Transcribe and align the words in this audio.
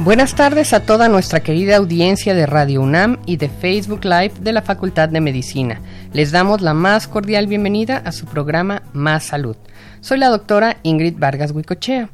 Buenas 0.00 0.36
tardes 0.36 0.72
a 0.74 0.86
toda 0.86 1.08
nuestra 1.08 1.40
querida 1.40 1.76
audiencia 1.76 2.32
de 2.32 2.46
Radio 2.46 2.82
UNAM 2.82 3.18
y 3.26 3.36
de 3.36 3.48
Facebook 3.48 4.04
Live 4.04 4.34
de 4.40 4.52
la 4.52 4.62
Facultad 4.62 5.08
de 5.08 5.20
Medicina. 5.20 5.80
Les 6.12 6.30
damos 6.30 6.60
la 6.60 6.72
más 6.72 7.08
cordial 7.08 7.48
bienvenida 7.48 7.96
a 7.96 8.12
su 8.12 8.24
programa 8.26 8.82
Más 8.92 9.24
Salud. 9.24 9.56
Soy 10.00 10.18
la 10.18 10.28
doctora 10.28 10.76
Ingrid 10.84 11.18
Vargas 11.18 11.50
Huicochea. 11.50 12.10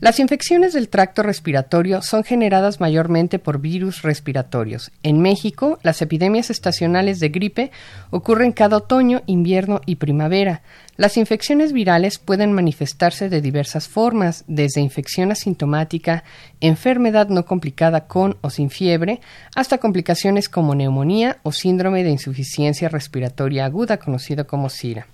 Las 0.00 0.18
infecciones 0.18 0.72
del 0.72 0.88
tracto 0.88 1.22
respiratorio 1.22 2.00
son 2.00 2.24
generadas 2.24 2.80
mayormente 2.80 3.38
por 3.38 3.60
virus 3.60 4.00
respiratorios. 4.00 4.90
En 5.02 5.20
México, 5.20 5.78
las 5.82 6.00
epidemias 6.00 6.48
estacionales 6.48 7.20
de 7.20 7.28
gripe 7.28 7.70
ocurren 8.08 8.52
cada 8.52 8.78
otoño, 8.78 9.20
invierno 9.26 9.82
y 9.84 9.96
primavera. 9.96 10.62
Las 10.96 11.18
infecciones 11.18 11.74
virales 11.74 12.18
pueden 12.18 12.54
manifestarse 12.54 13.28
de 13.28 13.42
diversas 13.42 13.88
formas, 13.88 14.44
desde 14.46 14.80
infección 14.80 15.32
asintomática, 15.32 16.24
enfermedad 16.62 17.28
no 17.28 17.44
complicada 17.44 18.06
con 18.06 18.38
o 18.40 18.48
sin 18.48 18.70
fiebre, 18.70 19.20
hasta 19.54 19.76
complicaciones 19.76 20.48
como 20.48 20.74
neumonía 20.74 21.36
o 21.42 21.52
síndrome 21.52 22.04
de 22.04 22.10
insuficiencia 22.10 22.88
respiratoria 22.88 23.66
aguda 23.66 23.98
conocido 23.98 24.46
como 24.46 24.70
SIRA. 24.70 25.06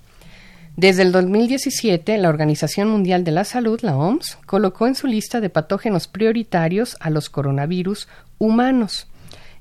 Desde 0.77 1.01
el 1.01 1.11
2017, 1.11 2.19
la 2.19 2.29
Organización 2.29 2.91
Mundial 2.91 3.25
de 3.25 3.31
la 3.31 3.45
Salud, 3.45 3.81
la 3.81 3.97
OMS, 3.97 4.37
colocó 4.45 4.87
en 4.87 4.95
su 4.95 5.07
lista 5.07 5.41
de 5.41 5.49
patógenos 5.49 6.07
prioritarios 6.07 6.99
a 7.01 7.09
los 7.09 7.31
coronavirus 7.31 8.09
humanos. 8.37 9.09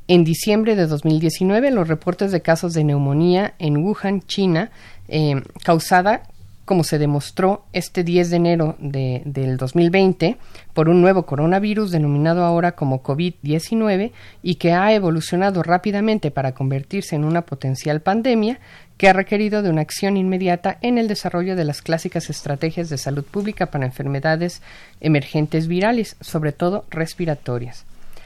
En 0.09 0.25
diciembre 0.25 0.75
de 0.75 0.87
2019, 0.87 1.71
los 1.71 1.87
reportes 1.87 2.33
de 2.33 2.41
casos 2.41 2.73
de 2.73 2.83
neumonía 2.83 3.53
en 3.59 3.77
Wuhan, 3.77 4.23
China, 4.23 4.71
eh, 5.07 5.41
causada 5.63 6.23
como 6.65 6.83
se 6.83 6.97
demostró 6.97 7.63
este 7.73 8.03
10 8.03 8.31
de 8.31 8.35
enero 8.35 8.75
de, 8.79 9.21
del 9.23 9.55
2020 9.57 10.37
por 10.73 10.89
un 10.89 10.99
nuevo 10.99 11.25
coronavirus 11.25 11.91
denominado 11.91 12.43
ahora 12.43 12.73
como 12.73 13.03
COVID-19 13.03 14.11
y 14.41 14.55
que 14.55 14.73
ha 14.73 14.91
evolucionado 14.91 15.61
rápidamente 15.61 16.31
para 16.31 16.53
convertirse 16.53 17.15
en 17.15 17.23
una 17.23 17.43
potencial 17.43 18.01
pandemia 18.01 18.59
que 18.97 19.09
ha 19.09 19.13
requerido 19.13 19.61
de 19.61 19.69
una 19.69 19.81
acción 19.81 20.17
inmediata 20.17 20.77
en 20.81 20.97
el 20.97 21.07
desarrollo 21.07 21.55
de 21.55 21.65
las 21.65 21.81
clásicas 21.81 22.29
estrategias 22.29 22.89
de 22.89 22.97
salud 22.97 23.23
pública 23.23 23.67
para 23.67 23.85
enfermedades 23.85 24.61
emergentes 25.01 25.67
virales, 25.67 26.15
sobre 26.21 26.51
todo 26.51 26.85
respiratorias. 26.89 27.85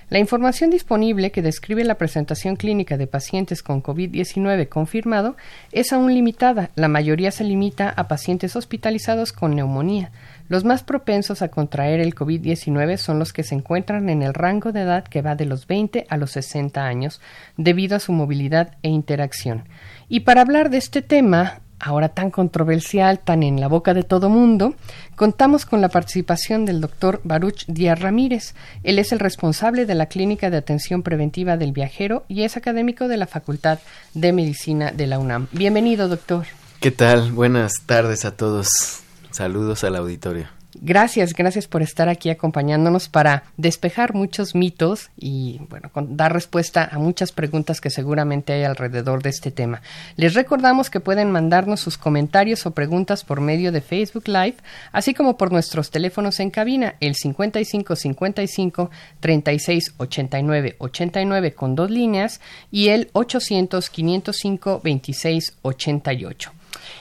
La 0.09 0.17
información 0.17 0.71
disponible 0.71 1.31
que 1.31 1.43
describe 1.43 1.83
la 1.83 1.95
presentación 1.95 2.55
clínica 2.55 2.97
de 2.97 3.05
pacientes 3.05 3.61
con 3.61 3.83
COVID-19 3.83 4.67
confirmado 4.67 5.37
es 5.71 5.93
aún 5.93 6.13
limitada. 6.15 6.71
La 6.75 6.87
mayoría 6.87 7.29
se 7.29 7.43
limita 7.43 7.89
a 7.89 8.07
pacientes 8.07 8.55
hospitalizados 8.55 9.31
con 9.31 9.55
neumonía. 9.55 10.09
Los 10.49 10.65
más 10.65 10.81
propensos 10.81 11.43
a 11.43 11.49
contraer 11.49 11.99
el 11.99 12.15
COVID-19 12.15 12.97
son 12.97 13.19
los 13.19 13.33
que 13.33 13.43
se 13.43 13.53
encuentran 13.53 14.09
en 14.09 14.23
el 14.23 14.33
rango 14.33 14.71
de 14.71 14.81
edad 14.81 15.03
que 15.03 15.21
va 15.21 15.35
de 15.35 15.45
los 15.45 15.67
20 15.67 16.07
a 16.09 16.17
los 16.17 16.31
60 16.31 16.83
años, 16.83 17.21
debido 17.55 17.95
a 17.95 17.99
su 17.99 18.13
movilidad 18.13 18.75
e 18.81 18.89
interacción. 18.89 19.65
Y 20.09 20.21
para 20.21 20.41
hablar 20.41 20.71
de 20.71 20.79
este 20.79 21.03
tema, 21.03 21.61
ahora 21.79 22.09
tan 22.09 22.31
controversial, 22.31 23.19
tan 23.19 23.43
en 23.43 23.61
la 23.61 23.67
boca 23.67 23.93
de 23.93 24.01
todo 24.01 24.27
mundo, 24.27 24.73
contamos 25.15 25.67
con 25.67 25.81
la 25.81 25.89
participación 25.89 26.65
del 26.65 26.81
doctor 26.81 27.21
Baruch 27.23 27.65
Díaz 27.67 27.99
Ramírez. 27.99 28.55
Él 28.81 28.97
es 28.97 29.11
el 29.11 29.19
responsable 29.19 29.85
de 29.85 29.93
la 29.93 30.07
Clínica 30.07 30.49
de 30.49 30.57
Atención 30.57 31.03
Preventiva 31.03 31.57
del 31.57 31.73
Viajero 31.73 32.25
y 32.27 32.41
es 32.41 32.57
académico 32.57 33.07
de 33.07 33.17
la 33.17 33.27
Facultad 33.27 33.77
de 34.15 34.33
Medicina 34.33 34.91
de 34.91 35.05
la 35.05 35.19
UNAM. 35.19 35.47
Bienvenido, 35.51 36.07
doctor. 36.07 36.47
¿Qué 36.79 36.89
tal? 36.89 37.33
Buenas 37.33 37.73
tardes 37.85 38.25
a 38.25 38.35
todos. 38.35 39.03
Saludos 39.31 39.83
al 39.83 39.95
auditorio. 39.95 40.47
Gracias, 40.81 41.33
gracias 41.33 41.67
por 41.67 41.81
estar 41.81 42.09
aquí 42.09 42.29
acompañándonos 42.29 43.09
para 43.09 43.43
despejar 43.57 44.13
muchos 44.13 44.53
mitos 44.53 45.09
y 45.17 45.59
bueno, 45.67 45.89
dar 46.09 46.31
respuesta 46.31 46.87
a 46.91 46.99
muchas 46.99 47.31
preguntas 47.31 47.81
que 47.81 47.89
seguramente 47.89 48.53
hay 48.53 48.63
alrededor 48.63 49.23
de 49.23 49.31
este 49.31 49.49
tema. 49.49 49.81
Les 50.15 50.35
recordamos 50.35 50.91
que 50.91 50.99
pueden 50.99 51.31
mandarnos 51.31 51.79
sus 51.79 51.97
comentarios 51.97 52.67
o 52.67 52.71
preguntas 52.71 53.23
por 53.23 53.41
medio 53.41 53.71
de 53.71 53.81
Facebook 53.81 54.27
Live, 54.27 54.57
así 54.91 55.15
como 55.15 55.37
por 55.37 55.51
nuestros 55.51 55.89
teléfonos 55.89 56.39
en 56.39 56.51
cabina, 56.51 56.95
el 56.99 57.15
55 57.15 57.95
55 57.95 58.91
36 59.19 59.93
89 59.97 60.75
89 60.77 61.53
con 61.55 61.75
dos 61.75 61.89
líneas 61.89 62.41
y 62.69 62.89
el 62.89 63.09
800 63.13 63.89
505 63.89 64.81
26 64.83 65.57
88. 65.63 66.51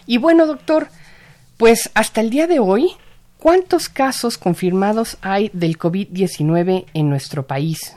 Y 0.06 0.16
bueno, 0.16 0.46
doctor, 0.46 0.88
pues 1.58 1.90
hasta 1.92 2.22
el 2.22 2.30
día 2.30 2.46
de 2.46 2.58
hoy 2.58 2.96
¿Cuántos 3.38 3.88
casos 3.88 4.36
confirmados 4.36 5.16
hay 5.20 5.50
del 5.52 5.78
COVID-19 5.78 6.86
en 6.92 7.08
nuestro 7.08 7.46
país? 7.46 7.96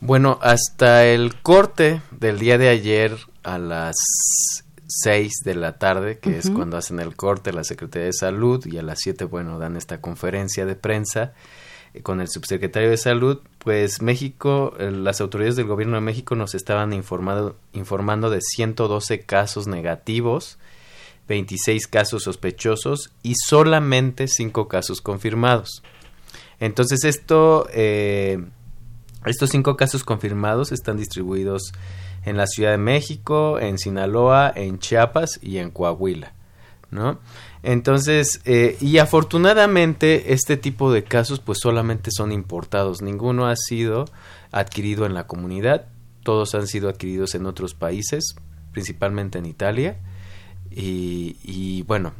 Bueno, 0.00 0.38
hasta 0.42 1.06
el 1.06 1.34
corte 1.40 2.02
del 2.12 2.38
día 2.38 2.56
de 2.56 2.68
ayer 2.68 3.16
a 3.42 3.58
las 3.58 3.96
6 4.86 5.40
de 5.44 5.54
la 5.56 5.78
tarde, 5.78 6.20
que 6.20 6.38
es 6.38 6.50
cuando 6.50 6.76
hacen 6.76 7.00
el 7.00 7.16
corte 7.16 7.52
la 7.52 7.64
Secretaría 7.64 8.06
de 8.06 8.12
Salud, 8.12 8.64
y 8.64 8.78
a 8.78 8.82
las 8.82 9.00
7, 9.00 9.24
bueno, 9.24 9.58
dan 9.58 9.76
esta 9.76 10.00
conferencia 10.00 10.66
de 10.66 10.76
prensa 10.76 11.32
eh, 11.94 12.02
con 12.02 12.20
el 12.20 12.28
subsecretario 12.28 12.90
de 12.90 12.96
Salud, 12.96 13.40
pues 13.58 14.00
México, 14.02 14.74
eh, 14.78 14.92
las 14.92 15.20
autoridades 15.20 15.56
del 15.56 15.66
gobierno 15.66 15.96
de 15.96 16.02
México 16.02 16.36
nos 16.36 16.54
estaban 16.54 16.92
informando, 16.92 17.56
informando 17.72 18.30
de 18.30 18.40
112 18.40 19.22
casos 19.22 19.66
negativos 19.66 20.58
26 21.30 21.86
casos 21.86 22.24
sospechosos 22.24 23.12
y 23.22 23.34
solamente 23.36 24.26
5 24.26 24.66
casos 24.66 25.00
confirmados. 25.00 25.84
Entonces 26.58 27.00
eh, 27.72 28.44
estos 29.24 29.50
5 29.50 29.76
casos 29.76 30.02
confirmados 30.02 30.72
están 30.72 30.96
distribuidos 30.96 31.72
en 32.24 32.36
la 32.36 32.48
Ciudad 32.48 32.72
de 32.72 32.78
México, 32.78 33.60
en 33.60 33.78
Sinaloa, 33.78 34.52
en 34.56 34.80
Chiapas 34.80 35.38
y 35.40 35.58
en 35.58 35.70
Coahuila, 35.70 36.32
¿no? 36.90 37.20
Entonces, 37.62 38.40
eh, 38.44 38.76
y 38.80 38.98
afortunadamente 38.98 40.32
este 40.32 40.56
tipo 40.56 40.92
de 40.92 41.04
casos 41.04 41.38
pues 41.38 41.60
solamente 41.60 42.10
son 42.10 42.32
importados, 42.32 43.02
ninguno 43.02 43.46
ha 43.46 43.54
sido 43.54 44.06
adquirido 44.50 45.06
en 45.06 45.14
la 45.14 45.28
comunidad, 45.28 45.86
todos 46.24 46.56
han 46.56 46.66
sido 46.66 46.88
adquiridos 46.88 47.36
en 47.36 47.46
otros 47.46 47.74
países, 47.74 48.34
principalmente 48.72 49.38
en 49.38 49.46
Italia, 49.46 50.00
y, 50.70 51.82
bueno, 51.82 52.12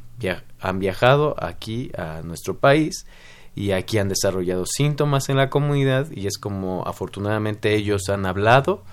han 0.60 0.78
viajado 0.78 1.34
aquí 1.38 1.90
a 1.96 2.22
nuestro 2.22 2.58
país 2.58 3.06
y 3.54 3.72
aquí 3.72 3.98
han 3.98 4.08
desarrollado 4.08 4.64
síntomas 4.66 5.28
en 5.28 5.36
la 5.36 5.50
comunidad 5.50 6.10
y 6.10 6.26
es 6.26 6.38
como 6.38 6.86
afortunadamente 6.86 7.74
ellos 7.74 8.08
han 8.08 8.26
hablado 8.26 8.84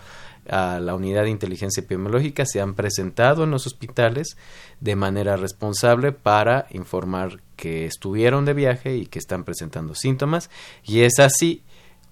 a 0.50 0.80
la 0.80 0.96
unidad 0.96 1.24
de 1.24 1.30
inteligencia 1.30 1.82
epidemiológica, 1.82 2.46
se 2.46 2.62
han 2.62 2.74
presentado 2.74 3.44
en 3.44 3.52
los 3.52 3.68
hospitales 3.68 4.38
de 4.80 4.96
manera 4.96 5.36
responsable 5.36 6.14
para 6.14 6.68
informar 6.72 7.42
que 7.58 7.86
estuvieron 7.86 8.46
de 8.46 8.54
viaje 8.54 8.96
y 8.96 9.08
que 9.08 9.20
están 9.20 9.44
presentando 9.44 9.94
síntomas 9.94 10.50
y 10.84 11.02
es 11.02 11.20
así 11.20 11.64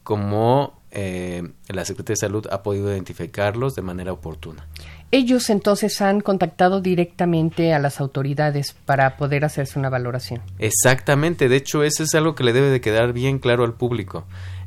como 0.04 0.82
eh, 0.92 1.44
la 1.68 1.84
Secretaría 1.84 2.14
de 2.14 2.28
Salud 2.28 2.48
ha 2.52 2.64
podido 2.64 2.92
identificarlos 2.92 3.76
de 3.76 3.82
manera 3.82 4.14
oportuna. 4.14 4.68
Ellos 5.16 5.50
entonces 5.50 6.02
han 6.02 6.20
contactado 6.20 6.82
directamente 6.82 7.74
a 7.74 7.80
las 7.80 8.02
autoridades 8.02 8.76
para 8.86 9.16
poder 9.16 9.46
hacerse 9.46 9.80
una 9.80 9.90
valoración. 9.90 10.42
Exactamente, 10.60 11.48
de 11.48 11.56
hecho 11.56 11.84
eso 11.84 12.04
es 12.04 12.14
algo 12.16 12.36
que 12.36 12.44
le 12.44 12.52
debe 12.52 12.70
de 12.70 12.82
quedar 12.82 13.14
bien 13.14 13.40
claro 13.40 13.64
al 13.64 13.76
público. 13.76 14.26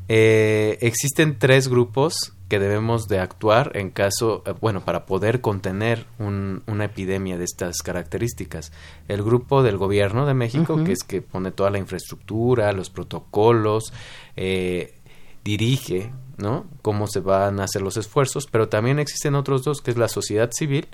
Eh, 0.09 0.79
existen 0.81 1.39
tres 1.39 1.69
grupos 1.69 2.33
que 2.49 2.59
debemos 2.59 3.09
de 3.09 3.19
actuar 3.19 3.73
en 3.75 3.91
caso, 3.91 4.43
eh, 4.47 4.55
bueno, 4.59 4.83
para 4.83 5.05
poder 5.05 5.43
contener 5.43 6.07
una 6.19 6.85
epidemia 6.87 7.37
de 7.37 7.45
estas 7.45 7.83
características. 7.83 8.73
El 9.07 9.23
grupo 9.23 9.63
del 9.63 9.77
gobierno 9.77 10.25
de 10.25 10.33
México, 10.33 10.83
que 10.83 10.93
es 10.93 11.05
que 11.05 11.21
pone 11.21 11.51
toda 11.51 11.69
la 11.69 11.77
infraestructura, 11.77 12.73
los 12.73 12.89
protocolos, 12.89 13.93
eh, 14.35 14.95
dirige, 15.45 16.13
¿no? 16.37 16.67
Cómo 16.83 17.07
se 17.07 17.21
van 17.21 17.61
a 17.61 17.65
hacer 17.65 17.83
los 17.83 17.97
esfuerzos, 17.97 18.47
pero 18.51 18.69
también 18.69 18.99
existen 18.99 19.35
otros 19.35 19.65
dos, 19.65 19.81
que 19.81 19.91
es 19.91 19.97
la 19.97 20.09
sociedad 20.09 20.51
civil 20.53 20.89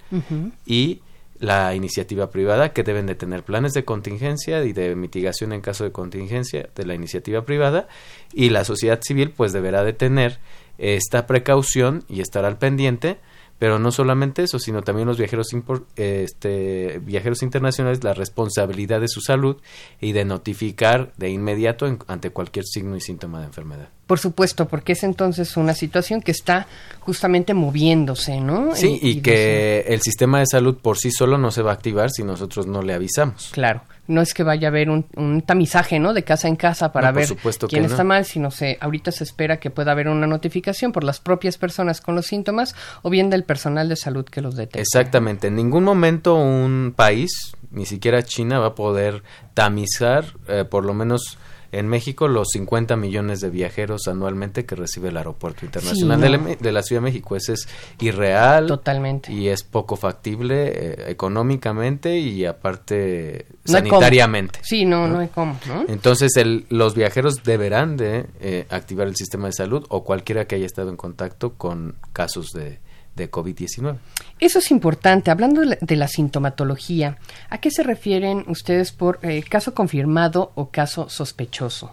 y 0.67 1.03
la 1.39 1.75
iniciativa 1.75 2.31
privada 2.31 2.73
que 2.73 2.83
deben 2.83 3.07
de 3.07 3.15
tener 3.15 3.43
planes 3.43 3.73
de 3.73 3.85
contingencia 3.85 4.65
y 4.65 4.73
de 4.73 4.95
mitigación 4.95 5.53
en 5.53 5.61
caso 5.61 5.85
de 5.85 5.93
contingencia 5.93 6.69
de 6.75 6.87
la 6.87 6.95
iniciativa 6.95 7.45
privada 7.45 7.89
y 8.33 8.51
la 8.51 8.65
sociedad 8.65 9.01
civil 9.03 9.31
pues 9.31 9.53
deberá 9.53 9.85
de 9.85 9.93
tener 9.93 10.39
esta 10.79 11.27
precaución 11.27 12.05
y 12.09 12.21
estar 12.21 12.45
al 12.45 12.59
pendiente 12.59 13.19
pero 13.59 13.79
no 13.79 13.93
solamente 13.93 14.43
eso, 14.43 14.59
sino 14.59 14.83
también 14.83 15.07
los 15.07 15.19
viajeros, 15.19 15.49
este, 15.97 17.01
viajeros 17.03 17.43
internacionales, 17.43 18.03
la 18.03 18.15
responsabilidad 18.15 19.01
de 19.01 19.09
su 19.09 19.21
salud 19.21 19.57
y 20.01 20.13
de 20.13 20.25
notificar 20.25 21.13
de 21.17 21.31
inmediato 21.31 21.87
ante 22.07 22.31
cualquier 22.31 22.65
signo 22.65 22.97
y 22.97 23.01
síntoma 23.01 23.41
de 23.41 23.47
enfermedad. 23.47 23.89
Por 24.07 24.19
supuesto, 24.19 24.69
porque 24.69 24.93
es 24.93 25.03
entonces 25.03 25.57
una 25.57 25.75
situación 25.75 26.21
que 26.21 26.33
está 26.33 26.67
justamente 27.01 27.55
moviéndose, 27.55 28.41
¿no? 28.41 28.75
Sí, 28.75 28.99
y, 29.01 29.21
que 29.21 29.85
el 29.89 30.03
sistema 30.03 30.41
de 30.41 30.47
salud 30.47 30.77
por 30.77 30.99
sí 30.99 31.11
solo 31.11 31.39
no 31.39 31.51
se 31.51 31.63
va 31.63 31.71
a 31.71 31.75
activar 31.75 32.11
si 32.11 32.23
nosotros 32.23 32.67
no 32.67 32.83
le 32.83 32.93
avisamos. 32.93 33.51
Claro, 33.53 33.83
no 34.07 34.21
es 34.21 34.35
que 34.35 34.43
vaya 34.43 34.69
a 34.69 34.71
haber 34.71 34.91
un, 34.91 35.43
tamizaje, 35.47 35.99
¿no? 35.99 36.13
De 36.13 36.23
casa 36.23 36.49
en 36.49 36.57
casa 36.57 36.93
para 36.93 37.13
ver 37.13 37.29
quién 37.69 37.85
está 37.85 38.05
mal, 38.05 38.25
sino 38.25 38.51
se 38.51 38.77
ahorita 38.81 39.13
se 39.13 39.25
espera 39.25 39.59
que 39.59 39.71
pueda 39.71 39.93
haber 39.93 40.09
una 40.09 40.27
notificación 40.27 40.93
por 40.93 41.05
las 41.05 41.21
propias 41.21 41.59
personas 41.59 42.01
con 42.01 42.15
los 42.15 42.27
síntomas 42.27 42.75
o 43.03 43.11
bien 43.11 43.31
del 43.31 43.45
personal 43.45 43.89
de 43.89 43.97
salud 43.97 44.25
que 44.25 44.41
los 44.41 44.57
detecta. 44.57 44.81
Exactamente, 44.81 45.49
en 45.49 45.57
ningún 45.57 45.85
momento 45.85 46.35
un 46.35 46.93
país, 46.95 47.31
ni 47.71 47.87
siquiera 47.87 48.23
China, 48.23 48.59
va 48.59 48.69
a 48.69 48.75
poder 48.75 49.23
tamizar 49.55 50.25
eh, 50.49 50.65
por 50.65 50.85
lo 50.85 50.95
menos 50.95 51.39
en 51.79 51.89
México 51.89 52.29
los 52.29 52.49
50 52.53 52.97
millones 52.97 53.41
de 53.41 53.51
viajeros 53.51 54.07
anualmente 54.09 54.65
que 54.65 54.75
recibe 54.75 55.09
el 55.09 55.17
Aeropuerto 55.17 55.65
Internacional 55.65 56.21
de, 56.61 56.73
la, 56.73 56.83
Ciudad 56.83 57.03
de 57.03 57.05
México. 57.05 57.37
Ese 57.37 57.55
es 57.55 57.69
irreal. 58.01 58.67
Totalmente. 58.67 59.33
Y 59.33 59.49
es 59.49 59.63
poco 59.63 59.97
factible 59.97 60.69
eh, 60.69 61.05
económicamente 61.09 62.19
y 62.19 62.45
aparte 62.45 63.47
sanitariamente. 63.65 64.61
Sí, 64.63 64.85
no, 64.85 65.09
no, 65.09 65.19
hay 65.19 65.29
cómo. 65.29 65.59
Entonces 65.89 66.37
el, 66.37 66.67
los 66.69 66.95
viajeros 66.95 67.43
deberán 67.45 67.97
de 67.97 68.27
eh, 68.41 68.67
activar 68.71 69.09
el 69.09 69.17
sistema 69.17 69.47
de 69.47 69.53
salud 69.53 69.85
o 69.89 70.05
cualquiera 70.05 70.47
que 70.47 70.57
haya 70.57 70.67
estado 70.67 70.91
en 70.91 70.97
contacto 70.97 71.55
con 71.55 71.97
casos 72.13 72.51
de, 72.53 72.79
de 73.17 73.31
COVID-19. 73.31 73.97
Eso 74.41 74.59
es 74.59 74.71
importante. 74.71 75.31
Hablando 75.31 75.63
de 75.63 75.97
la, 75.97 76.09
sintomatología, 76.09 77.19
¿a 77.51 77.59
qué 77.59 77.71
se 77.71 77.83
refieren 77.83 78.45
ustedes 78.49 78.93
por 78.93 79.19
eh, 79.23 79.43
caso 79.49 79.75
confirmado 79.75 80.53
o 80.55 80.71
caso 80.71 81.09
sospechoso? 81.09 81.93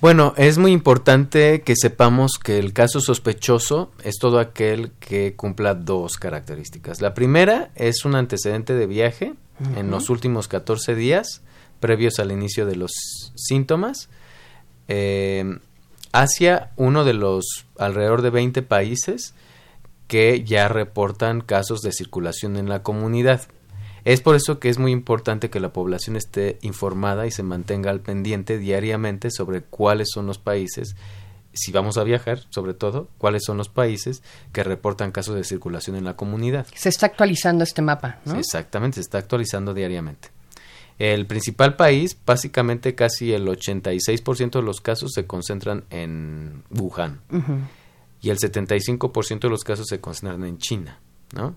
Bueno, 0.00 0.34
es 0.36 0.58
muy 0.58 0.72
importante 0.72 1.62
que 1.62 1.74
sepamos 1.74 2.32
que 2.42 2.58
el 2.58 2.72
caso 2.72 3.00
sospechoso 3.00 3.90
es 4.04 4.18
todo 4.18 4.38
aquel 4.38 4.92
que 5.00 5.34
cumpla 5.34 5.74
dos 5.74 6.18
características. 6.18 7.00
La 7.00 7.14
primera 7.14 7.70
es 7.74 8.04
un 8.04 8.14
antecedente 8.14 8.74
de 8.74 8.86
viaje 8.86 9.34
en 9.74 9.90
los 9.90 10.10
últimos 10.10 10.48
14 10.48 10.94
días 10.94 11.40
previos 11.80 12.18
al 12.18 12.30
inicio 12.30 12.66
de 12.66 12.76
los 12.76 12.92
síntomas 13.36 14.10
eh, 14.88 15.58
hacia 16.12 16.70
uno 16.76 17.04
de 17.04 17.14
los 17.14 17.66
alrededor 17.78 18.22
de 18.22 18.30
20 18.30 18.62
países 18.62 19.34
que 20.06 20.44
ya 20.44 20.68
reportan 20.68 21.40
casos 21.40 21.82
de 21.82 21.92
circulación 21.92 22.56
en 22.56 22.68
la 22.68 22.82
comunidad. 22.82 23.42
Es 24.04 24.20
por 24.20 24.36
eso 24.36 24.60
que 24.60 24.68
es 24.68 24.78
muy 24.78 24.92
importante 24.92 25.50
que 25.50 25.58
la 25.58 25.72
población 25.72 26.16
esté 26.16 26.58
informada 26.62 27.26
y 27.26 27.32
se 27.32 27.42
mantenga 27.42 27.90
al 27.90 28.00
pendiente 28.00 28.58
diariamente 28.58 29.30
sobre 29.30 29.62
cuáles 29.62 30.08
son 30.12 30.26
los 30.26 30.38
países, 30.38 30.94
si 31.52 31.72
vamos 31.72 31.96
a 31.96 32.04
viajar, 32.04 32.40
sobre 32.50 32.74
todo, 32.74 33.08
cuáles 33.18 33.42
son 33.44 33.56
los 33.56 33.68
países 33.68 34.22
que 34.52 34.62
reportan 34.62 35.10
casos 35.10 35.34
de 35.34 35.42
circulación 35.42 35.96
en 35.96 36.04
la 36.04 36.14
comunidad. 36.14 36.66
Se 36.74 36.88
está 36.88 37.06
actualizando 37.06 37.64
este 37.64 37.82
mapa, 37.82 38.20
¿no? 38.24 38.38
Exactamente, 38.38 38.96
se 38.96 39.00
está 39.00 39.18
actualizando 39.18 39.74
diariamente. 39.74 40.28
El 40.98 41.26
principal 41.26 41.76
país, 41.76 42.16
básicamente 42.24 42.94
casi 42.94 43.32
el 43.32 43.46
86% 43.48 44.50
de 44.50 44.62
los 44.62 44.80
casos 44.80 45.12
se 45.14 45.26
concentran 45.26 45.84
en 45.90 46.62
Wuhan 46.70 47.20
y 48.26 48.30
el 48.30 48.38
75% 48.38 49.38
de 49.38 49.48
los 49.48 49.62
casos 49.62 49.86
se 49.86 50.00
concentran 50.00 50.42
en 50.44 50.58
China, 50.58 50.98
¿no? 51.32 51.56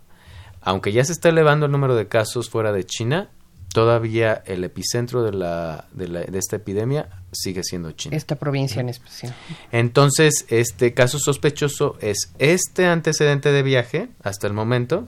Aunque 0.61 0.91
ya 0.91 1.03
se 1.03 1.13
está 1.13 1.29
elevando 1.29 1.65
el 1.65 1.71
número 1.71 1.95
de 1.95 2.07
casos 2.07 2.47
fuera 2.47 2.71
de 2.71 2.85
China, 2.85 3.31
todavía 3.73 4.43
el 4.45 4.63
epicentro 4.63 5.23
de, 5.23 5.31
la, 5.31 5.87
de, 5.93 6.29
esta 6.37 6.57
epidemia 6.57 7.09
sigue 7.31 7.63
siendo 7.63 7.91
China. 7.93 8.15
Esta 8.15 8.35
provincia 8.35 8.81
en 8.81 8.89
especial. 8.89 9.33
Entonces, 9.71 10.45
este 10.49 10.93
caso 10.93 11.17
sospechoso 11.17 11.97
es 12.01 12.33
este 12.37 12.85
antecedente 12.85 13.51
de 13.51 13.63
viaje 13.63 14.09
hasta 14.21 14.45
el 14.45 14.53
momento, 14.53 15.07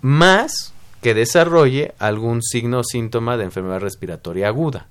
más 0.00 0.74
que 1.00 1.14
desarrolle 1.14 1.94
algún 2.00 2.42
signo 2.42 2.80
o 2.80 2.84
síntoma 2.84 3.36
de 3.36 3.44
enfermedad 3.44 3.78
respiratoria 3.78 4.48
aguda. 4.48 4.88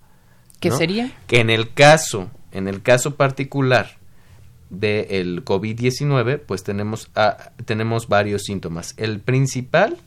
¿Qué 0.61 0.71
sería? 0.71 1.11
Que 1.27 1.41
en 1.41 1.49
el 1.49 1.73
caso, 1.73 2.31
en 2.53 2.69
el 2.69 2.81
caso 2.81 3.15
particular 3.15 3.97
del 4.69 5.45
COVID-19, 5.45 6.41
pues 6.45 6.63
tenemos, 6.63 7.11
tenemos 7.65 8.07
varios 8.07 8.43
síntomas. 8.43 8.93
El 8.97 9.19
principal 9.19 9.97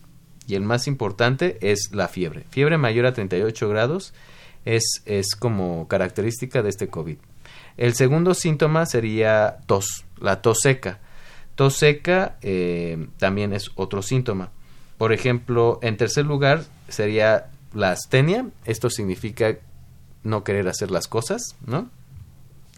y 0.46 0.55
el 0.55 0.62
más 0.62 0.87
importante 0.87 1.58
es 1.60 1.90
la 1.93 2.08
fiebre. 2.08 2.44
Fiebre 2.50 2.78
mayor 2.78 3.06
a 3.06 3.12
38 3.12 3.69
grados 3.69 4.14
es, 4.64 5.02
es 5.05 5.34
como 5.34 5.87
característica 5.88 6.62
de 6.62 6.70
este 6.70 6.88
COVID. 6.88 7.19
El 7.76 7.94
segundo 7.94 8.34
síntoma 8.34 8.87
sería 8.87 9.58
tos, 9.66 10.05
la 10.20 10.43
tos 10.43 10.61
seca. 10.61 11.00
Tos 11.54 11.76
seca 11.76 12.37
eh, 12.43 13.08
también 13.19 13.52
es 13.52 13.70
otro 13.76 14.02
síntoma. 14.02 14.50
Por 14.97 15.12
ejemplo, 15.12 15.78
en 15.83 15.97
tercer 15.97 16.26
lugar 16.26 16.64
sería 16.88 17.50
la 17.73 17.92
astenia. 17.92 18.47
Esto 18.64 18.90
significa 18.90 19.59
no 20.25 20.44
querer 20.44 20.68
hacer 20.68 20.90
las 20.90 21.06
cosas, 21.06 21.56
¿no? 21.64 21.88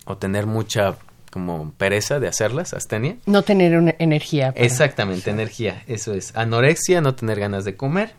O 0.05 0.19
tener 0.19 0.47
mucha 0.47 0.97
como 1.31 1.73
pereza 1.73 2.21
de 2.21 2.29
hacerlas, 2.29 2.75
astenia. 2.75 3.17
No 3.27 3.43
tener 3.43 3.77
una 3.77 3.95
energía. 3.99 4.53
Exactamente, 4.57 5.31
energía, 5.31 5.83
eso 5.87 6.13
es. 6.13 6.37
Anorexia, 6.37 7.01
no 7.01 7.15
tener 7.15 7.39
ganas 7.41 7.65
de 7.65 7.77
comer, 7.77 8.13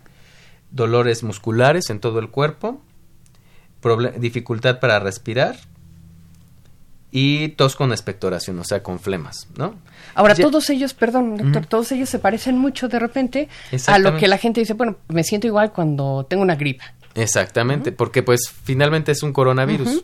dolores 0.71 1.23
musculares 1.23 1.89
en 1.89 1.99
todo 1.99 2.19
el 2.19 2.29
cuerpo, 2.29 2.81
dificultad 4.17 4.79
para 4.79 4.99
respirar 4.99 5.57
y 7.11 7.49
tos 7.49 7.75
con 7.75 7.91
expectoración, 7.91 8.57
o 8.59 8.63
sea, 8.63 8.81
con 8.81 8.99
flemas, 8.99 9.47
¿no? 9.57 9.75
Ahora, 10.15 10.33
todos 10.33 10.69
ellos, 10.69 10.93
perdón, 10.93 11.37
doctor, 11.37 11.65
todos 11.65 11.91
ellos 11.91 12.09
se 12.09 12.19
parecen 12.19 12.57
mucho 12.57 12.87
de 12.87 12.99
repente 12.99 13.49
a 13.87 13.99
lo 13.99 14.17
que 14.17 14.27
la 14.27 14.37
gente 14.37 14.61
dice, 14.61 14.73
bueno, 14.73 14.97
me 15.09 15.23
siento 15.23 15.47
igual 15.47 15.73
cuando 15.73 16.25
tengo 16.29 16.41
una 16.41 16.55
gripa. 16.55 16.93
Exactamente, 17.15 17.91
porque 17.91 18.23
pues 18.23 18.53
finalmente 18.63 19.11
es 19.11 19.23
un 19.23 19.33
coronavirus. 19.33 20.03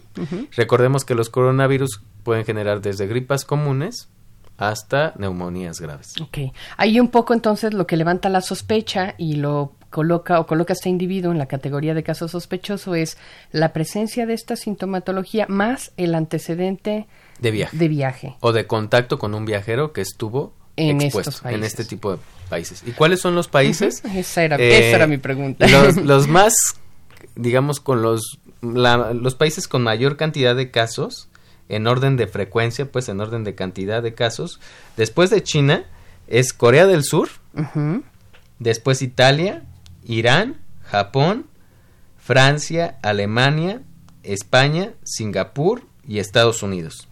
Recordemos 0.56 1.06
que 1.06 1.16
los 1.16 1.30
coronavirus 1.30 2.02
pueden 2.24 2.46
generar 2.46 2.82
desde 2.82 3.08
gripas 3.08 3.46
comunes 3.46 4.10
hasta 4.58 5.14
neumonías 5.18 5.80
graves. 5.80 6.14
Ok, 6.20 6.54
ahí 6.78 7.00
un 7.00 7.10
poco 7.10 7.34
entonces 7.34 7.74
lo 7.74 7.86
que 7.86 7.96
levanta 7.96 8.30
la 8.30 8.42
sospecha 8.42 9.14
y 9.18 9.36
lo 9.36 9.74
coloca 9.90 10.40
o 10.40 10.48
coloca 10.48 10.74
a 10.74 10.76
este 10.76 10.90
individuo 10.90 11.32
en 11.32 11.38
la 11.38 11.46
categoría 11.46 11.94
de 11.94 12.04
caso 12.04 12.28
sospechoso 12.28 12.96
es 12.96 13.18
la 13.52 13.72
presencia 13.72 14.26
de 14.26 14.34
esta 14.34 14.56
sintomatología 14.56 15.46
más 15.48 15.92
el 15.96 16.16
antecedente 16.16 17.08
de 17.40 17.52
viaje, 17.52 17.78
de 17.78 17.88
viaje. 17.88 18.36
o 18.42 18.52
de 18.52 18.68
contacto 18.68 19.20
con 19.20 19.34
un 19.34 19.46
viajero 19.46 19.94
que 19.94 20.02
estuvo 20.02 20.54
en 20.76 21.02
expuesto 21.02 21.48
en 21.48 21.64
este 21.64 21.86
tipo 21.86 22.12
de 22.12 22.18
países. 22.50 22.84
¿Y 22.86 22.92
cuáles 22.92 23.20
son 23.20 23.36
los 23.36 23.48
países? 23.48 24.04
esa, 24.14 24.44
era, 24.44 24.58
esa 24.58 24.96
era 24.96 25.08
mi 25.08 25.18
pregunta. 25.18 25.68
Los, 25.68 25.98
los 26.04 26.28
más 26.28 26.54
digamos, 27.38 27.80
con 27.80 28.02
los, 28.02 28.40
los 28.62 29.36
países 29.36 29.68
con 29.68 29.84
mayor 29.84 30.18
cantidad 30.18 30.56
de 30.56 30.72
casos, 30.72 31.30
en 31.70 31.88
orden 31.88 32.18
de 32.18 32.28
frecuencia, 32.28 32.92
pues 32.92 33.10
en 33.10 33.20
orden 33.20 33.44
de 33.44 33.56
cantidad 33.56 34.02
de 34.02 34.14
casos, 34.14 34.60
después 34.96 35.30
de 35.30 35.44
China, 35.44 35.86
es 36.28 36.54
Corea 36.54 36.86
del 36.86 37.04
Sur, 37.04 37.30
después 38.60 39.02
Italia, 39.02 39.64
Irán, 40.04 40.58
Japón, 40.84 41.46
Francia, 42.18 42.98
Alemania, 43.02 43.82
España, 44.24 44.94
Singapur 45.04 45.84
y 46.08 46.20
Estados 46.20 46.64
Unidos, 46.64 47.08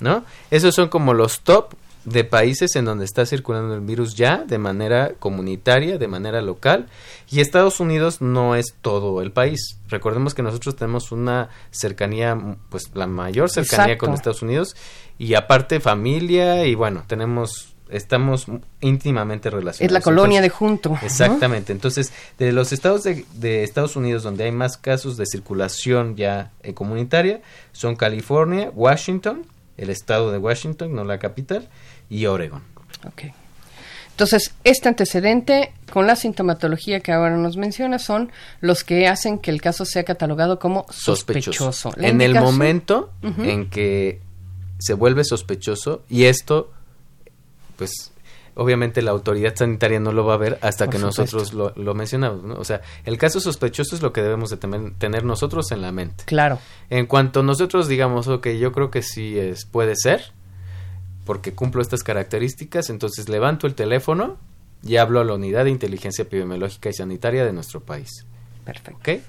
¿no? 0.00 0.24
Esos 0.50 0.74
son 0.74 0.88
como 0.88 1.14
los 1.14 1.40
top 1.40 1.74
de 2.08 2.24
países 2.24 2.74
en 2.76 2.84
donde 2.84 3.04
está 3.04 3.26
circulando 3.26 3.74
el 3.74 3.80
virus 3.80 4.14
ya 4.14 4.38
de 4.38 4.58
manera 4.58 5.14
comunitaria, 5.18 5.98
de 5.98 6.08
manera 6.08 6.40
local, 6.42 6.86
y 7.30 7.40
Estados 7.40 7.80
Unidos 7.80 8.20
no 8.20 8.54
es 8.54 8.74
todo 8.80 9.20
el 9.20 9.32
país. 9.32 9.78
Recordemos 9.88 10.34
que 10.34 10.42
nosotros 10.42 10.76
tenemos 10.76 11.12
una 11.12 11.48
cercanía, 11.70 12.38
pues 12.70 12.90
la 12.94 13.06
mayor 13.06 13.50
cercanía 13.50 13.98
con 13.98 14.14
Estados 14.14 14.42
Unidos, 14.42 14.76
y 15.18 15.34
aparte 15.34 15.80
familia, 15.80 16.64
y 16.66 16.74
bueno, 16.74 17.04
tenemos 17.06 17.74
estamos 17.90 18.46
íntimamente 18.82 19.48
relacionados. 19.48 19.80
Es 19.80 19.92
la 19.92 20.02
colonia 20.02 20.42
de 20.42 20.50
junto. 20.50 20.98
Exactamente. 21.02 21.72
Entonces, 21.72 22.12
de 22.38 22.52
los 22.52 22.70
estados 22.72 23.02
de, 23.02 23.24
de, 23.34 23.64
Estados 23.64 23.96
Unidos 23.96 24.22
donde 24.22 24.44
hay 24.44 24.52
más 24.52 24.76
casos 24.76 25.16
de 25.16 25.24
circulación 25.24 26.14
ya 26.14 26.52
eh, 26.62 26.74
comunitaria 26.74 27.40
son 27.72 27.96
California, 27.96 28.70
Washington, 28.74 29.46
el 29.78 29.90
estado 29.90 30.30
de 30.32 30.38
Washington, 30.38 30.94
no 30.94 31.04
la 31.04 31.18
capital, 31.18 31.68
y 32.10 32.26
Oregon. 32.26 32.62
Ok. 33.06 33.24
Entonces, 34.10 34.52
este 34.64 34.88
antecedente 34.88 35.72
con 35.92 36.08
la 36.08 36.16
sintomatología 36.16 36.98
que 36.98 37.12
ahora 37.12 37.36
nos 37.36 37.56
menciona 37.56 38.00
son 38.00 38.32
los 38.60 38.82
que 38.82 39.06
hacen 39.06 39.38
que 39.38 39.52
el 39.52 39.60
caso 39.60 39.84
sea 39.84 40.02
catalogado 40.02 40.58
como 40.58 40.86
sospechoso. 40.90 41.92
En 41.96 42.20
el 42.20 42.34
momento 42.34 43.12
en 43.22 43.70
que 43.70 44.20
se 44.80 44.94
vuelve 44.94 45.22
sospechoso, 45.22 46.02
y 46.08 46.24
esto, 46.24 46.72
pues, 47.76 48.10
obviamente 48.54 49.02
la 49.02 49.12
autoridad 49.12 49.54
sanitaria 49.54 50.00
no 50.00 50.10
lo 50.10 50.24
va 50.24 50.34
a 50.34 50.38
ver 50.38 50.58
hasta 50.62 50.90
que 50.90 50.98
nosotros 50.98 51.52
lo, 51.52 51.94
mencionamos. 51.94 52.42
¿no? 52.42 52.54
O 52.54 52.64
sea, 52.64 52.80
el 53.04 53.18
caso 53.18 53.38
sospechoso 53.38 53.94
es 53.94 54.02
lo 54.02 54.12
que 54.12 54.20
debemos 54.20 54.50
de 54.50 54.56
tener 54.56 55.22
nosotros 55.22 55.70
en 55.70 55.80
la 55.80 55.92
mente. 55.92 56.24
Claro. 56.26 56.58
En 56.90 57.06
cuanto 57.06 57.44
nosotros 57.44 57.86
digamos, 57.86 58.26
ok, 58.26 58.48
yo 58.48 58.72
creo 58.72 58.90
que 58.90 59.02
sí 59.02 59.38
es, 59.38 59.64
puede 59.64 59.94
ser, 59.94 60.32
porque 61.28 61.52
cumplo 61.52 61.82
estas 61.82 62.02
características, 62.02 62.88
entonces 62.88 63.28
levanto 63.28 63.66
el 63.66 63.74
teléfono 63.74 64.38
y 64.82 64.96
hablo 64.96 65.20
a 65.20 65.24
la 65.24 65.34
unidad 65.34 65.64
de 65.64 65.70
inteligencia 65.70 66.22
epidemiológica 66.22 66.88
y 66.88 66.94
sanitaria 66.94 67.44
de 67.44 67.52
nuestro 67.52 67.80
país. 67.80 68.24
Perfecto. 68.64 68.98
¿Okay? 68.98 69.22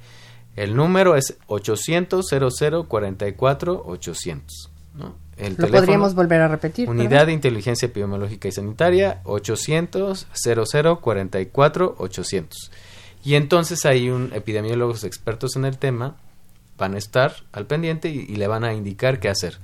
El 0.55 0.77
número 0.77 1.17
es 1.17 1.37
800 1.47 2.25
00 2.25 2.87
44 2.87 3.83
800. 3.85 4.71
¿no? 4.95 5.15
El 5.35 5.57
Lo 5.57 5.67
podríamos 5.67 6.15
volver 6.15 6.39
a 6.39 6.47
repetir. 6.47 6.89
Unidad 6.89 7.25
de 7.25 7.33
Inteligencia 7.33 7.87
Epidemiológica 7.87 8.47
y 8.47 8.53
Sanitaria 8.53 9.19
800 9.25 10.27
00 10.31 11.01
44 11.01 11.95
800. 11.97 12.71
Y 13.25 13.35
entonces 13.35 13.85
hay 13.85 14.09
un 14.09 14.31
epidemiólogos 14.33 15.03
expertos 15.03 15.57
en 15.57 15.65
el 15.65 15.77
tema 15.77 16.15
van 16.77 16.95
a 16.95 16.97
estar 16.97 17.35
al 17.51 17.67
pendiente 17.67 18.07
y, 18.07 18.19
y 18.19 18.37
le 18.37 18.47
van 18.47 18.63
a 18.63 18.73
indicar 18.73 19.19
qué 19.19 19.27
hacer. 19.27 19.59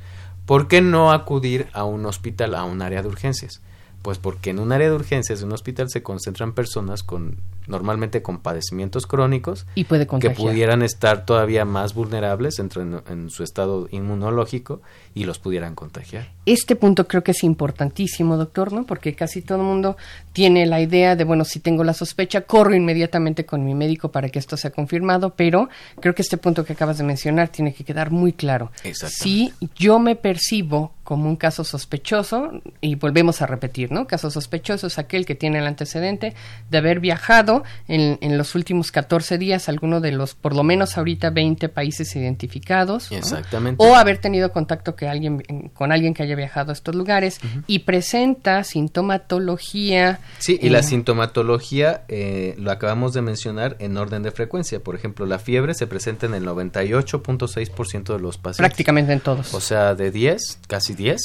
¿Por 0.46 0.68
qué 0.68 0.82
no 0.82 1.12
acudir 1.12 1.68
a 1.74 1.86
un 1.86 2.06
hospital, 2.06 2.56
a 2.56 2.64
un 2.64 2.82
área 2.82 3.02
de 3.02 3.08
urgencias? 3.08 3.62
Pues 4.06 4.20
porque 4.20 4.52
en 4.52 4.60
un 4.60 4.72
área 4.72 4.88
de 4.88 4.94
urgencias 4.94 5.40
de 5.40 5.46
un 5.46 5.54
hospital 5.54 5.90
se 5.90 6.04
concentran 6.04 6.54
personas 6.54 7.02
con 7.02 7.38
normalmente 7.66 8.22
con 8.22 8.38
padecimientos 8.38 9.08
crónicos 9.08 9.66
y 9.74 9.86
puede 9.86 10.06
que 10.06 10.30
pudieran 10.30 10.84
estar 10.84 11.26
todavía 11.26 11.66
más 11.66 11.96
vulnerables 11.96 12.60
en, 12.60 12.70
en, 13.10 13.32
su 13.32 13.42
estado 13.42 13.88
inmunológico 13.90 14.84
y 15.16 15.24
los 15.24 15.40
pudieran 15.40 15.74
contagiar. 15.74 16.30
Este 16.46 16.76
punto 16.76 17.08
creo 17.08 17.24
que 17.24 17.32
es 17.32 17.44
importantísimo, 17.44 18.38
doctor, 18.38 18.74
¿no? 18.74 18.86
Porque 18.86 19.16
casi 19.16 19.42
todo 19.42 19.58
el 19.58 19.64
mundo 19.64 19.98
tiene 20.34 20.68
la 20.68 20.80
idea 20.82 21.16
de, 21.16 21.24
bueno, 21.24 21.44
si 21.44 21.60
tengo 21.60 21.84
la 21.84 21.96
sospecha, 21.96 22.42
corro 22.42 22.76
inmediatamente 22.76 23.44
con 23.48 23.66
mi 23.66 23.74
médico 23.74 24.12
para 24.12 24.30
que 24.30 24.38
esto 24.38 24.56
sea 24.56 24.70
confirmado, 24.70 25.32
pero 25.32 25.68
creo 26.00 26.14
que 26.14 26.22
este 26.22 26.38
punto 26.38 26.64
que 26.64 26.74
acabas 26.74 27.00
de 27.00 27.06
mencionar 27.06 27.50
tiene 27.50 27.74
que 27.74 27.84
quedar 27.84 28.12
muy 28.12 28.34
claro. 28.34 28.72
Si 28.94 29.52
yo 29.74 29.98
me 29.98 30.16
percibo 30.16 30.94
como 31.06 31.30
un 31.30 31.38
caso 31.38 31.64
sospechoso, 31.64 32.52
y 32.82 32.96
volvemos 32.96 33.42
a 33.42 33.46
repetir, 33.46 33.92
¿no? 33.92 34.08
Caso 34.08 34.30
sospechoso 34.32 34.88
es 34.88 34.98
aquel 34.98 35.26
que 35.26 35.36
tiene 35.36 35.60
el 35.60 35.68
antecedente 35.68 36.34
de 36.70 36.78
haber 36.78 37.00
viajado 37.00 37.64
en, 37.88 38.18
en 38.22 38.38
los 38.38 38.56
últimos 38.56 38.92
14 38.92 39.38
días 39.38 39.70
a 39.70 39.72
alguno 39.72 40.02
de 40.02 40.12
los, 40.12 40.34
por 40.34 40.56
lo 40.56 40.64
menos 40.64 40.98
ahorita, 40.98 41.30
20 41.30 41.70
países 41.70 42.16
identificados. 42.16 43.12
Exactamente. 43.12 43.84
O 43.86 43.96
haber 43.96 44.18
tenido 44.18 44.52
contacto 44.52 44.96
que 44.96 45.08
alguien, 45.08 45.44
con 45.76 45.92
alguien 45.92 46.16
que 46.16 46.24
haya 46.24 46.36
viajado 46.36 46.72
a 46.72 46.74
estos 46.74 46.96
lugares 46.96 47.40
y 47.68 47.80
presenta 47.80 48.64
sintomatología. 48.64 50.20
Sí, 50.40 50.58
y 50.60 50.70
la 50.70 50.82
sintomatología 50.82 52.04
eh, 52.08 52.56
lo 52.58 52.72
acabamos 52.72 53.14
de 53.14 53.22
mencionar 53.22 53.76
en 53.80 53.96
orden 53.98 54.24
de 54.24 54.32
frecuencia. 54.32 54.80
Por 54.80 54.96
ejemplo, 54.96 55.28
la 55.28 55.38
fiebre 55.38 55.76
se 55.76 55.86
presenta 55.86 56.26
en 56.26 56.34
el 56.34 56.46
98.6% 56.46 58.14
de 58.14 58.20
los 58.20 58.40
pacientes. 58.40 58.58
Prácticamente 58.58 59.14
en 59.14 59.20
todos. 59.20 59.54
O 59.54 59.62
sea, 59.62 59.94
de 59.94 60.10
10, 60.10 60.62
casi 60.68 60.95
10 60.96 61.20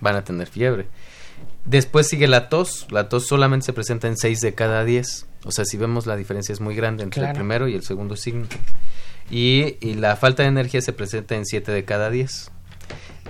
van 0.00 0.16
a 0.16 0.24
tener 0.24 0.48
fiebre. 0.48 0.86
Después 1.64 2.08
sigue 2.08 2.28
la 2.28 2.48
tos. 2.48 2.86
La 2.90 3.08
tos 3.08 3.26
solamente 3.26 3.66
se 3.66 3.72
presenta 3.72 4.08
en 4.08 4.16
6 4.16 4.40
de 4.40 4.54
cada 4.54 4.84
10. 4.84 5.26
O 5.44 5.50
sea, 5.50 5.64
si 5.64 5.76
vemos 5.76 6.06
la 6.06 6.16
diferencia 6.16 6.52
es 6.52 6.60
muy 6.60 6.74
grande 6.74 7.02
entre 7.02 7.26
el 7.26 7.32
primero 7.32 7.68
y 7.68 7.74
el 7.74 7.82
segundo 7.82 8.16
signo. 8.16 8.46
Y, 9.30 9.76
y, 9.80 9.94
la 9.94 10.14
falta 10.14 10.44
de 10.44 10.48
energía 10.50 10.80
se 10.80 10.92
presenta 10.92 11.34
en 11.34 11.44
7 11.44 11.72
de 11.72 11.84
cada 11.84 12.10
10. 12.10 12.52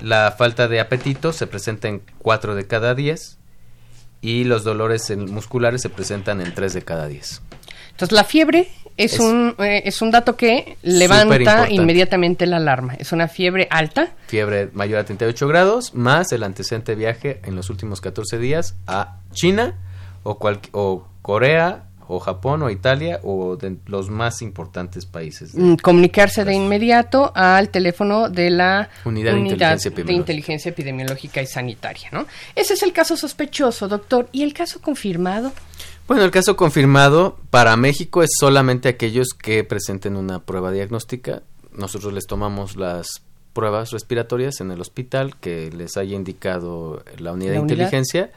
La 0.02 0.34
falta 0.36 0.68
de 0.68 0.80
apetito 0.80 1.32
se 1.32 1.46
presenta 1.46 1.88
en 1.88 2.02
4 2.18 2.54
de 2.54 2.66
cada 2.66 2.94
10. 2.94 3.38
Y 4.20 4.44
los 4.44 4.64
dolores 4.64 5.14
musculares 5.16 5.80
se 5.80 5.88
presentan 5.88 6.40
en 6.42 6.54
3 6.54 6.74
de 6.74 6.82
cada 6.82 7.08
10. 7.08 7.42
Entonces, 7.96 8.12
la 8.12 8.24
fiebre 8.24 8.68
es, 8.98 9.18
un, 9.20 9.54
eh, 9.58 9.82
es 9.86 10.02
un 10.02 10.10
dato 10.10 10.36
que 10.36 10.76
levanta 10.82 11.70
inmediatamente 11.70 12.44
la 12.44 12.58
alarma. 12.58 12.94
Es 12.98 13.10
una 13.12 13.26
fiebre 13.26 13.68
alta. 13.70 14.10
Fiebre 14.26 14.68
mayor 14.74 14.98
a 14.98 15.04
38 15.04 15.48
grados, 15.48 15.94
más 15.94 16.30
el 16.32 16.42
antecedente 16.42 16.94
viaje 16.94 17.40
en 17.44 17.56
los 17.56 17.70
últimos 17.70 18.02
14 18.02 18.38
días 18.38 18.74
a 18.86 19.20
China 19.32 19.76
o, 20.24 20.38
o 20.72 21.08
Corea 21.22 21.84
o 22.08 22.20
Japón 22.20 22.62
o 22.62 22.70
Italia 22.70 23.20
o 23.22 23.56
de 23.56 23.76
los 23.86 24.10
más 24.10 24.42
importantes 24.42 25.06
países. 25.06 25.54
Mm, 25.54 25.74
comunicarse 25.76 26.44
de 26.44 26.54
inmediato 26.54 27.32
al 27.34 27.70
teléfono 27.70 28.28
de 28.28 28.50
la 28.50 28.88
Unidad, 29.04 29.32
de, 29.32 29.38
inteligencia 29.40 29.90
de, 29.90 30.12
inteligencia 30.12 30.68
epidemiológica 30.68 31.42
y 31.42 31.46
sanitaria. 31.46 32.08
¿no? 32.12 32.26
Ese 32.54 32.74
es 32.74 32.82
el 32.82 32.92
caso 32.92 33.16
sospechoso, 33.16 33.88
doctor. 33.88 34.28
¿Y 34.32 34.42
el 34.42 34.52
caso 34.52 34.80
confirmado? 34.80 35.52
Bueno, 36.08 36.22
el 36.22 36.30
caso 36.30 36.56
confirmado 36.56 37.36
para 37.50 37.76
México 37.76 38.22
es 38.22 38.30
solamente 38.38 38.88
aquellos 38.88 39.30
que 39.30 39.64
presenten 39.64 40.14
una 40.16 40.44
prueba 40.44 40.70
diagnóstica. 40.70 41.42
Nosotros 41.72 42.12
les 42.12 42.26
tomamos 42.28 42.76
las 42.76 43.22
pruebas 43.52 43.90
respiratorias 43.90 44.60
en 44.60 44.70
el 44.70 44.80
hospital 44.80 45.36
que 45.36 45.68
les 45.72 45.96
haya 45.96 46.14
indicado 46.14 47.02
la 47.18 47.32
unidad 47.32 47.54
de 47.54 47.58
inteligencia. 47.58 48.30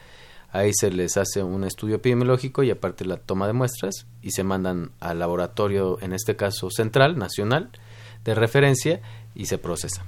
Ahí 0.52 0.72
se 0.74 0.90
les 0.90 1.16
hace 1.18 1.44
un 1.44 1.64
estudio 1.64 1.98
epidemiológico 1.98 2.64
y 2.64 2.72
aparte 2.72 3.06
la 3.06 3.18
toma 3.18 3.46
de 3.46 3.54
muestras 3.54 4.08
y 4.24 4.32
se 4.32 4.44
mandan 4.44 4.90
al 5.00 5.20
laboratorio, 5.20 6.00
en 6.02 6.14
este 6.14 6.36
caso 6.36 6.72
central, 6.72 7.20
nacional, 7.20 7.70
de 8.26 8.34
referencia 8.34 9.00
y 9.36 9.46
se 9.46 9.60
procesan. 9.60 10.06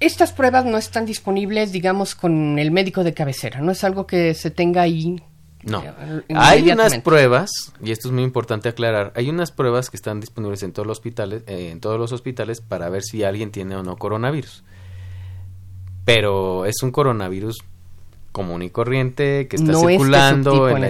Estas 0.00 0.32
pruebas 0.32 0.64
no 0.64 0.78
están 0.78 1.06
disponibles, 1.06 1.70
digamos, 1.70 2.16
con 2.16 2.58
el 2.58 2.72
médico 2.72 3.04
de 3.04 3.14
cabecera, 3.14 3.60
no 3.60 3.70
es 3.70 3.84
algo 3.84 4.08
que 4.08 4.34
se 4.34 4.50
tenga 4.50 4.82
ahí 4.82 5.22
no. 5.62 5.82
Hay 6.34 6.70
unas 6.70 6.98
pruebas, 6.98 7.50
y 7.82 7.92
esto 7.92 8.08
es 8.08 8.14
muy 8.14 8.24
importante 8.24 8.68
aclarar, 8.68 9.12
hay 9.16 9.28
unas 9.28 9.52
pruebas 9.52 9.90
que 9.90 9.96
están 9.96 10.20
disponibles 10.20 10.62
en 10.62 10.72
todos 10.72 10.86
los 10.86 10.98
hospitales, 10.98 11.42
eh, 11.46 11.70
en 11.70 11.80
todos 11.80 11.98
los 11.98 12.12
hospitales 12.12 12.60
para 12.60 12.88
ver 12.88 13.02
si 13.02 13.22
alguien 13.24 13.50
tiene 13.50 13.76
o 13.76 13.82
no 13.82 13.96
coronavirus. 13.96 14.64
Pero 16.04 16.66
es 16.66 16.82
un 16.82 16.90
coronavirus 16.90 17.64
común 18.32 18.62
y 18.62 18.70
corriente 18.70 19.46
que 19.46 19.56
está 19.56 19.74
circulando 19.74 20.68
en, 20.70 20.84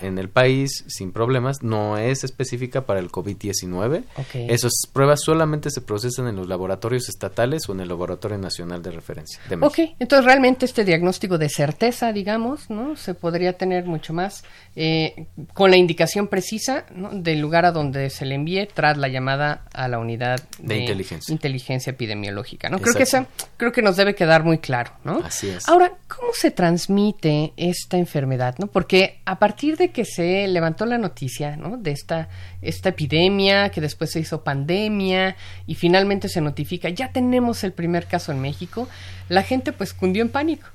en, 0.00 0.18
el 0.18 0.28
país 0.30 0.84
sin 0.88 1.12
problemas, 1.12 1.62
no 1.62 1.98
es 1.98 2.24
específica 2.24 2.86
para 2.86 2.98
el 2.98 3.12
COVID-19. 3.12 4.04
Esas 4.32 4.72
pruebas 4.92 5.20
solamente 5.22 5.70
se 5.70 5.82
procesan 5.82 6.26
en 6.28 6.36
los 6.36 6.48
laboratorios 6.48 7.08
estatales 7.08 7.68
o 7.68 7.72
en 7.72 7.80
el 7.80 7.88
Laboratorio 7.88 8.38
Nacional 8.38 8.82
de 8.82 8.90
Referencia. 8.90 9.40
De 9.48 9.56
ok, 9.56 9.78
entonces 9.98 10.24
realmente 10.24 10.64
este 10.64 10.84
diagnóstico 10.84 11.36
de 11.36 11.50
certeza, 11.50 12.12
digamos, 12.12 12.70
¿no? 12.70 12.96
Se 12.96 13.14
podría 13.14 13.52
tener 13.52 13.84
mucho 13.84 14.14
más 14.14 14.42
eh, 14.74 15.26
con 15.52 15.70
la 15.70 15.76
indicación 15.76 16.28
precisa 16.28 16.86
del 17.12 17.40
lugar 17.40 17.66
a 17.66 17.72
donde 17.72 18.08
se 18.08 18.24
le 18.24 18.34
envíe 18.34 18.66
tras 18.72 18.96
la 18.96 19.08
llamada 19.08 19.64
a 19.74 19.88
la 19.88 19.98
unidad 19.98 20.40
de, 20.58 20.78
inteligencia. 20.78 21.32
inteligencia. 21.32 21.90
epidemiológica, 21.90 22.70
¿no? 22.70 22.78
Creo 22.78 22.94
que, 22.94 23.02
esa, 23.02 23.26
creo 23.58 23.72
que 23.72 23.82
nos 23.82 23.96
debe 23.96 24.14
quedar 24.14 24.42
muy 24.42 24.58
claro, 24.58 24.92
¿no? 25.04 25.20
Así 25.22 25.48
es. 25.50 25.68
Ahora, 25.68 25.92
¿cómo 26.06 26.32
se 26.32 26.50
transmite 26.50 26.77
transmite 26.78 27.52
esta 27.56 27.96
enfermedad, 27.96 28.54
¿no? 28.58 28.68
Porque 28.68 29.18
a 29.24 29.40
partir 29.40 29.76
de 29.76 29.90
que 29.90 30.04
se 30.04 30.46
levantó 30.46 30.86
la 30.86 30.96
noticia, 30.96 31.56
¿no? 31.56 31.76
De 31.76 31.90
esta, 31.90 32.28
esta 32.62 32.90
epidemia, 32.90 33.70
que 33.70 33.80
después 33.80 34.12
se 34.12 34.20
hizo 34.20 34.44
pandemia 34.44 35.36
y 35.66 35.74
finalmente 35.74 36.28
se 36.28 36.40
notifica, 36.40 36.88
ya 36.88 37.10
tenemos 37.10 37.64
el 37.64 37.72
primer 37.72 38.06
caso 38.06 38.30
en 38.30 38.40
México, 38.40 38.88
la 39.28 39.42
gente 39.42 39.72
pues 39.72 39.92
cundió 39.92 40.22
en 40.22 40.28
pánico. 40.28 40.68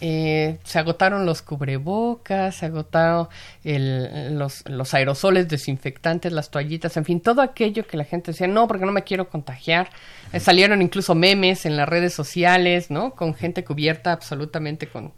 Eh, 0.00 0.58
se 0.64 0.78
agotaron 0.78 1.26
los 1.26 1.42
cubrebocas, 1.42 2.56
se 2.56 2.66
agotaron 2.66 3.28
los, 3.62 4.68
los, 4.68 4.94
aerosoles 4.94 5.48
desinfectantes, 5.48 6.32
las 6.32 6.50
toallitas, 6.50 6.96
en 6.96 7.04
fin, 7.04 7.20
todo 7.20 7.40
aquello 7.42 7.86
que 7.86 7.96
la 7.96 8.04
gente 8.04 8.32
decía, 8.32 8.46
no, 8.46 8.68
porque 8.68 8.84
no 8.84 8.92
me 8.92 9.04
quiero 9.04 9.28
contagiar. 9.28 9.88
Eh, 10.32 10.40
salieron 10.40 10.82
incluso 10.82 11.14
memes 11.14 11.66
en 11.66 11.76
las 11.76 11.88
redes 11.88 12.12
sociales, 12.12 12.90
¿no? 12.90 13.14
Con 13.14 13.34
gente 13.34 13.64
cubierta 13.64 14.12
absolutamente 14.12 14.88
con 14.88 15.12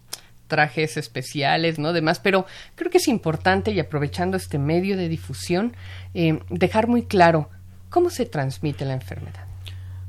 trajes 0.46 0.96
especiales, 0.96 1.78
¿no? 1.78 1.92
Demás, 1.92 2.20
pero 2.20 2.46
creo 2.74 2.90
que 2.90 2.98
es 2.98 3.08
importante 3.08 3.70
y 3.72 3.80
aprovechando 3.80 4.36
este 4.36 4.58
medio 4.58 4.96
de 4.96 5.08
difusión, 5.08 5.74
eh, 6.14 6.40
dejar 6.50 6.88
muy 6.88 7.04
claro 7.04 7.50
cómo 7.90 8.10
se 8.10 8.26
transmite 8.26 8.84
la 8.84 8.94
enfermedad. 8.94 9.44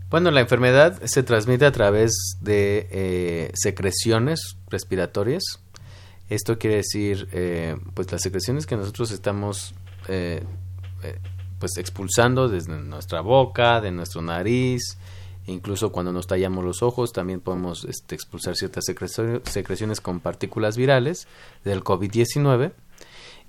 Bueno, 0.10 0.32
la 0.32 0.42
enfermedad 0.42 1.02
se 1.04 1.24
transmite 1.24 1.66
a 1.66 1.72
través 1.72 2.38
de 2.42 2.88
eh, 2.92 3.52
secreciones 3.56 4.58
respiratorias. 4.70 5.44
Esto 6.30 6.58
quiere 6.58 6.78
decir, 6.78 7.28
eh, 7.32 7.76
pues 7.94 8.12
las 8.12 8.22
secreciones 8.22 8.66
que 8.66 8.78
nosotros 8.78 9.12
estamos 9.12 9.74
pues 11.60 11.78
expulsando 11.78 12.48
desde 12.48 12.78
nuestra 12.78 13.20
boca, 13.20 13.82
de 13.82 13.92
nuestra 13.92 14.22
nariz, 14.22 14.98
incluso 15.48 15.92
cuando 15.92 16.12
nos 16.12 16.28
tallamos 16.28 16.64
los 16.64 16.84
ojos, 16.84 17.12
también 17.12 17.40
podemos 17.40 17.86
este, 17.86 18.16
expulsar 18.16 18.56
ciertas 18.56 18.86
secreciones 18.86 20.02
con 20.02 20.20
partículas 20.20 20.78
virales 20.78 21.28
del 21.64 21.84
COVID-19 21.84 22.74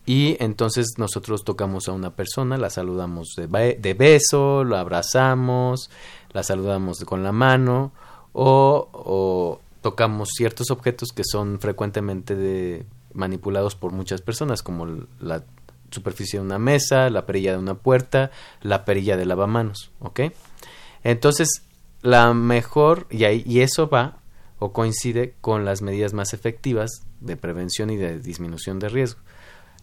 y 0.08 0.42
entonces 0.42 0.94
nosotros 0.96 1.44
tocamos 1.44 1.86
a 1.86 1.92
una 1.92 2.16
persona, 2.16 2.56
la 2.56 2.70
saludamos 2.70 3.34
de, 3.36 3.94
beso, 3.94 4.64
la 4.64 4.80
abrazamos, 4.80 5.90
la 6.32 6.42
saludamos 6.42 7.00
con 7.00 7.22
la 7.22 7.30
mano 7.30 7.92
o, 8.32 9.60
tocamos 9.82 10.30
ciertos 10.34 10.70
objetos 10.70 11.10
que 11.12 11.24
son 11.24 11.60
frecuentemente 11.60 12.86
manipulados 13.12 13.74
por 13.74 13.92
muchas 13.92 14.22
personas, 14.22 14.62
como 14.62 14.86
la 15.20 15.44
superficie 15.90 16.38
de 16.38 16.44
una 16.46 16.58
mesa, 16.58 17.10
la 17.10 17.26
perilla 17.26 17.52
de 17.52 17.58
una 17.58 17.74
puerta, 17.74 18.30
la 18.62 18.86
perilla 18.86 19.18
de 19.18 19.26
lavamanos, 19.26 19.90
¿ok? 20.00 20.20
Entonces, 21.04 21.64
la 22.02 22.32
mejor, 22.34 23.06
y, 23.10 23.24
ahí, 23.24 23.42
y 23.46 23.60
eso 23.60 23.88
va 23.88 24.20
o 24.58 24.72
coincide 24.72 25.34
con 25.40 25.64
las 25.64 25.82
medidas 25.82 26.14
más 26.14 26.34
efectivas 26.34 26.90
de 27.20 27.36
prevención 27.36 27.90
y 27.90 27.96
de 27.96 28.18
disminución 28.18 28.78
de 28.78 28.88
riesgo. 28.88 29.20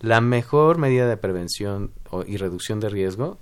La 0.02 0.22
mejor 0.22 0.78
medida 0.78 1.08
de 1.08 1.18
prevención 1.18 1.92
y 2.28 2.38
reducción 2.38 2.80
de 2.80 2.90
riesgo 2.90 3.40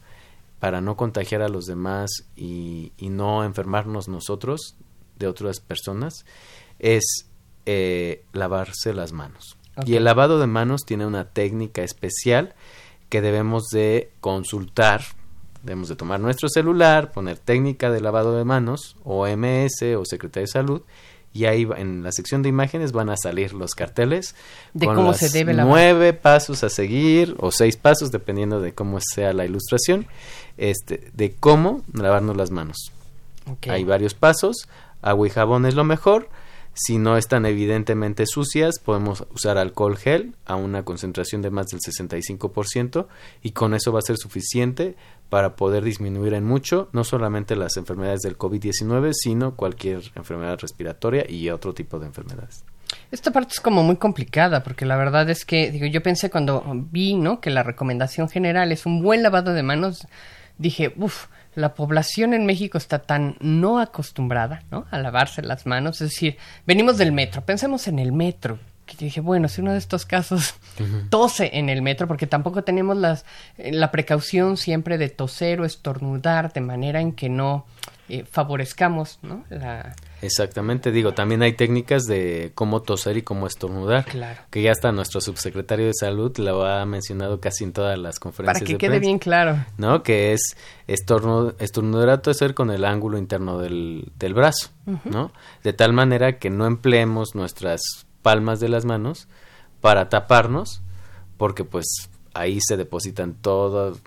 para 0.60 0.80
no 0.80 0.96
contagiar 0.96 1.42
a 1.42 1.50
los 1.50 1.66
demás 1.66 2.10
y, 2.36 2.94
no 3.00 3.44
enfermarnos 3.44 4.08
nosotros 4.08 4.76
de 5.18 5.28
otras 5.28 5.60
personas 5.60 6.26
es 6.80 7.28
eh, 7.66 8.24
lavarse 8.32 8.94
las 8.94 9.12
manos. 9.12 9.58
Y 9.86 9.96
el 9.96 10.04
lavado 10.04 10.40
de 10.40 10.48
manos 10.48 10.84
tiene 10.86 11.06
una 11.06 11.30
técnica 11.30 11.84
especial 11.84 12.54
que 13.10 13.22
debemos 13.22 13.64
de 13.72 14.12
consultar. 14.22 15.02
Debemos 15.64 15.88
de 15.88 15.96
tomar 15.96 16.20
nuestro 16.20 16.50
celular, 16.50 17.12
poner 17.12 17.38
técnica 17.40 17.90
de 17.90 18.02
lavado 18.02 18.38
de 18.38 18.44
manos, 18.44 18.98
OMS 19.04 19.82
o 19.98 20.06
Secretaría 20.06 20.44
de 20.44 20.48
Salud, 20.48 20.82
y 21.34 21.46
ahí 21.46 21.68
en 21.78 22.04
la 22.04 22.12
sección 22.12 22.44
de 22.44 22.50
imágenes 22.50 22.92
van 22.92 23.10
a 23.10 23.18
salir 23.18 23.54
los 23.54 23.74
carteles 23.74 24.36
de 24.74 24.86
cómo 24.86 25.14
se 25.14 25.30
debe 25.30 25.54
nueve 25.54 26.14
pasos 26.14 26.64
a 26.64 26.70
seguir 26.70 27.36
o 27.40 27.52
seis 27.52 27.76
pasos 27.76 28.12
dependiendo 28.12 28.62
de 28.62 28.74
cómo 28.74 29.00
sea 29.02 29.34
la 29.34 29.46
ilustración 29.46 30.06
este 30.58 31.10
de 31.14 31.34
cómo 31.34 31.82
lavarnos 31.92 32.38
las 32.38 32.52
manos. 32.52 32.92
Hay 33.68 33.84
varios 33.84 34.14
pasos 34.14 34.68
agua 35.02 35.26
y 35.26 35.32
jabón 35.32 35.66
es 35.66 35.74
lo 35.74 35.84
mejor 35.84 36.30
si 36.74 36.98
no 36.98 37.18
están 37.18 37.46
evidentemente 37.46 38.26
sucias, 38.26 38.80
podemos 38.80 39.26
usar 39.34 39.58
alcohol 39.58 39.96
gel 39.96 40.36
a 40.46 40.56
una 40.56 40.84
concentración 40.84 41.42
de 41.42 41.52
más 41.52 41.68
del 41.68 41.80
65% 41.80 43.08
y 43.44 43.52
con 43.52 43.76
eso 43.76 43.92
va 43.92 44.00
a 44.00 44.04
ser 44.04 44.18
suficiente 44.18 44.96
para 45.30 45.56
poder 45.56 45.84
disminuir 45.84 46.34
en 46.34 46.46
mucho 46.46 46.90
no 46.92 47.04
solamente 47.04 47.56
las 47.56 47.78
enfermedades 47.78 48.22
del 48.22 48.38
COVID-19, 48.38 49.12
sino 49.14 49.56
cualquier 49.56 50.02
enfermedad 50.16 50.60
respiratoria 50.60 51.30
y 51.30 51.50
otro 51.50 51.74
tipo 51.74 52.00
de 52.00 52.08
enfermedades. 52.08 52.64
Esta 53.12 53.32
parte 53.32 53.54
es 53.54 53.60
como 53.60 53.84
muy 53.84 53.98
complicada 53.98 54.64
porque 54.64 54.86
la 54.86 54.98
verdad 54.98 55.30
es 55.30 55.46
que 55.46 55.72
digo 55.72 55.86
yo 55.86 56.02
pensé 56.02 56.30
cuando 56.30 56.64
vi 56.92 57.16
no 57.16 57.40
que 57.40 57.50
la 57.50 57.64
recomendación 57.64 58.30
general 58.30 58.72
es 58.72 58.86
un 58.86 59.02
buen 59.02 59.24
lavado 59.24 59.54
de 59.54 59.64
manos 59.64 60.08
dije 60.58 60.94
uff 60.98 61.28
la 61.56 61.74
población 61.74 62.34
en 62.34 62.46
México 62.46 62.78
está 62.78 63.00
tan 63.00 63.38
no 63.40 63.80
acostumbrada 63.80 64.64
¿no? 64.72 64.86
a 64.92 65.00
lavarse 65.00 65.42
las 65.42 65.66
manos. 65.66 66.02
Es 66.02 66.12
decir, 66.12 66.38
venimos 66.66 66.98
del 66.98 67.12
metro, 67.12 67.42
pensemos 67.44 67.88
en 67.88 68.00
el 68.00 68.12
metro. 68.12 68.60
Que 68.86 68.98
dije, 68.98 69.22
bueno, 69.22 69.48
si 69.48 69.62
uno 69.62 69.72
de 69.72 69.78
estos 69.78 70.06
casos 70.06 70.56
tose 71.10 71.52
en 71.54 71.70
el 71.70 71.82
metro, 71.82 72.08
porque 72.08 72.28
tampoco 72.28 72.64
tenemos 72.64 72.98
las, 72.98 73.26
eh, 73.58 73.72
la 73.72 73.92
precaución 73.92 74.58
siempre 74.58 74.98
de 74.98 75.10
toser 75.10 75.62
o 75.62 75.66
estornudar 75.66 76.52
de 76.52 76.62
manera 76.62 77.00
en 77.00 77.14
que 77.14 77.30
no 77.30 77.66
eh, 78.10 78.26
favorezcamos 78.30 79.20
¿no? 79.22 79.46
la, 79.50 79.96
Exactamente, 80.24 80.92
digo, 80.92 81.14
también 81.14 81.44
hay 81.44 81.54
técnicas 81.54 82.04
de 82.04 82.52
cómo 82.56 82.82
toser 82.82 83.18
y 83.18 83.22
cómo 83.24 83.46
estornudar, 83.46 84.06
claro. 84.06 84.42
que 84.50 84.62
ya 84.62 84.72
está 84.72 84.92
nuestro 84.94 85.20
subsecretario 85.20 85.88
de 85.88 85.94
salud 85.94 86.36
lo 86.38 86.66
ha 86.66 86.86
mencionado 86.86 87.42
casi 87.42 87.66
en 87.66 87.74
todas 87.74 88.00
las 88.00 88.20
conferencias. 88.20 88.64
Para 88.64 88.66
que 88.66 88.78
quede 88.78 89.00
bien 89.00 89.20
claro. 89.20 89.66
¿No? 89.78 90.02
Que 90.02 90.32
es 90.32 90.56
estornudar 90.88 92.10
a 92.10 92.22
toser 92.22 92.54
con 92.54 92.72
el 92.72 92.86
ángulo 92.86 93.18
interno 93.18 93.58
del, 93.58 94.12
del 94.18 94.34
brazo, 94.34 94.70
¿no? 95.04 95.32
De 95.64 95.74
tal 95.74 95.92
manera 95.92 96.40
que 96.40 96.50
no 96.50 96.66
empleemos 96.66 97.36
nuestras 97.36 97.82
palmas 98.22 98.60
de 98.60 98.70
las 98.70 98.86
manos 98.86 99.28
para 99.82 100.08
taparnos, 100.08 100.82
porque 101.38 101.66
pues 101.66 101.86
ahí 102.34 102.60
se 102.62 102.78
depositan 102.78 103.34
todo 103.34 103.98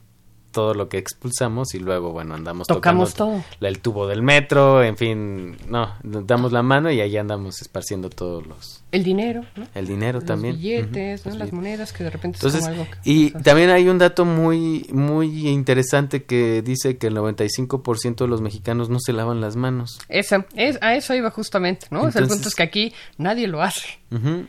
todo 0.57 0.73
lo 0.73 0.89
que 0.89 0.97
expulsamos 0.97 1.75
y 1.75 1.81
luego, 1.81 2.13
bueno, 2.13 2.35
andamos 2.35 2.67
Tocamos 2.67 3.13
todo. 3.13 3.45
el 3.61 3.79
tubo 3.81 4.07
del 4.07 4.23
metro, 4.23 4.83
en 4.83 4.97
fin, 4.97 5.55
no, 5.69 5.93
damos 6.03 6.51
la 6.51 6.63
mano 6.63 6.91
y 6.91 6.99
ahí 7.03 7.15
andamos 7.19 7.61
esparciendo 7.61 8.09
todos 8.09 8.47
los... 8.47 8.83
El 8.91 9.05
dinero, 9.05 9.45
¿no? 9.55 9.67
El 9.75 9.87
dinero 9.87 10.23
también. 10.23 10.55
Los 10.55 10.63
billetes, 10.63 11.27
¿no? 11.27 11.35
Las 11.35 11.53
monedas 11.53 11.93
que 11.93 12.05
de 12.05 12.09
repente 12.09 12.39
Entonces, 12.39 12.63
es 12.63 12.69
algo 12.69 12.87
Y 13.05 13.33
también 13.33 13.69
hay 13.69 13.87
un 13.91 13.99
dato 13.99 14.25
muy, 14.25 14.87
muy 14.91 15.47
interesante 15.47 16.25
que 16.25 16.63
dice 16.63 16.97
que 16.97 17.09
el 17.09 17.17
95% 17.19 18.17
de 18.17 18.27
los 18.27 18.41
mexicanos 18.41 18.89
no 18.89 18.99
se 18.99 19.13
lavan 19.13 19.43
las 19.43 19.57
manos. 19.57 19.99
Esa, 20.09 20.47
es, 20.55 20.79
a 20.81 20.95
eso 20.95 21.13
iba 21.15 21.31
justamente, 21.31 21.87
¿no? 21.91 22.09
el 22.09 22.29
punto 22.29 22.49
es 22.49 22.55
que 22.55 22.63
aquí 22.63 22.95
nadie 23.19 23.47
lo 23.47 23.61
hace. 23.61 23.99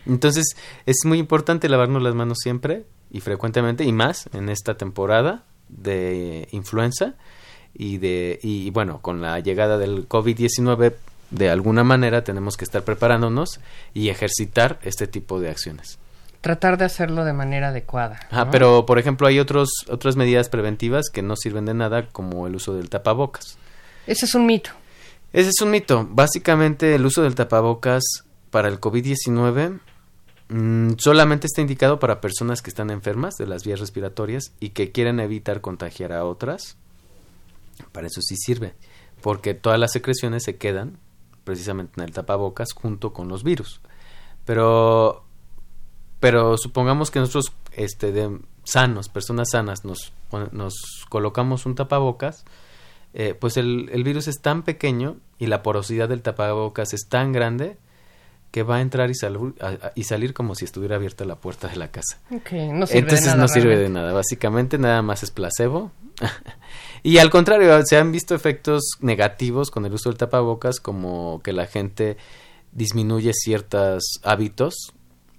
Entonces, 0.06 0.56
es 0.86 1.00
muy 1.04 1.20
importante 1.20 1.68
lavarnos 1.68 2.02
las 2.02 2.16
manos 2.16 2.38
siempre 2.42 2.86
y 3.12 3.20
frecuentemente 3.20 3.84
y 3.84 3.92
más 3.92 4.30
en 4.32 4.48
esta 4.48 4.78
temporada 4.78 5.44
de 5.70 6.48
influenza 6.52 7.16
y 7.74 7.98
de 7.98 8.40
y 8.42 8.70
bueno 8.72 9.02
con 9.02 9.22
la 9.22 9.40
llegada 9.40 9.78
del 9.78 10.08
COVID-19 10.08 10.94
de 11.30 11.50
alguna 11.50 11.84
manera 11.84 12.24
tenemos 12.24 12.58
que 12.58 12.66
estar 12.66 12.84
preparándonos 12.84 13.60
y 13.94 14.10
ejercitar 14.10 14.80
este 14.84 15.08
tipo 15.08 15.40
de 15.40 15.50
acciones. 15.50 16.00
Tratar 16.42 16.78
de 16.78 16.86
hacerlo 16.86 17.26
de 17.26 17.34
manera 17.34 17.70
adecuada 17.70 18.20
ah, 18.32 18.50
pero 18.52 18.86
por 18.86 19.00
ejemplo 19.00 19.28
hay 19.28 19.40
otros 19.40 19.70
otras 19.90 20.16
medidas 20.16 20.50
preventivas 20.50 21.10
que 21.12 21.22
no 21.22 21.36
sirven 21.36 21.66
de 21.66 21.74
nada 21.74 22.08
como 22.10 22.48
el 22.48 22.56
uso 22.56 22.74
del 22.74 22.90
tapabocas. 22.90 23.58
Ese 24.06 24.26
es 24.26 24.36
un 24.36 24.46
mito. 24.46 24.72
Ese 25.34 25.50
es 25.50 25.62
un 25.62 25.72
mito. 25.72 26.08
Básicamente 26.10 26.96
el 26.96 27.06
uso 27.06 27.24
del 27.24 27.36
tapabocas 27.36 28.04
para 28.50 28.70
el 28.70 28.80
COVID-19 28.80 29.80
Mm, 30.50 30.94
solamente 30.98 31.48
está 31.48 31.62
indicado 31.62 32.00
para 32.00 32.22
personas 32.22 32.62
que 32.62 32.70
están 32.70 32.90
enfermas 32.90 33.36
de 33.36 33.48
las 33.48 33.66
vías 33.66 33.80
respiratorias 33.80 34.54
y 34.60 34.70
que 34.70 34.92
quieren 34.92 35.20
evitar 35.20 35.62
contagiar 35.62 36.14
a 36.14 36.26
otras. 36.26 36.78
Para 37.92 38.08
eso 38.08 38.22
sí 38.22 38.36
sirve, 38.38 38.74
porque 39.22 39.54
todas 39.54 39.80
las 39.80 39.92
secreciones 39.92 40.44
se 40.44 40.58
quedan 40.58 40.98
precisamente 41.44 41.94
en 41.98 42.06
el 42.06 42.14
tapabocas 42.14 42.70
junto 42.74 43.14
con 43.14 43.28
los 43.28 43.44
virus. 43.44 43.82
Pero, 44.46 45.26
pero 46.20 46.58
supongamos 46.58 47.12
que 47.12 47.20
nosotros, 47.20 47.54
este, 47.74 48.12
de 48.12 48.40
sanos, 48.64 49.10
personas 49.10 49.50
sanas, 49.52 49.84
nos, 49.84 50.14
nos 50.52 50.74
colocamos 51.10 51.66
un 51.66 51.76
tapabocas, 51.76 52.46
eh, 53.14 53.34
pues 53.34 53.58
el, 53.58 53.90
el 53.92 54.04
virus 54.04 54.28
es 54.28 54.42
tan 54.42 54.64
pequeño 54.64 55.18
y 55.38 55.48
la 55.48 55.62
porosidad 55.62 56.10
del 56.10 56.22
tapabocas 56.22 56.94
es 56.94 57.08
tan 57.08 57.32
grande 57.32 57.78
que 58.52 58.64
va 58.64 58.78
a 58.78 58.82
entrar 58.82 59.10
y, 59.12 59.14
y 59.96 60.04
salir 60.04 60.34
como 60.34 60.56
si 60.56 60.66
estuviera 60.66 60.96
abierta 60.96 61.26
la 61.26 61.36
puerta 61.36 61.68
de 61.68 61.76
la 61.76 61.90
casa. 61.90 62.20
Entonces 62.92 63.36
no 63.36 63.48
sirve 63.48 63.78
de 63.78 63.90
nada. 63.90 64.14
Básicamente 64.14 64.78
nada 64.78 65.02
más 65.02 65.24
es 65.24 65.32
placebo. 65.32 65.92
y 67.04 67.18
al 67.18 67.30
contrario, 67.30 67.80
se 67.86 67.98
han 67.98 68.12
visto 68.12 68.34
efectos 68.36 68.84
negativos 69.02 69.70
con 69.70 69.86
el 69.86 69.94
uso 69.94 70.10
del 70.10 70.18
tapabocas, 70.18 70.80
como 70.80 71.42
que 71.44 71.54
la 71.54 71.66
gente 71.66 72.18
disminuye 72.72 73.32
ciertos 73.34 74.04
hábitos 74.24 74.94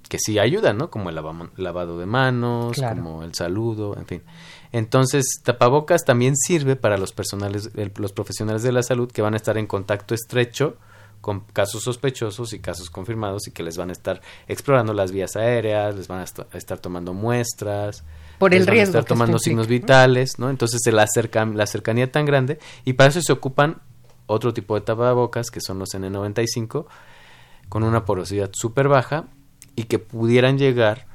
que 0.08 0.18
sí 0.18 0.38
ayudan, 0.38 0.78
¿no? 0.78 0.90
Como 0.90 1.10
el 1.10 1.14
lavado 1.14 1.98
de 1.98 2.06
manos, 2.06 2.78
como 2.80 3.22
el 3.22 3.34
saludo, 3.34 3.96
en 3.96 4.06
fin. 4.06 4.22
Entonces, 4.72 5.26
tapabocas 5.44 6.04
también 6.04 6.34
sirve 6.36 6.76
para 6.76 6.96
los 6.98 7.12
personales, 7.12 7.70
los 7.96 8.12
profesionales 8.12 8.62
de 8.62 8.72
la 8.72 8.82
salud 8.82 9.10
que 9.10 9.22
van 9.22 9.34
a 9.34 9.36
estar 9.36 9.58
en 9.58 9.66
contacto 9.66 10.14
estrecho 10.14 10.76
con 11.20 11.40
casos 11.40 11.82
sospechosos 11.82 12.52
y 12.52 12.60
casos 12.60 12.90
confirmados 12.90 13.48
y 13.48 13.50
que 13.50 13.62
les 13.62 13.76
van 13.76 13.90
a 13.90 13.92
estar 13.92 14.20
explorando 14.46 14.92
las 14.92 15.12
vías 15.12 15.36
aéreas, 15.36 15.96
les 15.96 16.08
van 16.08 16.20
a 16.20 16.24
estar 16.24 16.78
tomando 16.78 17.12
muestras, 17.12 18.04
por 18.38 18.54
el 18.54 18.66
riesgo, 18.66 18.96
a 18.96 19.00
estar 19.00 19.04
tomando 19.04 19.38
signos 19.38 19.66
vitales, 19.66 20.38
¿no? 20.38 20.48
Entonces 20.48 20.80
la, 20.92 21.06
la 21.54 21.66
cercanía 21.66 22.12
tan 22.12 22.24
grande 22.24 22.58
y 22.84 22.92
para 22.92 23.10
eso 23.10 23.20
se 23.20 23.32
ocupan 23.32 23.82
otro 24.26 24.54
tipo 24.54 24.74
de 24.74 24.82
tapabocas 24.82 25.50
que 25.50 25.60
son 25.60 25.78
los 25.78 25.88
N95 25.90 26.86
con 27.68 27.82
una 27.82 28.04
porosidad 28.04 28.50
súper 28.52 28.88
baja 28.88 29.26
y 29.74 29.84
que 29.84 29.98
pudieran 29.98 30.58
llegar 30.58 31.06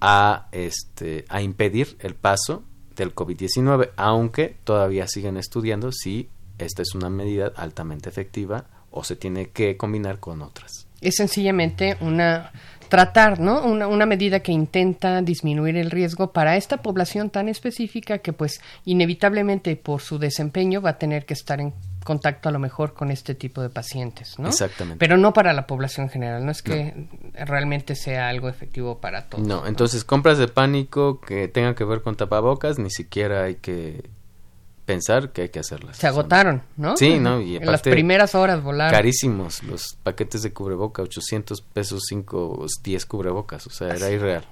a, 0.00 0.48
este, 0.52 1.24
a 1.28 1.42
impedir 1.42 1.96
el 2.00 2.14
paso 2.14 2.64
del 2.94 3.14
COVID-19, 3.14 3.90
aunque 3.96 4.58
todavía 4.64 5.06
siguen 5.08 5.36
estudiando 5.36 5.90
si 5.92 6.30
esta 6.58 6.82
es 6.82 6.94
una 6.94 7.10
medida 7.10 7.52
altamente 7.56 8.08
efectiva 8.08 8.66
o 8.96 9.04
se 9.04 9.16
tiene 9.16 9.50
que 9.50 9.76
combinar 9.76 10.18
con 10.18 10.42
otras. 10.42 10.86
Es 11.00 11.16
sencillamente 11.16 11.96
una 12.00 12.50
tratar, 12.88 13.40
¿no? 13.40 13.62
Una, 13.64 13.88
una, 13.88 14.06
medida 14.06 14.40
que 14.40 14.52
intenta 14.52 15.20
disminuir 15.20 15.76
el 15.76 15.90
riesgo 15.90 16.32
para 16.32 16.56
esta 16.56 16.78
población 16.78 17.30
tan 17.30 17.48
específica 17.48 18.18
que 18.18 18.32
pues 18.32 18.60
inevitablemente 18.84 19.74
por 19.76 20.00
su 20.00 20.18
desempeño 20.18 20.80
va 20.80 20.90
a 20.90 20.98
tener 20.98 21.26
que 21.26 21.34
estar 21.34 21.60
en 21.60 21.74
contacto 22.04 22.48
a 22.48 22.52
lo 22.52 22.58
mejor 22.58 22.94
con 22.94 23.10
este 23.10 23.34
tipo 23.34 23.60
de 23.60 23.68
pacientes, 23.68 24.38
¿no? 24.38 24.48
Exactamente. 24.48 24.98
Pero 24.98 25.18
no 25.18 25.34
para 25.34 25.52
la 25.52 25.66
población 25.66 26.08
general, 26.08 26.46
no 26.46 26.52
es 26.52 26.62
que 26.62 27.08
realmente 27.34 27.96
sea 27.96 28.28
algo 28.28 28.48
efectivo 28.48 29.00
para 29.00 29.26
todos. 29.28 29.46
No, 29.46 29.66
entonces 29.66 30.04
compras 30.04 30.38
de 30.38 30.48
pánico 30.48 31.20
que 31.20 31.48
tengan 31.48 31.74
que 31.74 31.84
ver 31.84 32.00
con 32.00 32.16
tapabocas, 32.16 32.78
ni 32.78 32.90
siquiera 32.90 33.44
hay 33.44 33.56
que 33.56 34.08
pensar 34.86 35.32
que 35.32 35.42
hay 35.42 35.48
que 35.50 35.58
hacerlas. 35.58 35.98
Se 35.98 36.06
agotaron, 36.06 36.62
¿no? 36.76 36.96
Sí, 36.96 37.18
¿no? 37.18 37.42
Y 37.42 37.56
en 37.56 37.66
las 37.66 37.82
primeras 37.82 38.34
horas 38.34 38.62
volaron. 38.62 38.92
Carísimos 38.92 39.62
los 39.64 39.98
paquetes 40.02 40.42
de 40.42 40.52
cubreboca, 40.52 41.02
800 41.02 41.60
pesos, 41.60 42.04
5, 42.08 42.66
10 42.82 43.06
cubrebocas, 43.06 43.66
o 43.66 43.70
sea, 43.70 43.94
era 43.94 44.10
irreal. 44.10 44.46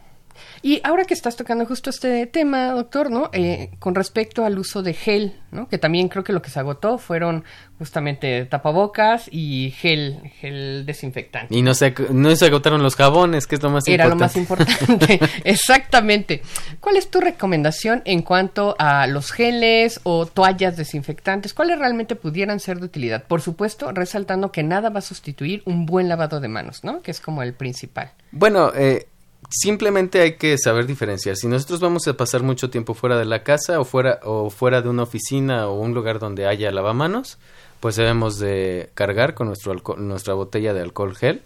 Y 0.62 0.80
ahora 0.84 1.04
que 1.04 1.14
estás 1.14 1.36
tocando 1.36 1.66
justo 1.66 1.90
este 1.90 2.26
tema, 2.26 2.72
doctor, 2.72 3.10
¿no? 3.10 3.30
Eh, 3.32 3.70
con 3.78 3.94
respecto 3.94 4.44
al 4.44 4.58
uso 4.58 4.82
de 4.82 4.94
gel, 4.94 5.34
¿no? 5.50 5.68
Que 5.68 5.78
también 5.78 6.08
creo 6.08 6.24
que 6.24 6.32
lo 6.32 6.42
que 6.42 6.50
se 6.50 6.58
agotó 6.58 6.98
fueron 6.98 7.44
justamente 7.78 8.44
tapabocas 8.46 9.28
y 9.30 9.74
gel, 9.76 10.20
gel 10.40 10.84
desinfectante. 10.86 11.54
Y 11.54 11.62
no 11.62 11.74
se, 11.74 11.94
no 12.10 12.34
se 12.36 12.46
agotaron 12.46 12.82
los 12.82 12.96
jabones, 12.96 13.46
que 13.46 13.56
es 13.56 13.62
lo 13.62 13.70
más 13.70 13.86
Era 13.88 14.06
importante. 14.06 14.40
lo 14.40 14.56
más 14.56 14.68
importante, 14.88 15.20
exactamente. 15.44 16.42
¿Cuál 16.80 16.96
es 16.96 17.10
tu 17.10 17.20
recomendación 17.20 18.02
en 18.04 18.22
cuanto 18.22 18.76
a 18.78 19.06
los 19.06 19.32
geles 19.32 20.00
o 20.04 20.26
toallas 20.26 20.76
desinfectantes? 20.76 21.54
¿Cuáles 21.54 21.78
realmente 21.78 22.16
pudieran 22.16 22.60
ser 22.60 22.78
de 22.78 22.86
utilidad? 22.86 23.24
Por 23.24 23.40
supuesto, 23.40 23.92
resaltando 23.92 24.52
que 24.52 24.62
nada 24.62 24.90
va 24.90 24.98
a 24.98 25.02
sustituir 25.02 25.62
un 25.66 25.86
buen 25.86 26.08
lavado 26.08 26.40
de 26.40 26.48
manos, 26.48 26.84
¿no? 26.84 27.02
Que 27.02 27.10
es 27.10 27.20
como 27.20 27.42
el 27.42 27.54
principal. 27.54 28.12
Bueno, 28.30 28.72
eh, 28.74 29.06
simplemente 29.50 30.20
hay 30.20 30.34
que 30.34 30.56
saber 30.58 30.86
diferenciar. 30.86 31.36
Si 31.36 31.48
nosotros 31.48 31.80
vamos 31.80 32.06
a 32.08 32.16
pasar 32.16 32.42
mucho 32.42 32.70
tiempo 32.70 32.94
fuera 32.94 33.18
de 33.18 33.24
la 33.24 33.42
casa 33.42 33.80
o 33.80 33.84
fuera, 33.84 34.20
o 34.22 34.50
fuera 34.50 34.82
de 34.82 34.88
una 34.88 35.02
oficina 35.04 35.68
o 35.68 35.78
un 35.78 35.94
lugar 35.94 36.18
donde 36.18 36.46
haya 36.46 36.70
lavamanos, 36.70 37.38
pues 37.80 37.96
debemos 37.96 38.38
de 38.38 38.90
cargar 38.94 39.34
con 39.34 39.48
nuestro 39.48 39.74
nuestra 39.96 40.34
botella 40.34 40.72
de 40.72 40.80
alcohol 40.80 41.14
gel. 41.14 41.42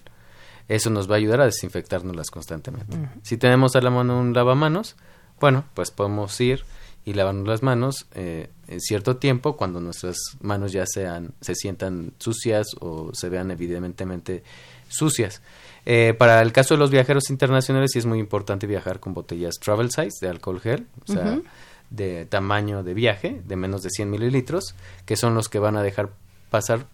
Eso 0.69 0.91
nos 0.91 1.11
va 1.11 1.15
a 1.15 1.19
ayudar 1.19 1.41
a 1.41 1.47
desinfectárnoslas 1.47 2.31
constantemente. 2.31 2.97
Uh 2.97 3.01
-huh. 3.01 3.11
Si 3.23 3.39
tenemos 3.39 3.75
a 3.75 3.81
la 3.81 3.91
mano 3.91 4.21
un 4.21 4.35
lavamanos, 4.35 4.97
bueno, 5.41 5.65
pues 5.75 5.91
podemos 5.91 6.39
ir 6.41 6.65
y 7.05 7.15
lavarnos 7.15 7.49
las 7.49 7.63
manos 7.63 8.07
eh, 8.15 8.51
en 8.67 8.81
cierto 8.81 9.17
tiempo 9.17 9.57
cuando 9.57 9.81
nuestras 9.81 10.19
manos 10.41 10.73
ya 10.73 10.85
sean 10.87 11.33
se 11.41 11.55
sientan 11.55 12.13
sucias 12.19 12.67
o 12.81 13.15
se 13.15 13.31
vean 13.31 13.51
evidentemente 13.51 14.43
sucias. 14.89 15.41
Eh, 15.91 16.13
para 16.13 16.43
el 16.43 16.53
caso 16.53 16.75
de 16.75 16.79
los 16.81 16.91
viajeros 16.91 17.31
internacionales 17.31 17.93
sí 17.95 17.99
es 17.99 18.05
muy 18.05 18.19
importante 18.19 18.67
viajar 18.67 19.01
con 19.01 19.15
botellas 19.15 19.55
travel 19.59 19.91
size 19.91 20.19
de 20.21 20.29
alcohol 20.29 20.61
gel, 20.61 20.87
o 21.03 21.11
sea, 21.11 21.23
uh 21.23 21.27
-huh. 21.37 21.45
de 21.89 22.27
tamaño 22.27 22.83
de 22.83 22.93
viaje, 22.93 23.41
de 23.43 23.57
menos 23.57 23.83
de 23.83 23.89
100 23.89 24.11
mililitros, 24.11 24.75
que 25.07 25.17
son 25.17 25.35
los 25.35 25.49
que 25.49 25.59
van 25.59 25.79
a 25.79 25.83
dejar 25.83 26.11
pasar 26.51 26.85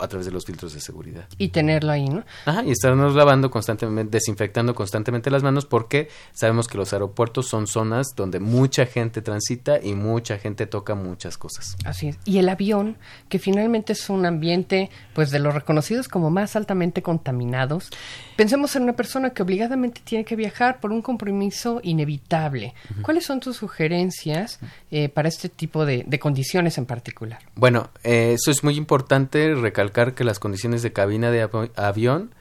a 0.00 0.08
través 0.08 0.26
de 0.26 0.32
los 0.32 0.44
filtros 0.44 0.72
de 0.74 0.80
seguridad. 0.80 1.26
Y 1.38 1.48
tenerlo 1.48 1.92
ahí, 1.92 2.08
¿no? 2.08 2.24
Ajá, 2.46 2.64
y 2.64 2.70
estarnos 2.70 3.14
lavando 3.14 3.50
constantemente, 3.50 4.16
desinfectando 4.16 4.74
constantemente 4.74 5.30
las 5.30 5.42
manos 5.42 5.66
porque 5.66 6.08
sabemos 6.32 6.68
que 6.68 6.78
los 6.78 6.92
aeropuertos 6.92 7.48
son 7.48 7.66
zonas 7.66 8.08
donde 8.16 8.40
mucha 8.40 8.86
gente 8.86 9.22
transita 9.22 9.80
y 9.82 9.94
mucha 9.94 10.38
gente 10.38 10.66
toca 10.66 10.94
muchas 10.94 11.36
cosas. 11.38 11.76
Así 11.84 12.08
es. 12.08 12.18
Y 12.24 12.38
el 12.38 12.48
avión, 12.48 12.96
que 13.28 13.38
finalmente 13.38 13.92
es 13.92 14.08
un 14.10 14.26
ambiente, 14.26 14.90
pues 15.14 15.30
de 15.30 15.38
los 15.38 15.54
reconocidos 15.54 16.08
como 16.08 16.30
más 16.30 16.56
altamente 16.56 17.02
contaminados. 17.02 17.90
Pensemos 18.36 18.74
en 18.76 18.84
una 18.84 18.94
persona 18.94 19.30
que 19.30 19.42
obligadamente 19.42 20.00
tiene 20.02 20.24
que 20.24 20.36
viajar 20.36 20.80
por 20.80 20.92
un 20.92 21.02
compromiso 21.02 21.80
inevitable. 21.82 22.74
Uh 22.90 22.94
-huh. 22.94 23.02
¿Cuáles 23.02 23.26
son 23.26 23.40
tus 23.40 23.56
sugerencias 23.56 24.60
eh, 24.90 25.08
para 25.08 25.28
este 25.28 25.48
tipo 25.48 25.84
de, 25.84 26.04
de, 26.06 26.18
condiciones 26.18 26.78
en 26.78 26.86
particular? 26.86 27.40
Bueno, 27.54 27.90
eh, 28.02 28.34
eso 28.34 28.50
es 28.50 28.64
muy 28.64 28.76
importante 28.76 29.54
recalcar 29.54 29.89
que 29.90 30.24
las 30.24 30.38
condiciones 30.38 30.82
de 30.82 30.92
cabina 30.92 31.30
de 31.30 31.42
av 31.42 31.70
avión, 31.76 32.34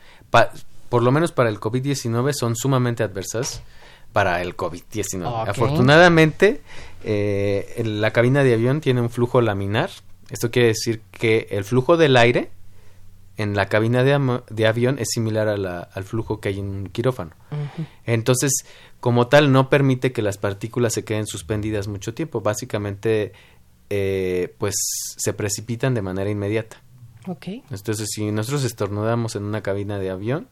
por 0.90 1.04
lo 1.04 1.12
menos 1.12 1.32
para 1.32 1.50
el 1.50 1.60
COVID-19, 1.60 2.34
son 2.34 2.56
sumamente 2.56 3.04
adversas 3.04 3.62
para 4.14 4.42
el 4.42 4.56
COVID-19. 4.58 5.42
Okay. 5.42 5.52
Afortunadamente, 5.52 6.62
eh, 7.04 7.82
la 7.86 8.12
cabina 8.12 8.44
de 8.44 8.54
avión 8.54 8.82
tiene 8.82 9.02
un 9.02 9.10
flujo 9.10 9.42
laminar. 9.42 9.90
Esto 10.30 10.52
quiere 10.52 10.70
decir 10.70 11.02
que 11.12 11.48
el 11.52 11.64
flujo 11.64 11.98
del 11.98 12.18
aire 12.18 12.50
en 13.38 13.56
la 13.56 13.68
cabina 13.68 14.04
de, 14.04 14.42
de 14.50 14.68
avión 14.68 15.00
es 15.00 15.10
similar 15.14 15.48
a 15.48 15.58
la, 15.58 15.80
al 15.80 16.04
flujo 16.04 16.42
que 16.42 16.50
hay 16.50 16.60
en 16.60 16.68
un 16.68 16.90
quirófano. 16.90 17.32
Uh 17.52 17.56
-huh. 17.56 17.86
Entonces, 18.06 18.66
como 19.00 19.28
tal, 19.28 19.52
no 19.52 19.70
permite 19.70 20.12
que 20.12 20.22
las 20.22 20.38
partículas 20.38 20.94
se 20.94 21.06
queden 21.06 21.26
suspendidas 21.26 21.88
mucho 21.88 22.14
tiempo. 22.14 22.42
Básicamente, 22.42 23.32
eh, 23.90 24.54
pues 24.58 24.76
se 25.18 25.34
precipitan 25.34 25.94
de 25.94 26.02
manera 26.02 26.30
inmediata. 26.30 26.82
Okay. 27.30 27.64
Entonces, 27.70 28.10
si 28.12 28.32
nosotros 28.32 28.64
estornudamos 28.64 29.36
en 29.36 29.44
una 29.44 29.62
cabina 29.62 30.00
de 30.00 30.10
avión, 30.10 30.48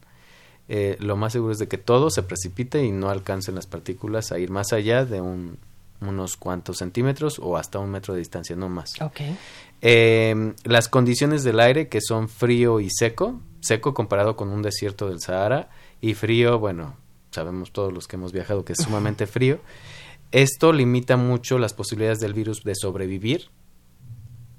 eh, 0.70 0.96
lo 1.00 1.16
más 1.16 1.34
seguro 1.34 1.54
es 1.54 1.60
de 1.60 1.68
que 1.68 1.78
todo 1.78 2.10
se 2.12 2.24
precipite 2.24 2.84
y 2.84 2.92
no 2.92 3.10
alcancen 3.10 3.56
las 3.56 3.66
partículas 3.66 4.32
a 4.32 4.38
ir 4.38 4.52
más 4.52 4.74
allá 4.74 5.06
de 5.06 5.20
un, 5.22 5.58
unos 6.02 6.38
cuantos 6.38 6.78
centímetros 6.78 7.40
o 7.40 7.58
hasta 7.58 7.80
un 7.80 7.90
metro 7.90 8.14
de 8.14 8.20
distancia, 8.20 8.56
no 8.56 8.70
más. 8.70 9.02
Okay. 9.02 9.36
Eh, 9.82 10.54
las 10.64 10.88
condiciones 10.88 11.44
del 11.44 11.60
aire, 11.60 11.88
que 11.88 12.00
son 12.02 12.30
frío 12.30 12.80
y 12.80 12.90
seco, 12.92 13.42
seco 13.60 13.96
comparado 13.96 14.36
con 14.36 14.50
un 14.50 14.62
desierto 14.62 15.10
del 15.10 15.20
Sahara, 15.20 15.70
y 16.00 16.14
frío, 16.14 16.60
bueno, 16.60 16.96
sabemos 17.32 17.72
todos 17.72 17.92
los 17.92 18.08
que 18.08 18.18
hemos 18.18 18.34
viajado 18.34 18.64
que 18.64 18.74
es 18.74 18.80
sumamente 18.80 19.26
frío. 19.28 19.60
Esto 20.32 20.74
limita 20.74 21.18
mucho 21.18 21.58
las 21.58 21.74
posibilidades 21.74 22.20
del 22.20 22.34
virus 22.34 22.64
de 22.64 22.76
sobrevivir 22.76 23.50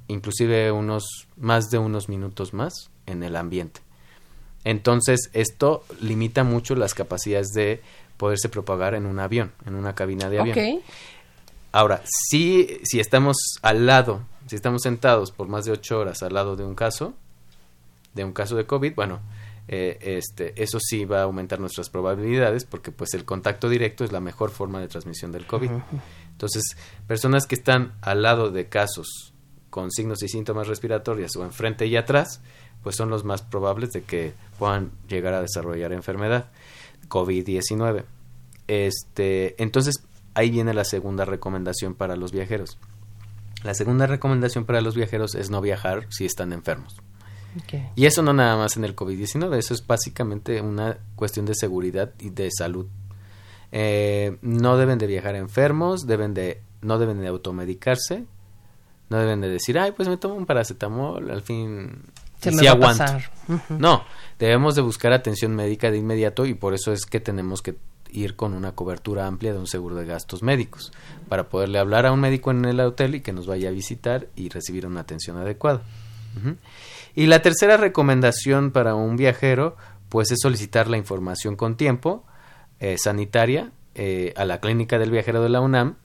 inclusive 0.08 0.72
unos 0.72 1.28
más 1.36 1.70
de 1.70 1.78
unos 1.78 2.08
minutos 2.08 2.52
más 2.52 2.90
en 3.06 3.22
el 3.22 3.36
ambiente. 3.36 3.80
Entonces, 4.64 5.30
esto 5.32 5.84
limita 6.00 6.44
mucho 6.44 6.74
las 6.74 6.94
capacidades 6.94 7.48
de 7.54 7.80
poderse 8.16 8.48
propagar 8.48 8.94
en 8.94 9.06
un 9.06 9.20
avión, 9.20 9.52
en 9.64 9.74
una 9.74 9.94
cabina 9.94 10.28
de 10.28 10.40
avión. 10.40 10.52
Okay. 10.52 10.80
Ahora, 11.70 12.02
si, 12.04 12.80
si 12.82 12.98
estamos 12.98 13.36
al 13.62 13.86
lado, 13.86 14.22
si 14.46 14.56
estamos 14.56 14.82
sentados 14.82 15.30
por 15.30 15.48
más 15.48 15.64
de 15.64 15.72
ocho 15.72 15.98
horas 15.98 16.22
al 16.22 16.34
lado 16.34 16.56
de 16.56 16.64
un 16.64 16.74
caso, 16.74 17.14
de 18.14 18.24
un 18.24 18.32
caso 18.32 18.56
de 18.56 18.66
COVID, 18.66 18.94
bueno, 18.94 19.20
eh, 19.68 19.98
este, 20.00 20.60
eso 20.60 20.78
sí 20.80 21.04
va 21.04 21.20
a 21.20 21.24
aumentar 21.24 21.60
nuestras 21.60 21.90
probabilidades 21.90 22.64
porque 22.64 22.90
pues 22.90 23.12
el 23.14 23.24
contacto 23.24 23.68
directo 23.68 24.02
es 24.02 24.12
la 24.12 24.20
mejor 24.20 24.50
forma 24.50 24.80
de 24.80 24.88
transmisión 24.88 25.30
del 25.30 25.46
COVID. 25.46 25.70
Uh 25.70 25.74
-huh. 25.74 26.00
Entonces, 26.32 26.62
personas 27.06 27.46
que 27.46 27.54
están 27.54 27.94
al 28.00 28.22
lado 28.22 28.50
de 28.50 28.68
casos 28.68 29.34
con 29.70 29.90
signos 29.90 30.22
y 30.22 30.28
síntomas 30.28 30.66
respiratorios 30.66 31.36
o 31.36 31.44
enfrente 31.44 31.86
y 31.86 31.96
atrás, 31.96 32.40
pues 32.82 32.96
son 32.96 33.10
los 33.10 33.24
más 33.24 33.42
probables 33.42 33.90
de 33.90 34.02
que 34.02 34.32
puedan 34.58 34.92
llegar 35.08 35.34
a 35.34 35.42
desarrollar 35.42 35.92
enfermedad 35.92 36.50
COVID-19. 37.08 38.04
Este, 38.66 39.60
entonces 39.62 39.96
ahí 40.34 40.50
viene 40.50 40.74
la 40.74 40.84
segunda 40.84 41.24
recomendación 41.24 41.94
para 41.94 42.16
los 42.16 42.32
viajeros. 42.32 42.78
La 43.64 43.74
segunda 43.74 44.06
recomendación 44.06 44.64
para 44.64 44.80
los 44.80 44.94
viajeros 44.94 45.34
es 45.34 45.50
no 45.50 45.60
viajar 45.60 46.06
si 46.10 46.24
están 46.24 46.52
enfermos. 46.52 46.96
Okay. 47.64 47.88
Y 47.96 48.06
eso 48.06 48.22
no 48.22 48.32
nada 48.32 48.56
más 48.56 48.76
en 48.76 48.84
el 48.84 48.94
COVID-19, 48.94 49.56
eso 49.56 49.74
es 49.74 49.84
básicamente 49.84 50.60
una 50.60 50.98
cuestión 51.16 51.44
de 51.44 51.54
seguridad 51.54 52.12
y 52.20 52.30
de 52.30 52.50
salud. 52.56 52.86
Eh, 53.72 54.38
no 54.42 54.76
deben 54.76 54.98
de 54.98 55.06
viajar 55.06 55.34
enfermos, 55.34 56.06
deben 56.06 56.34
de, 56.34 56.62
no 56.82 56.98
deben 56.98 57.20
de 57.20 57.26
automedicarse, 57.26 58.26
no 59.10 59.18
deben 59.18 59.40
de 59.40 59.48
decir, 59.48 59.78
ay, 59.78 59.92
pues 59.92 60.08
me 60.08 60.16
tomo 60.16 60.34
un 60.34 60.46
paracetamol, 60.46 61.30
al 61.30 61.42
fin 61.42 62.02
se 62.40 62.50
me 62.50 62.58
sí 62.58 62.66
va 62.66 62.72
aguanto. 62.72 63.02
a 63.02 63.06
pasar. 63.06 63.30
Uh 63.48 63.52
-huh. 63.54 63.78
No, 63.78 64.04
debemos 64.38 64.74
de 64.74 64.82
buscar 64.82 65.12
atención 65.12 65.54
médica 65.54 65.90
de 65.90 65.98
inmediato 65.98 66.46
y 66.46 66.54
por 66.54 66.74
eso 66.74 66.92
es 66.92 67.06
que 67.06 67.20
tenemos 67.20 67.62
que 67.62 67.76
ir 68.10 68.36
con 68.36 68.54
una 68.54 68.72
cobertura 68.72 69.26
amplia 69.26 69.52
de 69.52 69.58
un 69.58 69.66
seguro 69.66 69.94
de 69.96 70.06
gastos 70.06 70.42
médicos 70.42 70.92
para 71.28 71.48
poderle 71.48 71.78
hablar 71.78 72.06
a 72.06 72.12
un 72.12 72.20
médico 72.20 72.50
en 72.50 72.64
el 72.64 72.80
hotel 72.80 73.16
y 73.16 73.20
que 73.20 73.32
nos 73.32 73.46
vaya 73.46 73.68
a 73.68 73.72
visitar 73.72 74.28
y 74.34 74.48
recibir 74.48 74.86
una 74.86 75.00
atención 75.00 75.36
adecuada. 75.36 75.82
Uh 76.36 76.48
-huh. 76.48 76.56
Y 77.14 77.26
la 77.26 77.42
tercera 77.42 77.76
recomendación 77.76 78.70
para 78.70 78.94
un 78.94 79.16
viajero, 79.16 79.76
pues 80.08 80.30
es 80.30 80.38
solicitar 80.40 80.88
la 80.88 80.96
información 80.96 81.56
con 81.56 81.76
tiempo 81.76 82.24
eh, 82.80 82.96
sanitaria 82.98 83.72
eh, 83.94 84.32
a 84.36 84.44
la 84.44 84.60
clínica 84.60 84.98
del 84.98 85.10
viajero 85.10 85.42
de 85.42 85.48
la 85.48 85.60
UNAM 85.60 85.96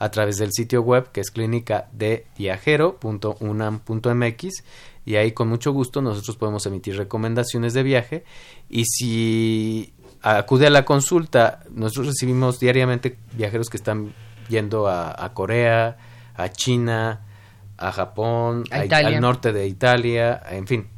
a 0.00 0.10
través 0.10 0.38
del 0.38 0.50
sitio 0.52 0.82
web 0.82 1.12
que 1.12 1.20
es 1.20 1.30
clínica 1.30 1.88
de 1.92 2.26
viajero.unam.mx 2.36 4.64
y 5.04 5.14
ahí 5.14 5.30
con 5.32 5.48
mucho 5.48 5.70
gusto 5.72 6.02
nosotros 6.02 6.36
podemos 6.36 6.66
emitir 6.66 6.96
recomendaciones 6.96 7.74
de 7.74 7.84
viaje 7.84 8.24
y 8.68 8.86
si 8.86 9.94
acude 10.22 10.66
a 10.66 10.70
la 10.70 10.84
consulta. 10.84 11.60
Nosotros 11.70 12.08
recibimos 12.08 12.60
diariamente 12.60 13.16
viajeros 13.32 13.70
que 13.70 13.76
están 13.76 14.12
yendo 14.48 14.88
a, 14.88 15.30
Corea, 15.34 15.96
a 16.34 16.48
China, 16.48 17.20
a 17.76 17.92
Japón, 17.92 18.64
al 18.70 19.20
norte 19.20 19.52
de 19.52 19.66
Italia, 19.66 20.42
en 20.50 20.66
fin. 20.66 20.88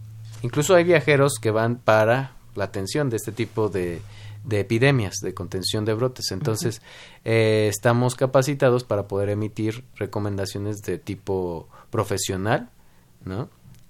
Incluso 0.43 0.75
hay 0.75 0.85
viajeros 0.85 1.35
que 1.41 1.51
van 1.51 1.77
para 1.77 2.33
la 2.55 2.65
atención 2.65 3.11
de 3.11 3.17
este 3.17 3.33
tipo 3.33 3.69
de, 3.69 4.01
de 4.45 4.61
epidemias, 4.61 5.15
de 5.23 5.35
contención 5.35 5.85
de 5.85 5.95
brotes. 5.95 6.31
Entonces, 6.31 6.83
eh, 7.25 7.69
estamos 7.71 8.15
capacitados 8.15 8.85
para 8.85 9.07
poder 9.09 9.31
emitir 9.31 9.85
recomendaciones 9.97 10.83
de 10.83 10.99
tipo 10.99 11.69
profesional, 11.91 12.71
¿no? 13.25 13.49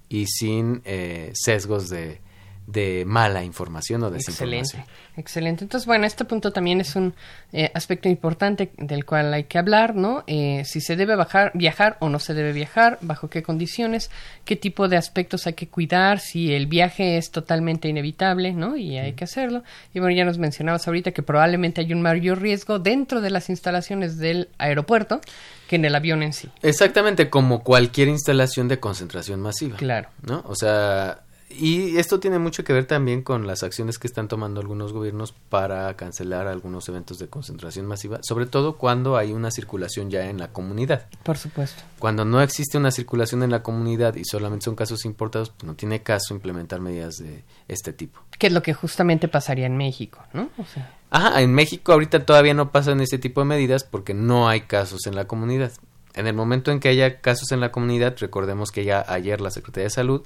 Y 0.08 0.26
sin 0.26 0.82
eh, 0.84 1.32
sesgos 1.34 1.88
de, 1.88 2.20
de 2.66 3.04
mala 3.04 3.44
información 3.44 4.02
o 4.04 4.10
desinformación. 4.10 4.82
Excelente, 4.82 4.92
excelente. 5.16 5.64
Entonces, 5.64 5.86
bueno, 5.86 6.06
este 6.06 6.24
punto 6.24 6.52
también 6.52 6.80
es 6.80 6.94
un 6.96 7.14
eh, 7.52 7.70
aspecto 7.74 8.08
importante 8.08 8.72
del 8.78 9.04
cual 9.04 9.34
hay 9.34 9.44
que 9.44 9.58
hablar, 9.58 9.94
¿no? 9.94 10.24
Eh, 10.26 10.62
si 10.64 10.80
se 10.80 10.96
debe 10.96 11.16
bajar, 11.16 11.50
viajar 11.54 11.96
o 12.00 12.08
no 12.08 12.18
se 12.18 12.34
debe 12.34 12.52
viajar, 12.52 12.98
bajo 13.00 13.28
qué 13.28 13.42
condiciones, 13.42 14.10
qué 14.44 14.56
tipo 14.56 14.88
de 14.88 14.96
aspectos 14.96 15.46
hay 15.46 15.54
que 15.54 15.68
cuidar, 15.68 16.20
si 16.20 16.52
el 16.54 16.66
viaje 16.66 17.18
es 17.18 17.30
totalmente 17.30 17.88
inevitable, 17.88 18.52
¿no? 18.52 18.76
Y 18.76 18.96
hay 18.96 19.14
que 19.14 19.24
hacerlo. 19.24 19.64
Y 19.92 20.00
bueno, 20.00 20.16
ya 20.16 20.24
nos 20.24 20.38
mencionabas 20.38 20.86
ahorita 20.86 21.10
que 21.10 21.22
probablemente 21.22 21.80
hay 21.80 21.92
un 21.92 22.02
mayor 22.02 22.40
riesgo 22.40 22.78
dentro 22.78 23.20
de 23.20 23.30
las 23.30 23.50
instalaciones 23.50 24.18
del 24.18 24.48
aeropuerto 24.58 25.20
que 25.68 25.76
en 25.76 25.84
el 25.84 25.94
avión 25.94 26.22
en 26.22 26.32
sí. 26.32 26.48
Exactamente, 26.62 27.30
como 27.30 27.62
cualquier 27.62 28.08
instalación 28.08 28.68
de 28.68 28.78
concentración 28.78 29.40
masiva. 29.40 29.76
Claro. 29.76 30.08
¿No? 30.22 30.44
O 30.46 30.54
sea, 30.54 31.22
y 31.58 31.96
esto 31.98 32.20
tiene 32.20 32.38
mucho 32.38 32.64
que 32.64 32.72
ver 32.72 32.86
también 32.86 33.22
con 33.22 33.46
las 33.46 33.62
acciones 33.62 33.98
que 33.98 34.06
están 34.06 34.28
tomando 34.28 34.60
algunos 34.60 34.92
gobiernos 34.92 35.32
para 35.32 35.94
cancelar 35.96 36.46
algunos 36.46 36.88
eventos 36.88 37.18
de 37.18 37.28
concentración 37.28 37.86
masiva, 37.86 38.20
sobre 38.22 38.46
todo 38.46 38.76
cuando 38.76 39.16
hay 39.16 39.32
una 39.32 39.50
circulación 39.50 40.10
ya 40.10 40.28
en 40.28 40.38
la 40.38 40.48
comunidad. 40.48 41.06
Por 41.22 41.38
supuesto. 41.38 41.82
Cuando 41.98 42.24
no 42.24 42.40
existe 42.40 42.78
una 42.78 42.90
circulación 42.90 43.42
en 43.42 43.50
la 43.50 43.62
comunidad 43.62 44.14
y 44.16 44.24
solamente 44.24 44.64
son 44.64 44.76
casos 44.76 45.04
importados, 45.04 45.50
pues 45.50 45.64
no 45.64 45.74
tiene 45.74 46.02
caso 46.02 46.34
implementar 46.34 46.80
medidas 46.80 47.18
de 47.18 47.44
este 47.68 47.92
tipo. 47.92 48.20
Que 48.38 48.48
es 48.48 48.52
lo 48.52 48.62
que 48.62 48.74
justamente 48.74 49.28
pasaría 49.28 49.66
en 49.66 49.76
México, 49.76 50.22
¿no? 50.32 50.50
O 50.58 50.64
sea... 50.64 50.98
Ajá, 51.10 51.42
en 51.42 51.52
México 51.52 51.92
ahorita 51.92 52.24
todavía 52.24 52.54
no 52.54 52.72
pasan 52.72 53.00
ese 53.00 53.18
tipo 53.18 53.40
de 53.42 53.46
medidas 53.46 53.84
porque 53.84 54.14
no 54.14 54.48
hay 54.48 54.62
casos 54.62 55.06
en 55.06 55.14
la 55.14 55.26
comunidad. 55.26 55.72
En 56.14 56.26
el 56.26 56.34
momento 56.34 56.70
en 56.70 56.80
que 56.80 56.88
haya 56.88 57.20
casos 57.20 57.52
en 57.52 57.60
la 57.60 57.72
comunidad, 57.72 58.16
recordemos 58.18 58.70
que 58.70 58.84
ya 58.84 59.04
ayer 59.08 59.40
la 59.40 59.50
Secretaría 59.50 59.84
de 59.84 59.90
Salud 59.90 60.22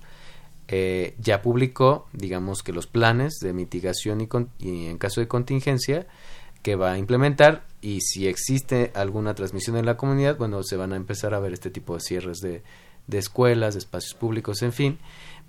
eh, 0.68 1.14
ya 1.20 1.42
publicó, 1.42 2.08
digamos 2.12 2.62
que 2.62 2.72
los 2.72 2.86
planes 2.86 3.38
de 3.40 3.52
mitigación 3.52 4.28
y, 4.58 4.86
en 4.86 4.98
caso 4.98 5.20
de 5.20 5.28
contingencia 5.28 6.06
que 6.62 6.74
va 6.74 6.92
a 6.92 6.98
implementar 6.98 7.64
y 7.80 8.00
si 8.00 8.26
existe 8.26 8.90
alguna 8.94 9.34
transmisión 9.34 9.76
en 9.76 9.86
la 9.86 9.96
comunidad, 9.96 10.36
bueno, 10.36 10.62
se 10.64 10.76
van 10.76 10.92
a 10.92 10.96
empezar 10.96 11.34
a 11.34 11.38
ver 11.38 11.52
este 11.52 11.70
tipo 11.70 11.94
de 11.94 12.00
cierres 12.00 12.38
de, 12.40 12.62
escuelas, 13.12 13.74
de 13.74 13.78
espacios 13.78 14.14
públicos, 14.14 14.62
en 14.62 14.72
fin, 14.72 14.98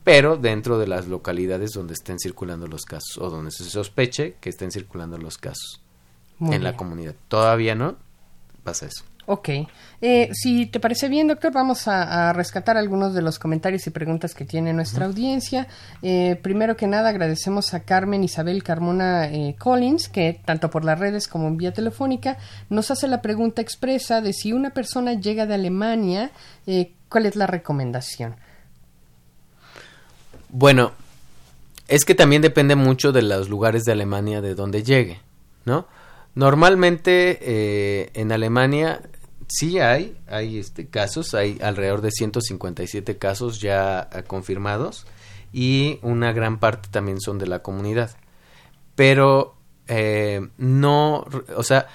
pero 0.03 0.37
dentro 0.37 0.77
de 0.77 0.85
las 0.85 1.07
localidades 1.07 1.71
donde 1.71 1.93
estén 1.93 2.19
circulando 2.19 2.67
los 2.67 2.85
casos 2.85 3.17
o 3.17 3.31
donde 3.31 3.49
se 3.49 3.63
sospeche 3.63 4.35
que 4.39 4.49
estén 4.49 4.71
circulando 4.71 5.17
los 5.17 5.39
casos 5.39 5.81
en 6.39 6.63
la 6.63 6.77
comunidad. 6.77 7.15
Todavía 7.27 7.73
no 7.73 7.97
pasa 8.63 8.85
eso. 8.85 9.03
Ok. 9.29 9.49
Eh, 9.99 10.29
si 10.31 10.67
te 10.67 10.79
parece 10.79 11.09
bien, 11.09 11.27
doctor, 11.27 11.51
vamos 11.51 11.89
a, 11.89 12.31
rescatar 12.31 12.77
algunos 12.77 13.13
de 13.13 13.21
los 13.21 13.39
comentarios 13.39 13.85
y 13.85 13.89
preguntas 13.89 14.33
que 14.33 14.45
tiene 14.45 14.71
nuestra 14.71 15.05
audiencia. 15.05 15.67
Eh, 16.01 16.39
primero 16.41 16.77
que 16.77 16.87
nada, 16.87 17.09
agradecemos 17.09 17.73
a 17.73 17.81
Carmen 17.81 18.23
Isabel 18.23 18.63
Carmona 18.63 19.27
eh, 19.27 19.57
Collins, 19.59 20.07
que 20.07 20.39
tanto 20.45 20.69
por 20.69 20.85
las 20.85 20.97
redes 20.97 21.27
como 21.27 21.49
en 21.49 21.57
vía 21.57 21.73
telefónica 21.73 22.37
nos 22.69 22.89
hace 22.89 23.09
la 23.09 23.21
pregunta 23.21 23.61
expresa 23.61 24.21
de 24.21 24.31
si 24.31 24.53
una 24.53 24.69
persona 24.69 25.13
llega 25.13 25.45
de 25.45 25.55
Alemania, 25.55 26.31
¿cuál 27.09 27.25
es 27.25 27.35
la 27.35 27.47
recomendación? 27.47 28.37
Bueno, 30.47 30.93
es 31.89 32.05
que 32.05 32.15
también 32.15 32.41
depende 32.41 32.77
mucho 32.77 33.11
de 33.11 33.23
los 33.23 33.49
lugares 33.49 33.83
de 33.83 33.91
Alemania 33.91 34.39
de 34.39 34.55
donde 34.55 34.83
llegue, 34.83 35.19
¿no? 35.65 35.85
Normalmente 36.33 38.11
en 38.13 38.31
Alemania 38.31 39.01
sí 39.47 39.79
hay, 39.79 40.17
hay 40.27 40.59
este, 40.59 40.87
casos, 40.87 41.33
hay 41.33 41.57
alrededor 41.61 42.01
de 42.01 42.11
157 42.11 43.17
casos 43.17 43.59
ya 43.59 44.09
eh, 44.13 44.23
confirmados 44.23 45.07
y 45.53 45.99
una 46.01 46.33
gran 46.33 46.59
parte 46.59 46.89
también 46.91 47.19
son 47.21 47.37
de 47.39 47.47
la 47.47 47.59
comunidad. 47.59 48.11
Pero 48.95 49.55
eh, 49.87 50.47
no, 50.57 51.25
o 51.55 51.63
sea, 51.63 51.87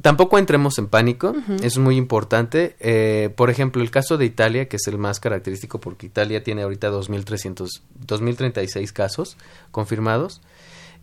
tampoco 0.00 0.38
entremos 0.38 0.78
en 0.78 0.88
pánico, 0.88 1.34
es 1.62 1.78
muy 1.78 1.96
importante. 1.96 2.76
Eh, 2.80 3.30
por 3.34 3.50
ejemplo, 3.50 3.82
el 3.82 3.90
caso 3.90 4.18
de 4.18 4.26
Italia, 4.26 4.68
que 4.68 4.76
es 4.76 4.86
el 4.88 4.98
más 4.98 5.20
característico 5.20 5.80
porque 5.80 6.06
Italia 6.06 6.42
tiene 6.42 6.62
ahorita 6.62 6.90
2.300, 6.90 7.68
2.036 8.06 8.92
casos 8.92 9.36
confirmados. 9.70 10.40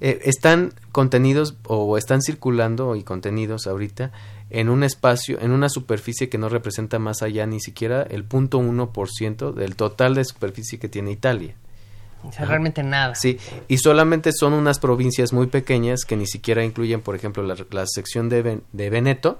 están 0.02 0.74
contenidos 0.92 1.56
o 1.68 1.98
están 1.98 2.22
circulando 2.22 2.96
y 2.96 3.04
contenidos 3.04 3.66
ahorita 3.68 4.12
en 4.50 4.70
un 4.70 4.84
espacio, 4.84 5.40
en 5.42 5.52
una 5.52 5.70
superficie 5.70 6.30
que 6.30 6.38
no 6.38 6.50
representa 6.50 7.00
más 7.00 7.22
allá 7.22 7.46
ni 7.46 7.60
siquiera 7.60 8.04
el 8.04 8.24
punto 8.24 8.58
uno 8.58 8.92
por 8.94 9.10
ciento 9.10 9.52
del 9.52 9.76
total 9.76 10.16
de 10.16 10.26
superficie 10.26 10.80
que 10.80 10.90
tiene 10.90 11.12
Italia. 11.12 11.56
O 12.24 12.32
sea, 12.32 12.46
realmente 12.46 12.82
nada. 12.82 13.14
Sí, 13.16 13.38
y 13.68 13.78
solamente 13.78 14.32
son 14.32 14.54
unas 14.54 14.80
provincias 14.80 15.32
muy 15.32 15.48
pequeñas 15.48 16.06
que 16.06 16.16
ni 16.16 16.26
siquiera 16.26 16.64
incluyen, 16.64 17.02
por 17.02 17.16
ejemplo, 17.16 17.44
la, 17.44 17.86
sección 17.86 18.30
de, 18.30 18.62
de 18.72 18.90
Veneto, 18.90 19.40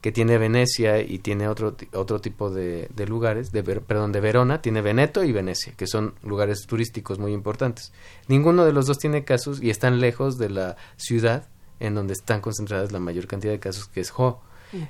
que 0.00 0.12
tiene 0.12 0.38
Venecia 0.38 1.00
y 1.00 1.18
tiene 1.18 1.48
otro, 1.48 1.74
otro 1.94 2.20
tipo 2.20 2.50
de, 2.50 2.88
de 2.94 3.06
lugares, 3.06 3.50
de, 3.50 3.62
perdón, 3.62 4.12
de 4.12 4.20
Verona, 4.20 4.60
tiene 4.60 4.82
Veneto 4.82 5.24
y 5.24 5.32
Venecia, 5.32 5.72
que 5.76 5.86
son 5.86 6.14
lugares 6.22 6.66
turísticos 6.66 7.18
muy 7.18 7.32
importantes. 7.32 7.92
Ninguno 8.28 8.64
de 8.64 8.72
los 8.72 8.86
dos 8.86 8.98
tiene 8.98 9.24
casos 9.24 9.62
y 9.62 9.70
están 9.70 9.98
lejos 9.98 10.36
de 10.38 10.50
la 10.50 10.76
ciudad 10.96 11.48
en 11.80 11.94
donde 11.94 12.12
están 12.12 12.40
concentradas 12.40 12.92
la 12.92 13.00
mayor 13.00 13.26
cantidad 13.26 13.52
de 13.52 13.60
casos, 13.60 13.88
que 13.88 14.00
es 14.00 14.12
Ho. 14.16 14.42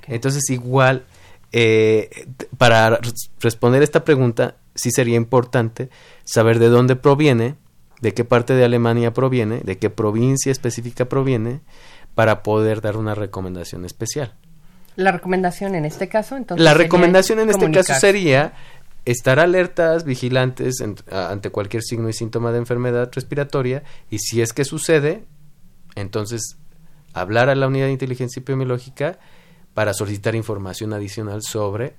Entonces, 0.07 0.49
igual, 0.49 1.05
eh, 1.51 2.27
para 2.57 2.99
responder 3.39 3.81
esta 3.83 4.03
pregunta, 4.03 4.55
sí 4.75 4.91
sería 4.91 5.15
importante 5.15 5.89
saber 6.23 6.59
de 6.59 6.69
dónde 6.69 6.95
proviene, 6.95 7.55
de 8.01 8.13
qué 8.13 8.25
parte 8.25 8.53
de 8.53 8.65
Alemania 8.65 9.13
proviene, 9.13 9.59
de 9.59 9.77
qué 9.77 9.89
provincia 9.89 10.51
específica 10.51 11.05
proviene, 11.05 11.61
para 12.15 12.43
poder 12.43 12.81
dar 12.81 12.97
una 12.97 13.15
recomendación 13.15 13.85
especial. 13.85 14.33
La 14.95 15.11
recomendación 15.11 15.75
en 15.75 15.85
este 15.85 16.09
caso, 16.09 16.35
entonces. 16.35 16.63
La 16.63 16.73
recomendación 16.73 17.39
en 17.39 17.51
este 17.51 17.69
caso 17.71 17.93
sería 17.93 18.53
estar 19.05 19.39
alertas, 19.39 20.03
vigilantes 20.03 20.83
ante 21.11 21.49
cualquier 21.49 21.83
signo 21.83 22.09
y 22.09 22.13
síntoma 22.13 22.51
de 22.51 22.57
enfermedad 22.57 23.09
respiratoria 23.13 23.83
y 24.09 24.19
si 24.19 24.41
es 24.41 24.51
que 24.51 24.65
sucede, 24.65 25.23
entonces 25.95 26.57
hablar 27.21 27.49
a 27.49 27.55
la 27.55 27.67
unidad 27.67 27.85
de 27.85 27.93
inteligencia 27.93 28.39
epidemiológica 28.39 29.19
para 29.73 29.93
solicitar 29.93 30.35
información 30.35 30.93
adicional 30.93 31.41
sobre 31.43 31.95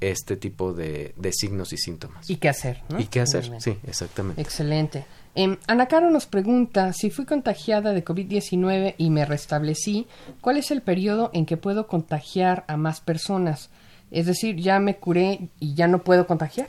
este 0.00 0.36
tipo 0.36 0.72
de, 0.72 1.14
signos 1.32 1.72
y 1.72 1.78
síntomas. 1.78 2.28
¿Y 2.28 2.36
qué 2.36 2.48
hacer? 2.48 2.82
¿Y 2.98 3.04
qué 3.04 3.20
hacer? 3.20 3.50
Sí, 3.60 3.78
exactamente. 3.86 4.40
Excelente. 4.40 5.06
Eh, 5.34 5.58
Ana 5.66 5.86
Caro 5.86 6.10
nos 6.10 6.26
pregunta, 6.26 6.92
si 6.92 7.10
fui 7.10 7.24
contagiada 7.24 7.92
de 7.92 8.04
COVID-19 8.04 8.94
y 8.98 9.10
me 9.10 9.24
restablecí, 9.24 10.06
¿cuál 10.40 10.58
es 10.58 10.70
el 10.70 10.82
periodo 10.82 11.30
en 11.32 11.46
que 11.46 11.56
puedo 11.56 11.86
contagiar 11.86 12.64
a 12.68 12.76
más 12.76 13.00
personas? 13.00 13.70
Es 14.10 14.26
decir, 14.26 14.56
ya 14.56 14.78
me 14.78 14.96
curé 14.96 15.48
y 15.58 15.74
ya 15.74 15.88
no 15.88 16.02
puedo 16.02 16.26
contagiar. 16.26 16.68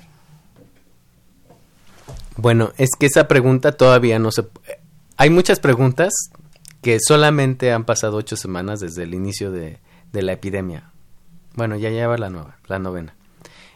Bueno, 2.37 2.71
es 2.77 2.89
que 2.97 3.05
esa 3.05 3.27
pregunta 3.27 3.71
todavía 3.73 4.19
no 4.19 4.31
se... 4.31 4.45
Hay 5.17 5.29
muchas 5.29 5.59
preguntas 5.59 6.11
que 6.85 6.99
solamente 6.99 7.71
han 7.71 7.83
pasado 7.83 8.17
ocho 8.17 8.37
semanas 8.37 8.79
desde 8.79 9.01
el 9.01 9.15
inicio 9.15 9.49
de, 9.51 9.79
la 10.11 10.33
epidemia. 10.33 10.91
Bueno, 11.55 11.77
ya 11.77 11.89
lleva 11.89 12.15
la 12.19 12.29
nueva, 12.29 12.59
la 12.67 12.77
novena. 12.77 13.15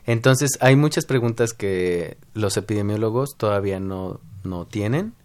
Entonces, 0.06 0.52
hay 0.62 0.76
muchas 0.76 1.08
preguntas 1.08 1.54
que 1.54 2.18
los 2.36 2.56
epidemiólogos 2.56 3.36
todavía 3.36 3.80
no, 3.80 4.22
no 4.44 4.68
tienen, 4.68 5.16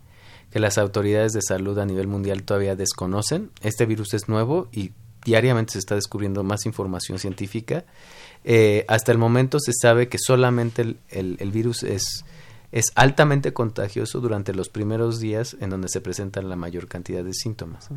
que 0.50 0.60
las 0.60 0.78
autoridades 0.78 1.34
de 1.34 1.42
salud 1.42 1.78
a 1.78 1.84
nivel 1.84 2.06
mundial 2.06 2.44
todavía 2.44 2.74
desconocen. 2.74 3.50
Este 3.60 3.84
virus 3.84 4.14
es 4.14 4.30
nuevo 4.30 4.66
y 4.72 4.92
diariamente 5.26 5.74
se 5.74 5.80
está 5.80 5.94
descubriendo 5.94 6.42
más 6.42 6.64
información 6.64 7.18
científica. 7.18 7.84
Eh, 8.44 8.86
hasta 8.88 9.12
el 9.12 9.18
momento 9.18 9.58
se 9.60 9.72
sabe 9.74 10.08
que 10.08 10.16
solamente 10.18 10.96
el 11.10 11.50
virus 11.52 11.82
es 11.82 12.24
es 12.74 12.90
altamente 12.96 13.52
contagioso 13.52 14.18
durante 14.18 14.52
los 14.52 14.68
primeros 14.68 15.20
días 15.20 15.56
en 15.60 15.70
donde 15.70 15.88
se 15.88 16.00
presentan 16.00 16.48
la 16.48 16.56
mayor 16.56 16.88
cantidad 16.88 17.22
de 17.22 17.32
síntomas. 17.32 17.88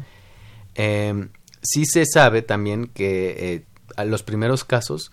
Eh, 0.76 1.30
sí 1.64 1.86
se 1.88 2.06
sabe 2.06 2.44
también 2.44 2.86
que 2.86 3.56
eh, 3.56 3.66
a 3.96 4.06
los 4.06 4.22
primeros 4.22 4.64
casos 4.64 5.10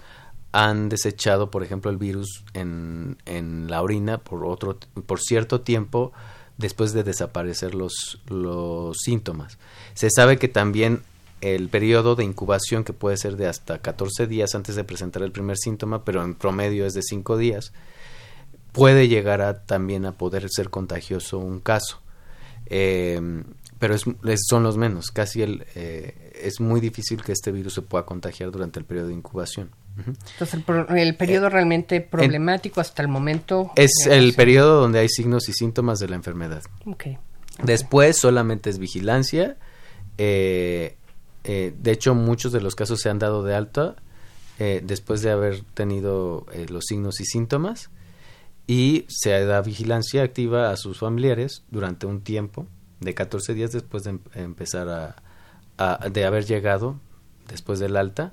han 0.53 0.91
desechado, 0.91 1.51
por 1.51 1.63
ejemplo, 1.63 1.91
el 1.91 1.97
virus 1.97 2.45
en, 2.53 3.17
en 3.25 3.71
la 3.71 3.81
orina 3.81 4.19
por, 4.19 4.45
otro, 4.45 4.79
por 5.07 5.19
cierto 5.19 5.63
tiempo 5.63 6.13
después 6.59 6.93
de 6.93 7.03
desaparecer 7.03 7.75
los, 7.75 8.21
los 8.29 8.99
síntomas. 8.99 9.57
Se 9.95 10.11
sabe 10.11 10.37
que 10.37 10.49
también 10.49 11.03
el 11.41 11.71
periodo 11.71 12.17
de 12.17 12.25
incubación, 12.25 12.85
que 12.85 12.93
puede 12.93 13.17
ser 13.17 13.39
de 13.39 13.47
hasta 13.47 13.79
14 13.79 14.27
días 14.27 14.55
antes 14.55 14.77
de 14.77 14.85
presentar 14.85 15.23
el 15.23 15.33
primer 15.33 15.57
síntoma, 15.57 16.05
pero 16.05 16.23
en 16.23 16.35
promedio 16.35 16.85
es 16.85 16.93
de 16.93 17.03
5 17.03 17.39
días, 17.39 17.73
puede 18.75 19.09
llegar 19.09 19.41
a, 19.41 19.65
también 19.65 20.05
a 20.05 20.13
poder 20.13 20.51
ser 20.51 20.69
contagioso 20.69 21.39
un 21.39 21.61
caso. 21.61 22.03
Eh, 22.67 23.21
pero 23.79 23.95
es, 23.95 24.05
son 24.49 24.63
los 24.63 24.79
menos. 24.79 25.11
Casi 25.11 25.43
el, 25.43 25.67
eh, 25.75 26.33
es 26.43 26.59
muy 26.59 26.81
difícil 26.81 27.23
que 27.23 27.33
este 27.33 27.53
virus 27.53 27.75
se 27.75 27.83
pueda 27.83 28.07
contagiar 28.07 28.51
durante 28.51 28.79
el 28.79 28.87
periodo 28.87 29.09
de 29.09 29.15
incubación. 29.15 29.71
Entonces, 29.99 30.55
el, 30.89 31.17
periodo 31.17 31.47
eh, 31.49 31.51
realmente 31.51 32.01
problemático 32.01 32.81
hasta 32.81 33.03
el 33.03 33.09
momento. 33.09 33.71
Es 33.77 34.07
el 34.07 34.33
periodo 34.33 34.81
donde 34.81 35.01
hay 35.01 35.09
signos 35.09 35.49
y 35.49 35.53
síntomas 35.53 35.99
de 35.99 36.09
la 36.09 36.17
enfermedad. 36.17 36.63
Después 37.63 38.17
solamente 38.17 38.71
es 38.71 38.79
vigilancia. 38.79 39.57
Eh, 40.17 40.97
de 41.45 41.91
hecho, 41.93 42.15
muchos 42.15 42.53
de 42.53 42.63
los 42.63 42.75
casos 42.75 43.01
se 43.01 43.11
han 43.11 43.19
dado 43.19 43.45
de 43.45 43.55
alta 43.55 43.97
después 44.59 45.21
de 45.21 45.31
haber 45.31 45.63
tenido 45.75 46.47
los 46.69 46.85
signos 46.87 47.21
y 47.21 47.27
síntomas 47.27 47.91
y 48.67 49.05
se 49.09 49.45
da 49.45 49.61
vigilancia 49.61 50.23
activa 50.23 50.71
a 50.71 50.77
sus 50.77 50.99
familiares 50.99 51.65
durante 51.71 52.07
un 52.07 52.23
tiempo 52.23 52.67
de 53.01 53.15
14 53.15 53.55
días 53.55 53.73
después 53.73 54.05
de 54.05 54.11
em, 54.11 54.21
empezar 54.35 54.89
a, 55.77 56.09
de 56.09 56.25
haber 56.25 56.47
llegado 56.47 57.01
después 57.49 57.79
del 57.79 57.97
alta 57.97 58.33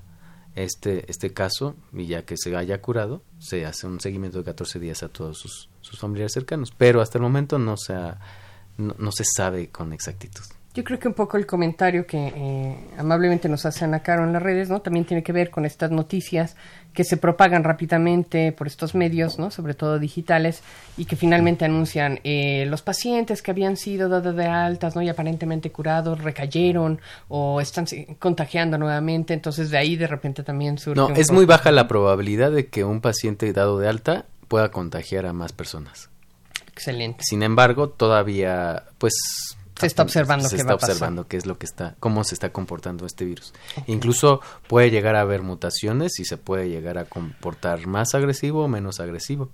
este 0.56 1.10
este 1.10 1.34
caso 1.34 1.76
y 1.94 2.06
ya 2.06 2.24
que 2.24 2.36
se 2.38 2.56
haya 2.56 2.82
curado 2.82 3.24
se 3.40 3.66
hace 3.66 3.88
un 3.88 4.00
seguimiento 4.00 4.38
de 4.38 4.44
14 4.44 4.80
días 4.80 5.02
a 5.02 5.10
todos 5.10 5.40
sus, 5.40 5.70
sus 5.82 6.00
familiares 6.00 6.34
cercanos 6.34 6.72
pero 6.78 7.02
hasta 7.02 7.18
el 7.18 7.24
momento 7.24 7.58
no 7.58 7.78
se 7.78 7.96
no, 8.78 9.12
se 9.12 9.24
sabe 9.36 9.70
con 9.70 9.94
exactitud 9.94 10.44
yo 10.74 10.84
creo 10.86 11.00
que 11.00 11.08
un 11.10 11.14
poco 11.14 11.38
el 11.38 11.46
comentario 11.46 12.06
que 12.06 12.18
eh, 12.34 12.78
amablemente 12.98 13.50
nos 13.50 13.66
hace 13.66 13.84
Ana 13.84 14.02
Caro 14.02 14.24
en 14.24 14.32
las 14.32 14.42
redes, 14.42 14.70
¿no? 14.70 14.82
También 14.82 15.06
tiene 15.06 15.22
que 15.22 15.34
ver 15.34 15.50
con 15.50 15.66
estas 15.66 15.92
noticias 15.92 16.56
que 16.94 17.04
se 17.04 17.18
propagan 17.18 17.64
rápidamente 17.64 18.54
por 18.54 18.68
estos 18.68 18.96
medios, 18.96 19.38
¿no? 19.38 19.52
Sobre 19.52 19.74
todo 19.74 20.00
digitales, 20.00 20.64
y 20.98 21.06
que 21.06 21.18
finalmente 21.18 21.66
anuncian 21.66 22.20
eh, 22.24 22.66
los 22.68 22.82
pacientes 22.82 23.42
que 23.42 23.52
habían 23.52 23.76
sido 23.76 24.08
dados 24.08 24.36
de 24.36 24.46
altas, 24.46 24.96
¿no? 24.96 25.02
Y 25.02 25.10
aparentemente 25.10 25.72
curados 25.72 26.22
recayeron 26.22 27.02
o 27.28 27.60
están 27.60 27.86
contagiando 28.20 28.78
nuevamente, 28.78 29.34
entonces 29.34 29.72
de 29.72 29.78
ahí 29.78 29.98
de 29.98 30.08
repente 30.08 30.44
también 30.44 30.78
surge. 30.78 31.00
No, 31.00 31.10
es 31.10 31.32
muy 31.32 31.46
baja 31.46 31.72
la 31.72 31.90
probabilidad 31.90 32.52
de 32.52 32.68
que 32.68 32.86
un 32.86 33.02
paciente 33.02 33.52
dado 33.52 33.78
de 33.78 33.90
alta 33.90 34.26
pueda 34.48 34.72
contagiar 34.72 35.26
a 35.26 35.34
más 35.34 35.52
personas. 35.52 36.10
Excelente. 36.72 37.24
Sin 37.24 37.44
embargo, 37.44 37.90
todavía, 37.90 38.84
pues 38.98 39.58
se 39.82 39.88
está 39.88 40.04
observando 40.04 40.48
se 40.48 40.56
está 40.56 40.76
observando 40.76 41.28
qué 41.28 41.38
es 41.38 41.46
lo 41.46 41.58
que 41.58 41.66
está 41.66 41.96
cómo 42.00 42.24
se 42.24 42.36
está 42.36 42.52
comportando 42.52 43.06
este 43.06 43.26
virus. 43.26 43.54
Incluso 43.88 44.42
puede 44.68 44.90
llegar 44.90 45.16
a 45.16 45.22
haber 45.22 45.42
mutaciones 45.42 46.20
y 46.20 46.26
se 46.26 46.38
puede 46.38 46.70
llegar 46.70 46.98
a 46.98 47.06
comportar 47.06 47.88
más 47.88 48.16
agresivo 48.16 48.64
o 48.64 48.68
menos 48.68 49.00
agresivo. 49.00 49.50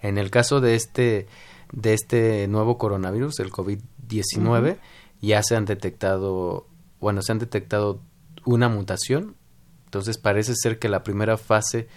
En 0.00 0.18
el 0.18 0.30
caso 0.30 0.60
de 0.60 0.74
este 0.74 1.26
de 1.72 1.94
este 1.94 2.48
nuevo 2.48 2.78
coronavirus 2.78 3.40
el 3.40 3.50
covid 3.50 3.80
19 4.06 4.78
ya 5.20 5.42
se 5.42 5.56
han 5.56 5.64
detectado 5.64 6.66
bueno 7.00 7.22
se 7.22 7.32
han 7.32 7.38
detectado 7.38 8.00
una 8.44 8.68
mutación. 8.68 9.36
Entonces 9.84 10.18
parece 10.18 10.54
ser 10.54 10.78
que 10.78 10.88
la 10.88 11.02
primera 11.02 11.38
fase 11.38 11.88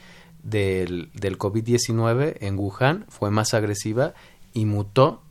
del, 0.44 1.12
del 1.13 1.38
covid 1.38 1.63
19 1.63 2.38
en 2.46 2.58
Wuhan 2.58 3.06
fue 3.10 3.32
más 3.32 3.54
agresiva 3.54 4.13
y 4.54 4.65
mutó 4.65 5.22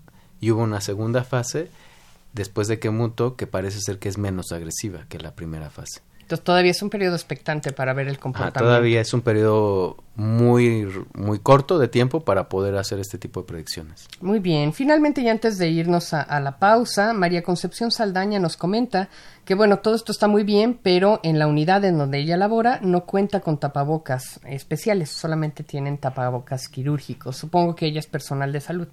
y 0.41 0.51
hubo 0.51 0.63
una 0.63 0.81
segunda 0.81 1.25
fase 1.25 1.71
después 2.33 2.69
de 2.69 2.79
que 2.79 2.91
mutó, 2.91 3.37
que 3.37 3.47
parece 3.47 3.81
ser 3.81 3.99
que 3.99 4.09
es 4.09 4.19
menos 4.19 4.53
agresiva 4.53 5.07
que 5.09 5.19
la 5.19 5.35
primera 5.35 5.71
fase. 5.71 6.03
Entonces 6.31 6.45
todavía 6.45 6.71
es 6.71 6.81
un 6.81 6.91
periodo 6.91 7.17
expectante 7.17 7.73
para 7.73 7.93
ver 7.93 8.07
el 8.07 8.21
comportamiento. 8.21 8.61
todavía 8.61 9.01
es 9.01 9.13
un 9.13 9.21
periodo 9.21 9.97
muy, 10.15 10.87
muy 11.13 11.41
corto 11.41 11.77
de 11.81 11.89
tiempo 11.89 12.21
para 12.21 12.49
poder 12.49 12.77
hacer 12.77 13.01
este 13.01 13.19
tipo 13.19 13.41
de 13.41 13.49
predicciones. 13.49 14.07
Muy 14.21 14.39
bien. 14.39 14.73
Finalmente, 14.73 15.23
y 15.23 15.29
antes 15.29 15.59
de 15.59 15.71
irnos 15.71 16.15
a, 16.15 16.39
la 16.39 16.61
pausa, 16.61 17.13
María 17.15 17.43
Concepción 17.43 17.91
Saldaña 17.91 18.39
nos 18.39 18.57
comenta 18.57 19.09
que, 19.45 19.57
bueno, 19.57 19.81
todo 19.81 19.97
esto 19.97 20.13
está 20.13 20.29
muy 20.29 20.45
bien, 20.45 20.79
pero 20.81 21.19
en 21.25 21.41
la 21.41 21.49
unidad 21.49 21.85
en 21.85 21.99
donde 21.99 22.21
ella 22.21 22.37
labora 22.37 22.79
no 22.81 23.07
cuenta 23.07 23.41
con 23.41 23.59
tapabocas 23.59 24.39
especiales, 24.47 25.11
solamente 25.11 25.65
tienen 25.65 25.99
tapabocas 25.99 26.69
quirúrgicos. 26.69 27.39
Supongo 27.39 27.75
que 27.75 27.87
ella 27.87 27.99
es 27.99 28.07
personal 28.07 28.53
de 28.53 28.61
salud 28.61 28.87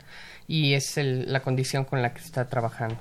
y 0.47 0.73
es 0.73 0.95
la 0.97 1.43
condición 1.43 1.86
con 1.86 2.02
la 2.02 2.15
que 2.15 2.21
está 2.21 2.50
trabajando. 2.50 2.97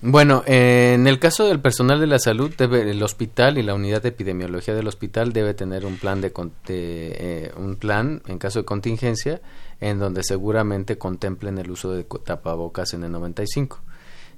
Bueno, 0.00 0.44
en 0.46 1.08
el 1.08 1.18
caso 1.18 1.46
del 1.48 1.60
personal 1.60 1.98
de 1.98 2.06
la 2.06 2.20
salud, 2.20 2.54
debe, 2.56 2.88
el 2.88 3.02
hospital 3.02 3.58
y 3.58 3.64
la 3.64 3.74
unidad 3.74 4.00
de 4.00 4.10
epidemiología 4.10 4.74
del 4.74 4.86
hospital 4.86 5.32
debe 5.32 5.54
tener 5.54 5.84
un 5.84 5.96
plan 5.96 6.20
de, 6.20 6.32
eh, 6.68 7.52
un 7.56 7.74
plan 7.74 8.22
en 8.28 8.38
caso 8.38 8.60
de 8.60 8.64
contingencia 8.64 9.40
en 9.80 9.98
donde 9.98 10.22
seguramente 10.22 10.98
contemplen 10.98 11.58
el 11.58 11.70
uso 11.70 11.90
de 11.90 12.04
tapabocas 12.24 12.94
en 12.94 13.02
el 13.02 13.10
95. 13.10 13.80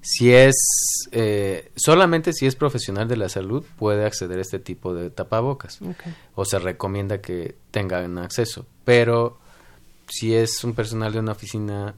Si 0.01 0.33
es 0.33 0.57
eh, 1.13 1.71
solamente 1.77 2.33
si 2.33 2.47
es 2.47 2.57
profesional 2.57 3.07
de 3.07 3.19
la 3.19 3.29
salud 3.29 3.63
puede 3.79 4.07
acceder 4.07 4.39
a 4.39 4.43
este 4.43 4.61
tipo 4.61 4.95
de 4.95 5.11
tapabocas. 5.11 5.79
O 6.35 6.47
se 6.47 6.59
recomienda 6.59 7.21
que 7.21 7.55
tengan 7.71 8.17
acceso, 8.17 8.65
pero 8.87 9.39
si 10.09 10.35
es 10.35 10.65
un 10.65 10.73
personal 10.73 11.13
de 11.13 11.19
una 11.19 11.33
oficina 11.33 11.95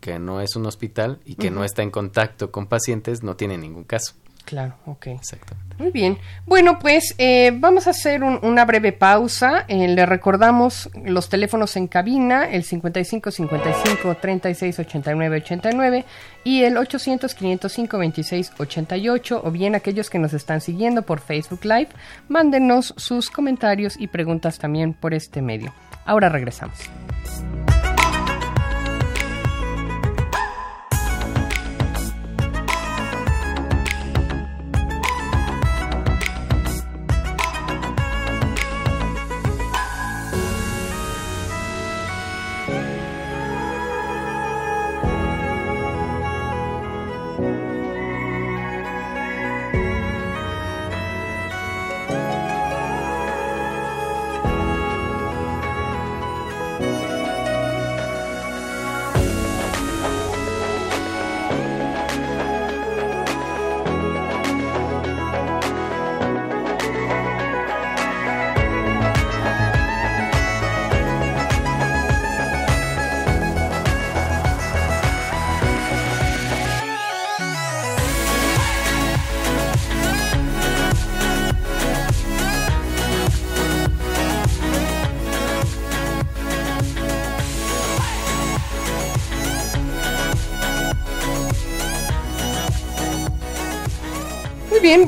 que 0.00 0.18
no 0.18 0.40
es 0.40 0.56
un 0.56 0.66
hospital 0.66 1.20
y 1.24 1.34
que 1.34 1.50
no 1.50 1.64
está 1.64 1.82
en 1.82 1.90
contacto 1.90 2.50
con 2.50 2.66
pacientes, 2.66 3.22
no 3.22 3.36
tiene 3.36 3.58
ningún 3.58 3.84
caso. 3.84 4.14
Claro, 4.46 4.76
ok. 4.86 5.08
Exactamente. 5.08 5.74
Muy 5.76 5.90
bien. 5.90 6.18
Bueno, 6.46 6.78
pues 6.78 7.16
eh, 7.18 7.50
vamos 7.52 7.88
a 7.88 7.90
hacer 7.90 8.22
una 8.22 8.64
breve 8.64 8.92
pausa. 8.92 9.64
Eh, 9.66 9.88
le 9.88 10.06
recordamos 10.06 10.88
los 11.04 11.28
teléfonos 11.28 11.76
en 11.76 11.88
cabina, 11.88 12.48
el 12.48 12.62
55 12.62 13.32
55 13.32 14.14
36 14.14 14.78
89 14.78 15.36
89 15.38 16.04
y 16.44 16.62
el 16.62 16.76
800 16.76 17.34
505 17.34 17.98
26 17.98 18.52
88 18.56 19.42
o 19.44 19.50
bien 19.50 19.74
aquellos 19.74 20.08
que 20.08 20.20
nos 20.20 20.32
están 20.32 20.60
siguiendo 20.60 21.02
por 21.02 21.18
Facebook 21.18 21.64
Live, 21.64 21.88
mándenos 22.28 22.94
sus 22.96 23.30
comentarios 23.30 23.96
y 23.98 24.06
preguntas 24.06 24.58
también 24.58 24.94
por 24.94 25.12
este 25.12 25.42
medio. 25.42 25.74
Ahora 26.04 26.28
regresamos. 26.28 26.78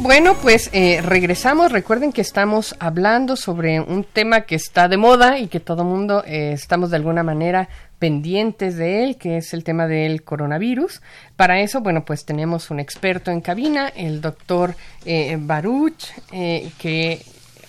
Bueno, 0.01 0.35
pues 0.41 0.71
eh, 0.73 1.01
regresamos. 1.03 1.73
Recuerden 1.73 2.13
que 2.13 2.21
estamos 2.21 2.77
hablando 2.79 3.37
sobre 3.37 3.81
un 3.81 4.05
tema 4.05 4.43
que 4.43 4.55
está 4.55 4.89
de 4.89 4.97
moda 4.97 5.39
y 5.39 5.49
que 5.49 5.61
todo 5.61 5.85
mundo 5.85 6.23
eh, 6.25 6.53
estamos 6.53 6.91
de 6.91 6.97
alguna 6.97 7.23
manera 7.23 7.69
pendientes 7.99 8.77
de 8.77 9.03
él, 9.05 9.17
que 9.17 9.39
es 9.39 9.53
el 9.53 9.65
tema 9.65 9.87
del 9.87 10.23
coronavirus. 10.23 11.03
Para 11.37 11.61
eso, 11.61 11.81
bueno, 11.81 12.05
pues 12.05 12.25
tenemos 12.25 12.71
un 12.71 12.79
experto 12.79 13.31
en 13.31 13.41
cabina, 13.41 13.89
el 13.89 14.21
doctor 14.21 14.77
eh, 15.05 15.37
Baruch, 15.41 16.13
que 16.31 17.21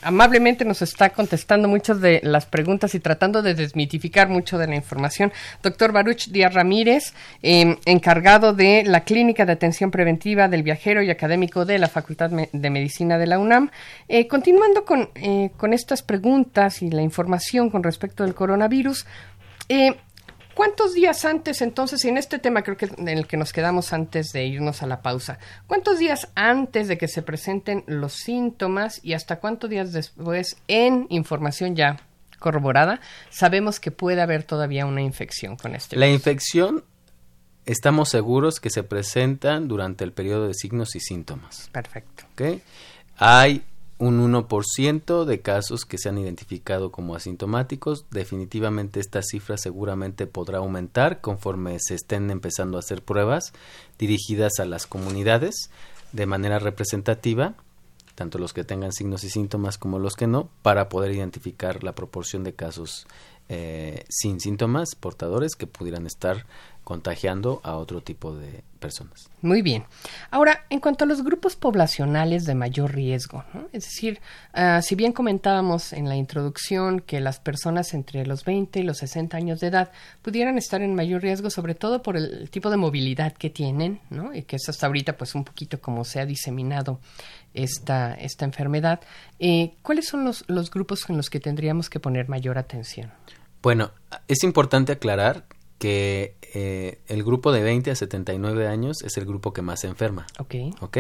amablemente 0.02 0.66
nos 0.66 0.82
está 0.82 1.10
contestando 1.10 1.68
muchas 1.68 2.02
de 2.02 2.20
las 2.24 2.46
preguntas 2.46 2.96
y 2.96 3.00
tratando 3.00 3.42
de 3.42 3.54
desmitificar 3.54 4.30
mucho 4.30 4.58
de 4.58 4.68
la 4.68 4.76
información. 4.76 5.32
Doctor 5.62 5.92
Baruch 5.92 6.28
Díaz 6.28 6.54
Ramírez, 6.54 7.14
em, 7.42 7.78
encargado 7.86 8.54
de 8.54 8.84
la 8.86 9.02
Clínica 9.02 9.46
de 9.46 9.54
Atención 9.54 9.92
Preventiva 9.92 10.48
del 10.48 10.64
Viajero 10.64 11.02
y 11.02 11.10
académico 11.10 11.66
de 11.66 11.80
la 11.80 11.88
Facultad 11.88 12.30
de 12.30 12.70
Medicina 12.70 13.18
de 13.18 13.28
la 13.28 13.40
UNAM. 13.40 13.72
Eh, 14.08 14.28
continuando 14.28 14.86
con, 14.86 15.10
eh, 15.16 15.52
con 15.58 15.74
estas 15.74 16.04
preguntas 16.04 16.82
y 16.82 16.90
la 16.90 17.02
información 17.02 17.70
con 17.70 17.84
respecto 17.84 18.24
al 18.24 18.36
coronavirus, 18.36 19.06
eh, 19.72 19.96
¿Cuántos 20.60 20.94
días 20.94 21.24
antes 21.24 21.62
entonces, 21.62 22.04
en 22.04 22.18
este 22.18 22.38
tema 22.38 22.64
creo 22.64 22.76
que 22.76 22.90
en 22.98 23.08
el 23.08 23.28
que 23.28 23.38
nos 23.38 23.54
quedamos 23.54 23.94
antes 23.94 24.34
de 24.34 24.46
irnos 24.46 24.84
a 24.84 24.88
la 24.88 25.02
pausa, 25.02 25.40
cuántos 25.68 26.00
días 26.00 26.28
antes 26.36 26.90
de 26.90 26.98
que 26.98 27.08
se 27.08 27.22
presenten 27.22 27.86
los 27.88 28.12
síntomas 28.12 29.00
y 29.02 29.14
hasta 29.14 29.40
cuántos 29.40 29.70
días 29.70 29.94
después 29.94 30.58
en 30.68 31.08
información 31.12 31.78
ya 31.78 32.02
corroborada, 32.40 33.00
sabemos 33.30 33.80
que 33.80 33.92
puede 33.92 34.20
haber 34.20 34.44
todavía 34.44 34.86
una 34.86 35.02
infección 35.02 35.56
con 35.56 35.76
este 35.76 35.96
La 35.96 36.10
infección 36.10 36.84
estamos 37.66 38.10
seguros 38.10 38.60
que 38.60 38.70
se 38.70 38.84
presentan 38.84 39.70
durante 39.70 40.04
el 40.04 40.12
periodo 40.12 40.50
de 40.50 40.56
signos 40.56 40.94
y 40.94 41.00
síntomas. 41.00 41.70
Perfecto. 41.72 42.26
¿Okay? 42.34 42.62
Hay 43.16 43.64
un 44.00 44.34
1% 44.34 45.26
de 45.26 45.42
casos 45.42 45.84
que 45.84 45.98
se 45.98 46.08
han 46.08 46.18
identificado 46.18 46.92
como 46.92 47.16
asintomáticos. 47.16 48.06
Definitivamente 48.10 49.02
esta 49.02 49.22
cifra 49.22 49.58
seguramente 49.58 50.26
podrá 50.26 50.60
aumentar 50.60 51.20
conforme 51.20 51.78
se 51.80 51.96
estén 51.96 52.32
empezando 52.32 52.78
a 52.78 52.80
hacer 52.80 53.04
pruebas 53.04 53.52
dirigidas 54.00 54.60
a 54.60 54.66
las 54.66 54.88
comunidades 54.88 55.70
de 56.14 56.26
manera 56.26 56.60
representativa, 56.60 57.56
tanto 58.16 58.40
los 58.40 58.54
que 58.54 58.64
tengan 58.64 58.94
signos 58.94 59.26
y 59.26 59.30
síntomas 59.30 59.78
como 59.78 60.00
los 60.00 60.16
que 60.16 60.28
no, 60.28 60.50
para 60.62 60.88
poder 60.88 61.12
identificar 61.12 61.84
la 61.84 61.94
proporción 61.94 62.44
de 62.44 62.54
casos 62.54 63.06
eh, 63.50 64.04
sin 64.10 64.40
síntomas 64.40 64.90
portadores 64.96 65.56
que 65.56 65.66
pudieran 65.66 66.06
estar 66.06 66.46
contagiando 66.90 67.62
a 67.64 67.76
otro 67.76 68.02
tipo 68.02 68.36
de 68.36 68.64
personas. 68.80 69.30
Muy 69.44 69.62
bien. 69.62 69.86
Ahora, 70.32 70.66
en 70.72 70.80
cuanto 70.80 71.04
a 71.04 71.08
los 71.08 71.24
grupos 71.24 71.56
poblacionales 71.56 72.46
de 72.46 72.56
mayor 72.56 72.96
riesgo, 72.96 73.44
es 73.74 73.84
decir, 73.84 74.20
ah, 74.54 74.82
si 74.82 74.96
bien 74.96 75.14
comentábamos 75.14 75.94
en 75.94 76.10
la 76.10 76.16
introducción 76.16 77.00
que 77.00 77.20
las 77.20 77.40
personas 77.40 77.94
entre 77.94 78.26
los 78.26 78.44
20 78.44 78.80
y 78.80 78.84
los 78.84 78.98
60 78.98 79.38
años 79.38 79.60
de 79.60 79.68
edad 79.68 79.92
pudieran 80.24 80.58
estar 80.58 80.82
en 80.82 80.96
mayor 80.96 81.22
riesgo, 81.22 81.52
sobre 81.52 81.76
todo 81.76 82.02
por 82.02 82.18
el 82.18 82.50
tipo 82.50 82.72
de 82.72 82.78
movilidad 82.78 83.34
que 83.34 83.52
tienen, 83.52 84.00
¿no? 84.10 84.34
y 84.34 84.42
que 84.42 84.56
es 84.56 84.68
hasta 84.68 84.88
ahorita 84.88 85.16
pues 85.16 85.36
un 85.36 85.44
poquito 85.44 85.80
como 85.80 86.04
se 86.06 86.20
ha 86.20 86.26
diseminado 86.26 87.00
esta, 87.54 88.16
esta 88.16 88.46
enfermedad, 88.46 89.00
eh, 89.38 89.76
¿cuáles 89.84 90.08
son 90.08 90.24
los, 90.24 90.44
los 90.48 90.72
grupos 90.72 91.08
en 91.08 91.18
los 91.18 91.30
que 91.30 91.40
tendríamos 91.40 91.88
que 91.88 92.00
poner 92.00 92.30
mayor 92.30 92.58
atención? 92.58 93.12
Bueno, 93.62 93.92
es 94.28 94.44
importante 94.44 94.94
aclarar 94.94 95.46
que 95.78 96.36
eh, 96.54 97.00
el 97.08 97.24
grupo 97.24 97.52
de 97.52 97.62
20 97.62 97.92
a 97.92 97.96
79 97.96 98.68
años 98.68 99.02
es 99.04 99.18
el 99.18 99.26
grupo 99.26 99.54
que 99.54 99.62
más 99.62 99.82
se 99.82 99.88
enferma. 99.88 100.28
Ok. 100.38 100.56
Ok. 100.82 100.98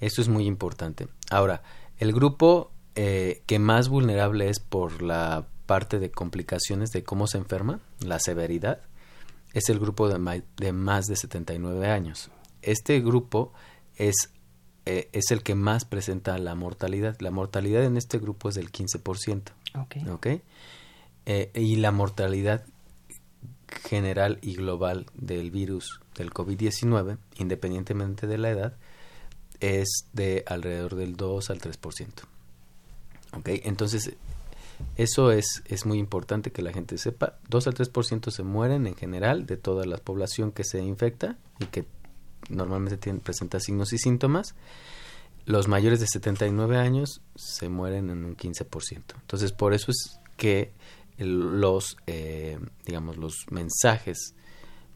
Eso 0.00 0.22
es 0.22 0.28
muy 0.28 0.46
importante. 0.46 1.08
Ahora, 1.30 1.62
el 1.98 2.12
grupo 2.12 2.70
eh, 2.96 3.42
que 3.46 3.58
más 3.58 3.88
vulnerable 3.88 4.48
es 4.48 4.58
por 4.58 5.02
la 5.02 5.46
parte 5.66 5.98
de 5.98 6.10
complicaciones 6.10 6.90
de 6.90 7.04
cómo 7.04 7.26
se 7.26 7.38
enferma, 7.38 7.80
la 8.00 8.18
severidad, 8.18 8.80
es 9.52 9.68
el 9.68 9.78
grupo 9.78 10.08
de, 10.08 10.42
de 10.56 10.72
más 10.72 11.06
de 11.06 11.16
79 11.16 11.88
años. 11.88 12.30
Este 12.62 13.00
grupo 13.00 13.52
es, 13.96 14.30
eh, 14.86 15.08
es 15.12 15.30
el 15.30 15.42
que 15.42 15.54
más 15.54 15.84
presenta 15.84 16.36
la 16.38 16.54
mortalidad. 16.54 17.16
La 17.20 17.30
mortalidad 17.30 17.84
en 17.84 17.96
este 17.96 18.18
grupo 18.18 18.48
es 18.48 18.54
del 18.54 18.72
15%. 18.72 19.52
Ok. 19.78 19.96
¿okay? 20.10 20.42
Y 21.54 21.76
la 21.76 21.92
mortalidad 21.92 22.64
general 23.84 24.38
y 24.42 24.54
global 24.54 25.06
del 25.14 25.50
virus 25.50 26.00
del 26.16 26.30
COVID-19, 26.30 27.18
independientemente 27.38 28.26
de 28.26 28.38
la 28.38 28.50
edad, 28.50 28.76
es 29.60 30.06
de 30.12 30.44
alrededor 30.46 30.96
del 30.96 31.16
2 31.16 31.50
al 31.50 31.60
3%. 31.60 32.06
¿Ok? 33.36 33.48
Entonces, 33.64 34.12
eso 34.96 35.30
es, 35.30 35.62
es 35.66 35.86
muy 35.86 35.98
importante 35.98 36.52
que 36.52 36.62
la 36.62 36.72
gente 36.72 36.98
sepa. 36.98 37.38
2 37.48 37.66
al 37.66 37.74
3% 37.74 38.30
se 38.30 38.42
mueren 38.42 38.86
en 38.86 38.96
general 38.96 39.46
de 39.46 39.56
toda 39.56 39.84
la 39.84 39.98
población 39.98 40.52
que 40.52 40.64
se 40.64 40.80
infecta 40.80 41.36
y 41.58 41.66
que 41.66 41.84
normalmente 42.48 43.12
presenta 43.14 43.60
signos 43.60 43.92
y 43.92 43.98
síntomas. 43.98 44.54
Los 45.46 45.68
mayores 45.68 46.00
de 46.00 46.06
79 46.06 46.76
años 46.76 47.22
se 47.36 47.68
mueren 47.68 48.10
en 48.10 48.24
un 48.24 48.36
15%. 48.36 49.02
Entonces, 49.20 49.52
por 49.52 49.74
eso 49.74 49.90
es 49.90 50.18
que 50.36 50.72
los, 51.20 51.96
eh, 52.06 52.58
digamos, 52.84 53.16
los 53.16 53.46
mensajes 53.50 54.34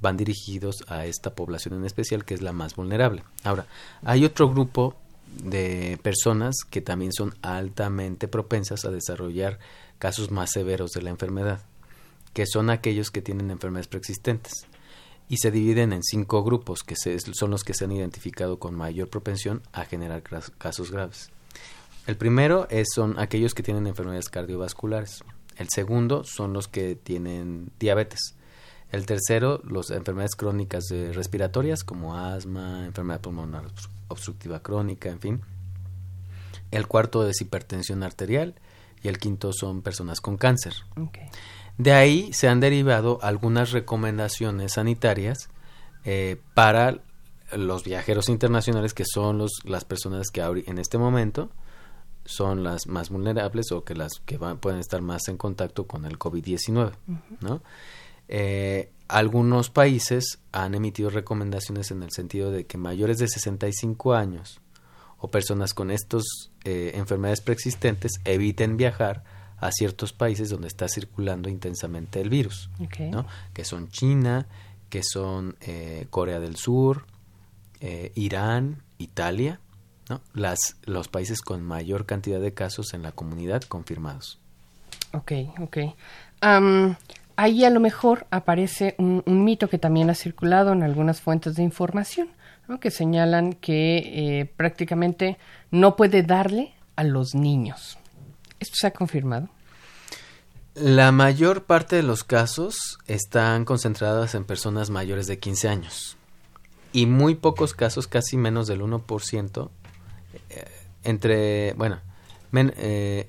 van 0.01 0.17
dirigidos 0.17 0.85
a 0.89 1.07
esta 1.07 1.35
población 1.35 1.75
en 1.75 1.85
especial 1.85 2.25
que 2.25 2.35
es 2.35 2.43
la 2.43 2.53
más 2.53 2.75
vulnerable. 2.77 3.25
Ahora, 3.43 3.67
hay 4.03 4.25
otro 4.25 4.49
grupo 4.51 4.97
de 5.43 5.99
personas 6.03 6.57
que 6.69 6.81
también 6.81 7.13
son 7.13 7.35
altamente 7.43 8.29
propensas 8.29 8.85
a 8.85 8.91
desarrollar 8.91 9.59
casos 9.99 10.31
más 10.31 10.51
severos 10.53 10.91
de 10.93 11.03
la 11.03 11.11
enfermedad, 11.11 11.61
que 12.33 12.47
son 12.47 12.71
aquellos 12.71 13.11
que 13.11 13.23
tienen 13.23 13.51
enfermedades 13.51 13.89
preexistentes 13.89 14.67
y 15.29 15.39
se 15.39 15.51
dividen 15.51 15.93
en 15.93 16.03
cinco 16.03 16.45
grupos 16.45 16.83
que 16.83 16.97
son 16.97 17.51
los 17.51 17.65
que 17.65 17.75
se 17.75 17.85
han 17.85 17.93
identificado 17.93 18.59
con 18.59 18.75
mayor 18.75 19.09
propensión 19.09 19.63
a 19.73 19.85
generar 19.85 20.23
casos 20.59 20.91
graves. 20.91 21.31
El 22.07 22.17
primero 22.17 22.67
es, 22.69 22.89
son 22.95 23.19
aquellos 23.19 23.55
que 23.55 23.63
tienen 23.63 23.87
enfermedades 23.87 24.29
cardiovasculares. 24.29 25.25
El 25.57 25.69
segundo 25.69 26.25
son 26.25 26.53
los 26.53 26.69
que 26.69 26.97
tienen 26.97 27.71
diabetes. 27.79 28.35
El 28.91 29.07
tercero, 29.07 29.61
las 29.69 29.91
enfermedades 29.91 30.37
crónicas 30.37 30.85
respiratorias 31.13 31.83
como 31.83 32.17
asma, 32.17 32.87
enfermedad 32.87 33.21
pulmonar 33.21 33.65
obstructiva 34.09 34.63
crónica, 34.63 35.09
en 35.09 35.21
fin. 35.21 35.41
El 36.71 36.87
cuarto 36.87 37.29
es 37.29 37.41
hipertensión 37.41 38.03
arterial 38.03 38.55
y 39.03 39.09
el 39.09 39.19
quinto 39.19 39.53
son 39.53 39.83
personas 39.83 40.21
con 40.21 40.37
cáncer. 40.37 40.75
De 41.77 41.93
ahí 41.93 42.33
se 42.33 42.49
han 42.49 42.61
derivado 42.61 43.19
algunas 43.23 43.73
recomendaciones 43.73 44.73
sanitarias 44.73 45.49
eh, 46.05 46.41
para 46.55 46.99
los 47.53 47.85
viajeros 47.85 48.29
internacionales 48.29 48.95
que 48.95 49.05
son 49.05 49.39
los, 49.39 49.53
las 49.65 49.85
personas 49.85 50.31
que 50.31 50.41
en 50.41 50.79
este 50.79 50.99
momento 50.99 51.51
son 52.25 52.65
las 52.65 52.87
más 52.87 53.11
vulnerables 53.11 53.71
o 53.73 53.85
que 53.85 53.95
las 53.95 54.21
que 54.25 54.39
pueden 54.39 54.81
estar 54.81 55.03
más 55.03 55.29
en 55.29 55.37
contacto 55.37 55.87
con 55.87 56.05
el 56.07 56.19
COVID-19, 56.19 56.93
¿no? 57.41 57.63
Eh, 58.29 58.91
algunos 59.09 59.69
países 59.69 60.39
han 60.53 60.75
emitido 60.75 61.11
recomendaciones 61.11 61.91
en 61.91 62.03
el 62.03 62.11
sentido 62.11 62.51
de 62.51 62.67
que 62.67 62.79
mayores 62.79 63.19
de 63.19 63.29
65 63.29 64.15
años 64.15 64.61
o 65.19 65.31
personas 65.31 65.75
con 65.75 65.91
estas 65.91 66.25
eh, 66.65 66.93
enfermedades 66.95 67.43
preexistentes 67.43 68.13
eviten 68.25 68.79
viajar 68.79 69.25
a 69.59 69.71
ciertos 69.73 70.13
países 70.15 70.49
donde 70.49 70.69
está 70.69 70.89
circulando 70.89 71.51
intensamente 71.51 72.21
el 72.21 72.31
virus, 72.31 72.71
¿no? 73.11 73.27
que 73.53 73.65
son 73.65 73.89
China, 73.89 74.47
que 74.89 75.03
son 75.03 75.57
eh, 75.61 76.07
Corea 76.11 76.41
del 76.41 76.57
Sur, 76.57 77.07
Irán, 78.15 78.83
Italia, 78.97 79.61
¿no? 80.09 80.21
Las, 80.35 80.77
los 80.85 81.09
países 81.09 81.41
con 81.41 81.63
mayor 81.63 82.07
cantidad 82.07 82.41
de 82.41 82.55
casos 82.55 82.95
en 82.95 83.03
la 83.03 83.13
comunidad 83.13 83.63
confirmados. 83.63 84.39
Ok, 85.13 85.33
ok. 85.61 85.79
ahí 87.37 87.65
a 87.65 87.71
lo 87.71 87.81
mejor 87.81 88.27
aparece 88.31 88.95
un, 88.99 89.23
mito 89.27 89.69
que 89.69 89.79
también 89.79 90.11
ha 90.11 90.15
circulado 90.15 90.73
en 90.73 90.83
algunas 90.83 91.21
fuentes 91.21 91.55
de 91.55 91.63
información, 91.63 92.29
¿no? 92.69 92.81
que 92.81 92.91
señalan 92.91 93.53
que 93.53 93.99
eh, 93.99 94.53
prácticamente 94.57 95.39
no 95.71 95.97
puede 95.97 96.23
darle 96.23 96.75
a 96.97 97.05
los 97.05 97.35
niños. 97.35 97.99
¿Esto 98.61 98.77
se 98.77 98.87
ha 98.87 98.93
confirmado? 98.93 99.49
La 100.75 101.13
mayor 101.13 101.65
parte 101.65 101.95
de 101.95 102.03
los 102.03 102.25
casos 102.25 102.99
están 103.07 103.65
concentradas 103.65 104.35
en 104.35 104.45
personas 104.45 104.91
mayores 104.91 105.29
de 105.29 105.39
15 105.39 105.69
años 105.69 106.17
y 106.93 107.07
muy 107.07 107.37
pocos 107.37 107.75
casos, 107.75 108.09
casi 108.09 108.37
menos 108.37 108.67
del 108.67 108.81
1%, 108.81 109.69
eh, 109.69 109.71
entre, 111.03 111.73
bueno, 111.75 112.01
eh, 112.55 113.29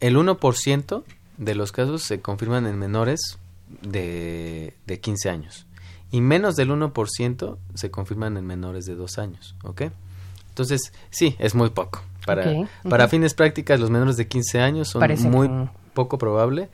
el 0.00 0.16
1% 0.16 1.02
de 1.38 1.54
los 1.54 1.72
casos 1.72 2.02
se 2.02 2.20
confirman 2.20 2.66
en 2.66 2.78
menores 2.78 3.38
de, 3.82 4.74
de 4.86 5.00
15 5.00 5.30
años 5.30 5.66
y 6.10 6.20
menos 6.20 6.54
del 6.54 6.70
1% 6.70 7.56
se 7.74 7.90
confirman 7.90 8.36
en 8.36 8.46
menores 8.46 8.86
de 8.86 8.94
2 8.94 9.18
años, 9.18 9.56
¿ok? 9.64 9.82
Entonces, 10.50 10.92
sí, 11.10 11.34
es 11.40 11.56
muy 11.56 11.70
poco. 11.70 12.04
Para, 12.24 12.68
para 12.88 13.08
fines 13.08 13.34
prácticas, 13.34 13.80
los 13.80 13.90
menores 13.90 14.16
de 14.16 14.28
15 14.28 14.60
años 14.60 14.88
son 14.88 15.02
muy 15.30 15.50
poco 15.92 16.16
probable 16.16 16.68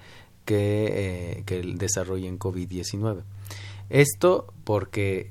que, 0.45 1.39
eh, 1.39 1.43
que 1.47 1.63
desarrollen 1.63 2.39
COVID-19. 2.39 3.23
Esto 3.89 4.53
porque 4.65 5.31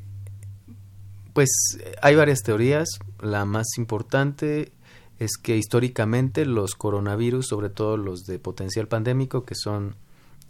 pues 1.40 1.80
hay 2.02 2.16
varias 2.16 2.44
teorías. 2.44 2.90
La 3.22 3.46
más 3.46 3.78
importante 3.78 4.74
es 5.20 5.38
que 5.42 5.56
históricamente 5.56 6.46
los 6.46 6.76
coronavirus, 6.76 7.48
sobre 7.48 7.70
todo 7.70 7.96
los 7.96 8.26
de 8.26 8.40
potencial 8.40 8.90
pandémico, 8.90 9.46
que 9.46 9.56
son 9.56 9.96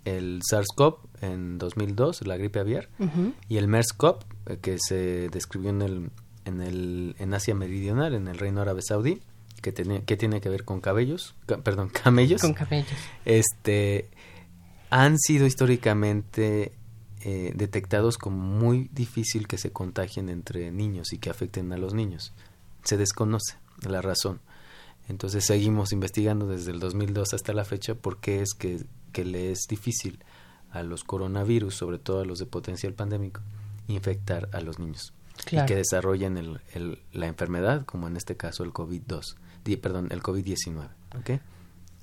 el 0.04 0.42
SARS-CoV 0.42 0.98
en 1.22 1.60
2002, 1.60 2.26
la 2.26 2.38
gripe 2.38 2.60
aviar, 2.60 2.90
y 3.48 3.58
el 3.58 3.68
MERS-CoV, 3.68 4.18
eh, 4.48 4.58
que 4.64 4.78
se 4.80 5.30
describió 5.30 5.70
en 5.70 5.84
el, 5.84 6.10
en 6.46 6.60
el 6.60 7.16
en 7.20 7.36
Asia 7.36 7.54
Meridional, 7.54 8.16
en 8.16 8.28
el 8.28 8.40
Reino 8.40 8.62
Árabe 8.62 8.82
Saudí, 8.82 9.22
que 9.62 9.72
tiene 9.72 10.06
que 10.06 10.18
tiene 10.18 10.42
que 10.42 10.50
ver 10.50 10.66
con 10.66 10.82
cabellos, 10.82 11.36
perdón, 11.64 11.90
camellos. 12.04 12.42
Con 12.42 12.56
camellos. 12.56 12.98
Este 13.26 14.10
han 14.90 15.20
sido 15.20 15.46
históricamente 15.46 16.72
eh, 17.22 17.52
detectados 17.56 18.18
como 18.18 18.38
muy 18.38 18.90
difícil 18.94 19.48
que 19.48 19.58
se 19.58 19.72
contagien 19.72 20.30
entre 20.30 20.72
niños 20.72 21.14
y 21.14 21.18
que 21.18 21.30
afecten 21.30 21.72
a 21.74 21.78
los 21.78 21.94
niños. 21.94 22.34
Se 22.84 22.98
desconoce 22.98 23.56
la 23.88 24.02
razón. 24.02 24.40
Entonces 25.08 25.46
seguimos 25.46 25.92
investigando 25.92 26.48
desde 26.48 26.72
el 26.72 26.80
2002 26.80 27.34
hasta 27.34 27.54
la 27.54 27.66
fecha 27.66 27.96
por 27.96 28.18
qué 28.20 28.42
es 28.42 28.54
que, 28.54 28.86
que 29.12 29.26
le 29.26 29.52
es 29.52 29.66
difícil 29.68 30.20
a 30.72 30.84
los 30.84 31.04
coronavirus, 31.04 31.76
sobre 31.76 31.98
todo 31.98 32.22
a 32.22 32.26
los 32.26 32.40
de 32.40 32.46
potencial 32.46 32.94
pandémico, 32.94 33.42
infectar 33.88 34.50
a 34.54 34.62
los 34.62 34.78
niños 34.78 35.14
y 35.52 35.66
que 35.66 35.76
desarrollen 35.76 36.38
el, 36.38 36.62
el, 36.74 37.00
la 37.14 37.28
enfermedad, 37.28 37.86
como 37.86 38.08
en 38.08 38.18
este 38.18 38.36
caso 38.36 38.64
el 38.64 38.72
COVID-2, 38.72 39.36
perdón, 39.82 40.10
el 40.12 40.22
COVID-19. 40.22 40.90
¿okay? 41.20 41.40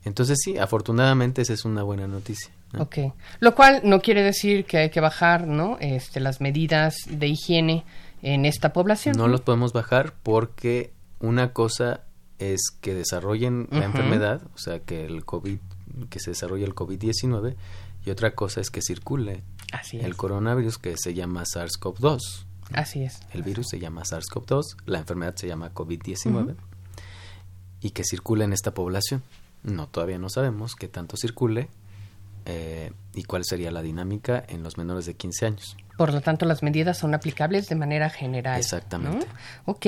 Entonces 0.04 0.38
sí, 0.42 0.56
afortunadamente 0.58 1.42
esa 1.42 1.52
es 1.52 1.64
una 1.64 1.82
buena 1.82 2.06
noticia. 2.06 2.50
Ok, 2.78 2.98
lo 3.40 3.54
cual 3.54 3.80
no 3.84 4.00
quiere 4.00 4.22
decir 4.22 4.64
que 4.64 4.78
hay 4.78 4.90
que 4.90 5.00
bajar, 5.00 5.46
¿no? 5.46 5.78
Este, 5.80 6.20
las 6.20 6.40
medidas 6.40 6.96
de 7.08 7.28
higiene 7.28 7.84
en 8.22 8.44
esta 8.44 8.72
población. 8.72 9.16
No 9.16 9.28
los 9.28 9.40
podemos 9.40 9.72
bajar 9.72 10.14
porque 10.22 10.92
una 11.20 11.52
cosa 11.52 12.00
es 12.38 12.60
que 12.80 12.94
desarrollen 12.94 13.68
la 13.70 13.84
enfermedad, 13.84 14.42
o 14.54 14.58
sea, 14.58 14.80
que 14.80 15.06
el 15.06 15.24
COVID, 15.24 15.58
que 16.10 16.20
se 16.20 16.30
desarrolle 16.30 16.64
el 16.64 16.74
COVID-19, 16.74 17.54
y 18.04 18.10
otra 18.10 18.34
cosa 18.34 18.60
es 18.60 18.70
que 18.70 18.82
circule 18.82 19.42
el 19.92 20.16
coronavirus 20.16 20.78
que 20.78 20.96
se 20.96 21.14
llama 21.14 21.44
SARS-CoV-2. 21.44 22.20
Así 22.72 23.04
es. 23.04 23.20
El 23.32 23.42
virus 23.42 23.68
se 23.68 23.78
llama 23.78 24.02
SARS-CoV-2, 24.02 24.76
la 24.86 24.98
enfermedad 24.98 25.34
se 25.36 25.48
llama 25.48 25.72
COVID-19 25.72 26.56
y 27.80 27.90
que 27.90 28.04
circule 28.04 28.44
en 28.44 28.52
esta 28.52 28.74
población. 28.74 29.22
No, 29.62 29.88
todavía 29.88 30.18
no 30.18 30.28
sabemos 30.28 30.74
qué 30.74 30.88
tanto 30.88 31.16
circule 31.16 31.68
eh, 32.46 32.92
y 33.14 33.24
cuál 33.24 33.44
sería 33.44 33.70
la 33.70 33.82
dinámica 33.82 34.44
en 34.48 34.62
los 34.62 34.78
menores 34.78 35.04
de 35.06 35.14
15 35.14 35.46
años. 35.46 35.76
Por 35.98 36.12
lo 36.12 36.20
tanto, 36.20 36.46
las 36.46 36.62
medidas 36.62 36.98
son 36.98 37.14
aplicables 37.14 37.68
de 37.68 37.74
manera 37.74 38.08
general. 38.10 38.58
Exactamente. 38.58 39.26
Ok 39.64 39.86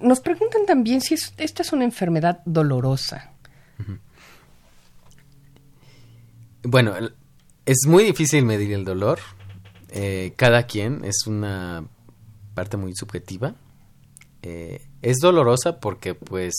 nos 0.00 0.20
preguntan 0.20 0.66
también 0.66 1.00
si 1.00 1.14
esta 1.14 1.62
es 1.62 1.72
una 1.72 1.84
enfermedad 1.84 2.40
dolorosa. 2.44 3.32
Bueno, 6.62 6.94
es 7.66 7.86
muy 7.86 8.04
difícil 8.04 8.44
medir 8.44 8.72
el 8.72 8.84
dolor. 8.84 9.18
Eh, 9.90 10.32
cada 10.36 10.64
quien 10.64 11.04
es 11.04 11.26
una 11.26 11.86
parte 12.54 12.76
muy 12.76 12.94
subjetiva. 12.94 13.54
Eh, 14.42 14.82
es 15.02 15.18
dolorosa 15.18 15.78
porque, 15.78 16.14
pues, 16.14 16.54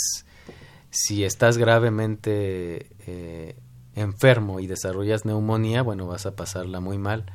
si 0.89 1.23
estás 1.23 1.57
gravemente 1.57 2.87
eh, 3.07 3.55
enfermo 3.95 4.59
y 4.59 4.67
desarrollas 4.67 5.25
neumonía, 5.25 5.81
bueno, 5.81 6.05
vas 6.07 6.25
a 6.25 6.35
pasarla 6.35 6.79
muy 6.79 6.97
mal 6.97 7.25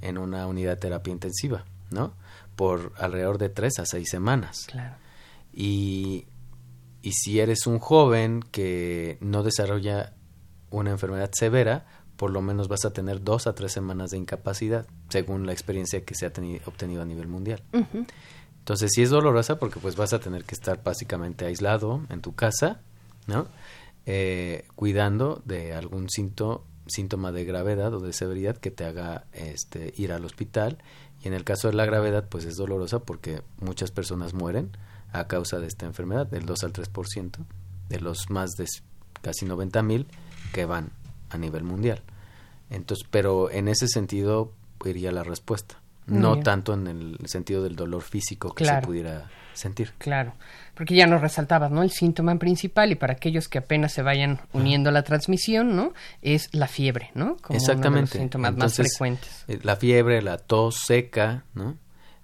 en 0.00 0.18
una 0.18 0.46
unidad 0.46 0.72
de 0.72 0.76
terapia 0.76 1.12
intensiva, 1.12 1.64
¿no? 1.90 2.14
Por 2.56 2.92
alrededor 2.98 3.38
de 3.38 3.48
tres 3.48 3.78
a 3.78 3.86
seis 3.86 4.08
semanas. 4.10 4.66
Claro. 4.66 4.96
Y, 5.52 6.26
y 7.02 7.12
si 7.12 7.40
eres 7.40 7.66
un 7.66 7.78
joven 7.78 8.42
que 8.52 9.18
no 9.20 9.42
desarrolla 9.42 10.14
una 10.70 10.90
enfermedad 10.90 11.30
severa, 11.32 11.86
por 12.16 12.30
lo 12.30 12.42
menos 12.42 12.68
vas 12.68 12.84
a 12.84 12.92
tener 12.92 13.24
dos 13.24 13.46
a 13.46 13.54
tres 13.54 13.72
semanas 13.72 14.10
de 14.10 14.18
incapacidad, 14.18 14.86
según 15.08 15.46
la 15.46 15.52
experiencia 15.52 16.04
que 16.04 16.14
se 16.14 16.26
ha 16.26 16.32
obtenido 16.66 17.00
a 17.00 17.06
nivel 17.06 17.28
mundial. 17.28 17.62
Entonces 18.58 18.90
sí 18.94 19.02
es 19.02 19.08
dolorosa 19.08 19.58
porque 19.58 19.80
pues 19.80 19.96
vas 19.96 20.12
a 20.12 20.20
tener 20.20 20.44
que 20.44 20.54
estar 20.54 20.82
básicamente 20.82 21.46
aislado 21.46 22.02
en 22.10 22.20
tu 22.20 22.34
casa, 22.34 22.82
¿no? 23.26 23.48
Eh, 24.06 24.66
cuidando 24.76 25.42
de 25.44 25.74
algún 25.74 26.08
síntoma 26.10 27.32
de 27.32 27.44
gravedad 27.44 27.92
o 27.94 28.00
de 28.00 28.12
severidad 28.12 28.56
que 28.56 28.70
te 28.70 28.84
haga 28.84 29.26
este, 29.32 29.92
ir 29.96 30.12
al 30.12 30.24
hospital. 30.24 30.78
Y 31.22 31.28
en 31.28 31.34
el 31.34 31.44
caso 31.44 31.68
de 31.68 31.74
la 31.74 31.84
gravedad, 31.84 32.28
pues 32.28 32.44
es 32.44 32.56
dolorosa 32.56 33.00
porque 33.00 33.42
muchas 33.60 33.90
personas 33.90 34.32
mueren 34.32 34.70
a 35.12 35.26
causa 35.26 35.58
de 35.58 35.66
esta 35.66 35.86
enfermedad, 35.86 36.26
del 36.26 36.46
2 36.46 36.64
al 36.64 36.72
3% 36.72 37.44
de 37.88 38.00
los 38.00 38.30
más 38.30 38.52
de 38.52 38.66
casi 39.20 39.44
90 39.44 39.82
mil 39.82 40.06
que 40.52 40.64
van 40.64 40.90
a 41.28 41.36
nivel 41.36 41.64
mundial. 41.64 42.02
Entonces, 42.70 43.06
pero 43.10 43.50
en 43.50 43.68
ese 43.68 43.88
sentido 43.88 44.52
iría 44.84 45.12
la 45.12 45.24
respuesta, 45.24 45.80
no 46.06 46.40
tanto 46.40 46.72
en 46.72 46.86
el 46.86 47.18
sentido 47.26 47.62
del 47.62 47.76
dolor 47.76 48.02
físico 48.02 48.54
que 48.54 48.64
se 48.64 48.80
pudiera 48.80 49.28
sentir. 49.52 49.92
Claro, 49.98 50.34
porque 50.80 50.94
ya 50.94 51.06
nos 51.06 51.20
resaltabas, 51.20 51.70
¿no? 51.70 51.82
El 51.82 51.90
síntoma 51.90 52.34
principal 52.38 52.90
y 52.90 52.94
para 52.94 53.12
aquellos 53.12 53.48
que 53.48 53.58
apenas 53.58 53.92
se 53.92 54.00
vayan 54.00 54.40
uniendo 54.54 54.88
a 54.88 54.92
la 54.92 55.02
transmisión, 55.02 55.76
¿no? 55.76 55.92
Es 56.22 56.48
la 56.52 56.68
fiebre, 56.68 57.10
¿no? 57.12 57.36
Como 57.42 57.58
Exactamente. 57.58 58.16
Uno 58.16 58.22
síntomas 58.22 58.56
más 58.56 58.76
frecuentes. 58.76 59.44
Eh, 59.46 59.58
la 59.62 59.76
fiebre, 59.76 60.22
la 60.22 60.38
tos 60.38 60.76
seca, 60.86 61.44
¿no? 61.52 61.76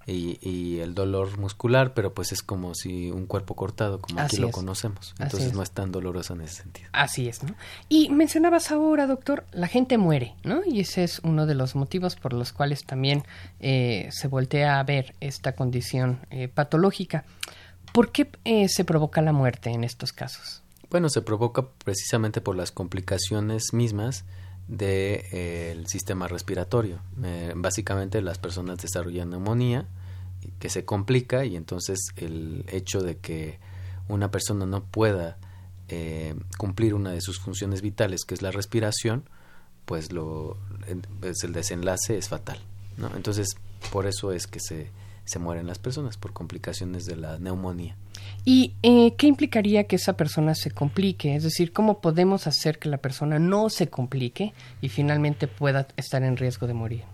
y, 0.07 0.79
el 0.79 0.95
dolor 0.95 1.37
muscular, 1.39 1.93
pero 1.93 2.15
pues 2.15 2.33
es 2.33 2.43
como 2.43 2.75
si 2.75 3.11
un 3.11 3.27
cuerpo 3.27 3.57
cortado, 3.57 4.01
como 4.01 4.21
aquí 4.21 4.39
lo 4.39 4.51
conocemos. 4.51 5.15
Entonces 5.19 5.53
no 5.53 5.63
es 5.63 5.73
tan 5.73 5.93
doloroso 5.93 6.33
en 6.33 6.43
ese 6.43 6.63
sentido. 6.63 6.89
Así 6.93 7.29
es, 7.29 7.43
¿no? 7.43 7.55
Y 7.91 8.09
mencionabas 8.09 8.71
ahora, 8.71 9.07
doctor, 9.07 9.45
la 9.53 9.67
gente 9.67 9.99
muere, 9.99 10.35
¿no? 10.45 10.63
Y 10.65 10.81
ese 10.81 11.05
es 11.05 11.19
uno 11.25 11.45
de 11.45 11.55
los 11.55 11.75
motivos 11.75 12.17
por 12.17 12.33
los 12.33 12.53
cuales 12.53 12.85
también 12.85 13.25
eh, 13.61 14.09
se 14.13 14.29
voltea 14.29 14.79
a 14.79 14.83
ver 14.83 15.15
esta 15.21 15.53
condición 15.53 16.21
eh, 16.31 16.49
patológica. 16.49 17.25
¿Por 17.97 18.13
qué 18.13 18.31
eh, 18.45 18.69
se 18.69 18.85
provoca 18.85 19.23
la 19.23 19.33
muerte 19.33 19.71
en 19.71 19.83
estos 19.83 20.13
casos? 20.13 20.63
Bueno, 20.91 21.09
se 21.09 21.23
provoca 21.23 21.67
precisamente 21.83 22.43
por 22.43 22.55
las 22.55 22.71
complicaciones 22.71 23.73
mismas 23.73 24.27
del 24.69 25.23
de, 25.33 25.73
el 25.73 25.87
sistema 25.87 26.29
respiratorio. 26.29 27.01
básicamente 27.55 28.21
las 28.21 28.37
personas 28.37 28.81
desarrollan 28.81 29.31
neumonía 29.31 29.87
que 30.59 30.69
se 30.69 30.85
complica 30.85 31.47
y 31.47 31.57
entonces 31.57 31.99
el 32.17 32.67
hecho 32.69 33.01
de 33.01 33.17
que 33.17 33.59
una 34.09 34.31
persona 34.31 34.67
no 34.67 34.85
pueda 34.85 35.39
eh, 35.89 36.35
cumplir 36.59 36.93
una 36.93 37.13
de 37.13 37.23
sus 37.23 37.41
funciones 37.41 37.81
vitales, 37.81 38.27
que 38.27 38.35
es 38.35 38.43
la 38.43 38.51
respiración, 38.51 39.25
pues 39.87 40.13
lo 40.13 40.59
pues 41.21 41.43
el 41.45 41.55
desenlace 41.55 42.19
es 42.19 42.29
fatal. 42.29 42.61
¿no? 42.99 43.11
Entonces, 43.17 43.57
por 43.91 44.05
eso 44.05 44.33
es 44.33 44.47
que 44.47 44.61
se, 44.61 44.91
se 45.27 45.39
mueren 45.39 45.67
las 45.67 45.79
personas, 45.79 46.17
por 46.17 46.33
complicaciones 46.33 47.05
de 47.05 47.17
la 47.17 47.39
neumonía. 47.39 47.97
¿Y 48.45 48.75
eh, 48.83 49.15
qué 49.19 49.27
implicaría 49.27 49.85
que 49.85 49.97
esa 49.97 50.17
persona 50.17 50.55
se 50.55 50.71
complique? 50.71 51.35
Es 51.35 51.43
decir, 51.43 51.73
¿cómo 51.73 52.01
podemos 52.01 52.47
hacer 52.47 52.79
que 52.79 52.89
la 52.89 52.99
persona 52.99 53.39
no 53.39 53.69
se 53.69 53.89
complique 53.89 54.55
y 54.81 54.89
finalmente 54.89 55.49
pueda 55.49 55.89
estar 55.97 56.23
en 56.23 56.37
riesgo 56.37 56.67
de 56.67 56.75
morir? 56.75 57.05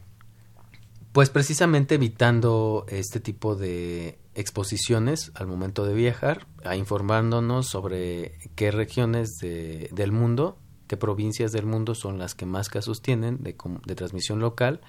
Pues 1.12 1.30
precisamente 1.30 1.96
evitando 1.96 2.86
este 2.88 3.18
tipo 3.18 3.56
de 3.56 4.18
exposiciones 4.34 5.32
al 5.34 5.46
momento 5.46 5.84
de 5.84 5.94
viajar, 5.94 6.46
a 6.64 6.76
informándonos 6.76 7.66
sobre 7.66 8.38
qué 8.54 8.70
regiones 8.70 9.36
de, 9.40 9.88
del 9.92 10.12
mundo, 10.12 10.58
qué 10.86 10.96
provincias 10.96 11.52
del 11.52 11.66
mundo 11.66 11.94
son 11.94 12.18
las 12.18 12.34
que 12.34 12.46
más 12.46 12.68
casos 12.68 13.02
tienen 13.02 13.42
de, 13.42 13.56
de 13.86 13.94
transmisión 13.94 14.40
local 14.40 14.80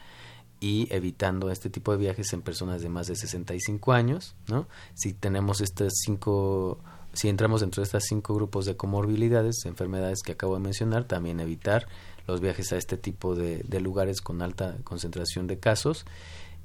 y 0.64 0.88
evitando 0.92 1.52
este 1.52 1.70
tipo 1.70 1.92
de 1.92 1.98
viajes 1.98 2.32
en 2.32 2.42
personas 2.42 2.82
de 2.82 2.88
más 2.88 3.08
de 3.08 3.18
65 3.18 3.92
años, 3.92 4.34
¿no? 4.48 4.66
Si 4.94 5.12
tenemos 5.12 5.60
estas 5.60 5.92
cinco, 6.06 6.80
si 7.12 7.28
entramos 7.28 7.60
dentro 7.60 7.82
de 7.82 7.86
estos 7.88 8.06
cinco 8.06 8.34
grupos 8.34 8.66
de 8.66 8.78
comorbilidades, 8.78 9.66
enfermedades 9.66 10.22
que 10.24 10.32
acabo 10.32 10.54
de 10.54 10.62
mencionar, 10.62 11.04
también 11.04 11.42
evitar 11.42 11.90
los 12.28 12.40
viajes 12.40 12.72
a 12.72 12.78
este 12.78 12.96
tipo 12.96 13.36
de, 13.36 13.66
lugares 13.82 14.22
con 14.22 14.42
alta 14.42 14.78
concentración 14.86 15.48
de 15.48 15.60
casos 15.60 16.06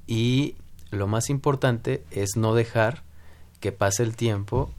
y 0.06 0.54
lo 0.92 1.08
más 1.08 1.28
importante 1.28 2.04
es 2.12 2.36
no 2.36 2.54
dejar 2.54 3.02
que 3.58 3.72
pase 3.72 4.04
el 4.04 4.14
tiempo 4.14 4.70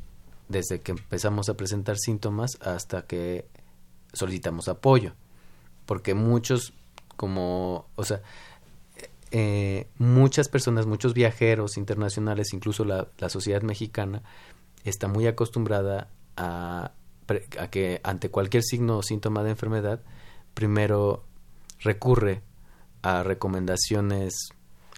desde 0.47 0.79
que 0.79 0.93
empezamos 0.93 1.49
a 1.49 1.55
presentar 1.55 1.97
síntomas 1.97 2.57
hasta 2.61 3.01
que 3.01 3.45
solicitamos 4.13 4.69
apoyo 4.69 5.11
porque 5.85 6.13
muchos 6.13 6.71
como 7.17 7.85
o 7.97 8.05
sea 8.05 8.21
eh, 9.31 9.87
muchas 9.97 10.49
personas 10.49 10.85
muchos 10.85 11.13
viajeros 11.13 11.77
internacionales 11.77 12.53
incluso 12.53 12.85
la, 12.85 13.07
la 13.17 13.29
sociedad 13.29 13.61
mexicana 13.61 14.23
está 14.83 15.07
muy 15.07 15.27
acostumbrada 15.27 16.09
a, 16.35 16.91
a 17.59 17.67
que 17.69 18.01
ante 18.03 18.29
cualquier 18.29 18.63
signo 18.63 18.97
o 18.97 19.03
síntoma 19.03 19.43
de 19.43 19.51
enfermedad 19.51 20.01
primero 20.53 21.23
recurre 21.79 22.41
a 23.01 23.23
recomendaciones 23.23 24.49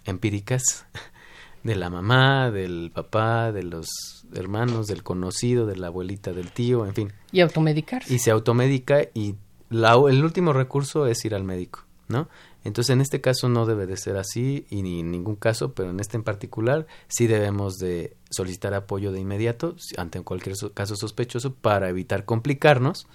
empíricas 0.05 0.85
de 1.63 1.75
la 1.75 1.89
mamá, 1.89 2.51
del 2.51 2.91
papá, 2.93 3.51
de 3.51 3.63
los 3.63 3.87
hermanos, 4.33 4.87
del 4.87 5.03
conocido, 5.03 5.65
de 5.65 5.75
la 5.75 5.87
abuelita, 5.87 6.31
del 6.33 6.51
tío, 6.51 6.85
en 6.85 6.95
fin. 6.95 7.13
Y 7.31 7.41
automedicarse. 7.41 8.13
Y 8.13 8.19
se 8.19 8.31
automedica 8.31 9.01
y 9.13 9.35
el 9.69 10.23
último 10.23 10.53
recurso 10.53 11.05
es 11.05 11.23
ir 11.25 11.35
al 11.35 11.43
médico, 11.43 11.85
¿no? 12.07 12.27
Entonces, 12.63 12.93
en 12.93 13.01
este 13.01 13.21
caso 13.21 13.49
no 13.49 13.65
debe 13.65 13.87
de 13.87 13.97
ser 13.97 14.17
así 14.17 14.65
y 14.69 14.83
ni 14.83 14.99
en 14.99 15.11
ningún 15.11 15.35
caso, 15.35 15.73
pero 15.73 15.89
en 15.89 15.99
este 15.99 16.17
en 16.17 16.23
particular 16.23 16.85
sí 17.07 17.27
debemos 17.27 17.77
de 17.79 18.15
solicitar 18.29 18.73
apoyo 18.73 19.11
de 19.11 19.19
inmediato 19.19 19.75
ante 19.97 20.21
cualquier 20.21 20.55
caso 20.73 20.95
sospechoso 20.95 21.53
para 21.53 21.89
evitar 21.89 22.25
complicarnos 22.25 23.07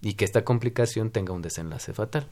y 0.00 0.14
que 0.14 0.24
esta 0.24 0.44
complicación 0.44 1.10
tenga 1.10 1.32
un 1.32 1.42
desenlace 1.42 1.92
fatal. 1.92 2.26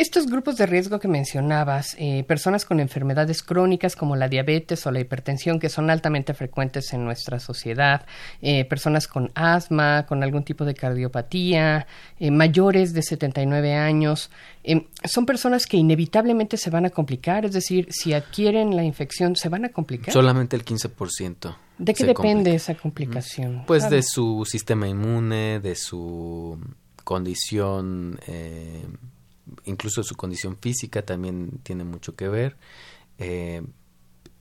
Estos 0.00 0.28
grupos 0.28 0.56
de 0.56 0.64
riesgo 0.64 0.98
que 0.98 1.08
mencionabas, 1.08 1.94
eh, 1.98 2.24
personas 2.24 2.64
con 2.64 2.80
enfermedades 2.80 3.42
crónicas 3.42 3.96
como 3.96 4.16
la 4.16 4.28
diabetes 4.28 4.86
o 4.86 4.90
la 4.90 4.98
hipertensión, 4.98 5.60
que 5.60 5.68
son 5.68 5.90
altamente 5.90 6.32
frecuentes 6.32 6.94
en 6.94 7.04
nuestra 7.04 7.38
sociedad, 7.38 8.06
eh, 8.40 8.64
personas 8.64 9.06
con 9.06 9.30
asma, 9.34 10.06
con 10.06 10.22
algún 10.22 10.42
tipo 10.42 10.64
de 10.64 10.72
cardiopatía, 10.72 11.86
eh, 12.18 12.30
mayores 12.30 12.94
de 12.94 13.02
79 13.02 13.74
años, 13.74 14.30
son 15.04 15.26
personas 15.26 15.66
que 15.66 15.76
inevitablemente 15.76 16.56
se 16.56 16.70
van 16.70 16.86
a 16.86 16.90
complicar, 16.90 17.44
es 17.44 17.52
decir, 17.52 17.86
si 17.90 18.14
adquieren 18.14 18.74
la 18.74 18.84
infección, 18.84 19.36
se 19.36 19.50
van 19.50 19.66
a 19.66 19.68
complicar. 19.68 20.14
Solamente 20.14 20.56
el 20.56 20.64
15%. 20.64 21.58
¿De 21.76 21.92
qué 21.92 22.06
depende 22.06 22.54
esa 22.54 22.74
complicación? 22.74 23.64
Pues 23.66 23.90
de 23.90 24.02
su 24.02 24.46
sistema 24.46 24.88
inmune, 24.88 25.60
de 25.60 25.76
su 25.76 26.58
condición 27.04 28.18
incluso 29.64 30.02
su 30.02 30.14
condición 30.14 30.56
física 30.56 31.02
también 31.02 31.60
tiene 31.62 31.84
mucho 31.84 32.14
que 32.16 32.28
ver 32.28 32.56
eh, 33.18 33.62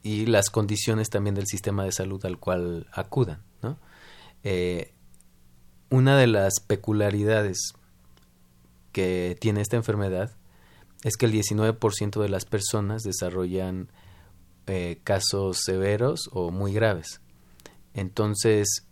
y 0.04 0.26
las 0.26 0.50
condiciones 0.50 1.10
también 1.10 1.36
del 1.36 1.48
sistema 1.48 1.84
de 1.84 1.92
salud 1.92 2.26
al 2.26 2.38
cual 2.38 2.88
acudan. 2.94 3.44
¿no? 3.62 3.78
Eh, 4.44 4.94
una 5.90 6.18
de 6.18 6.28
las 6.28 6.60
peculiaridades 6.62 7.74
que 8.92 9.38
tiene 9.40 9.62
esta 9.62 9.76
enfermedad 9.76 10.36
es 11.04 11.18
que 11.18 11.26
el 11.26 11.34
19% 11.34 12.22
de 12.22 12.30
las 12.30 12.46
personas 12.46 13.04
desarrollan 13.04 13.90
eh, 14.68 15.00
casos 15.04 15.62
severos 15.64 16.30
o 16.32 16.52
muy 16.52 16.74
graves. 16.74 17.22
Entonces 17.94 18.86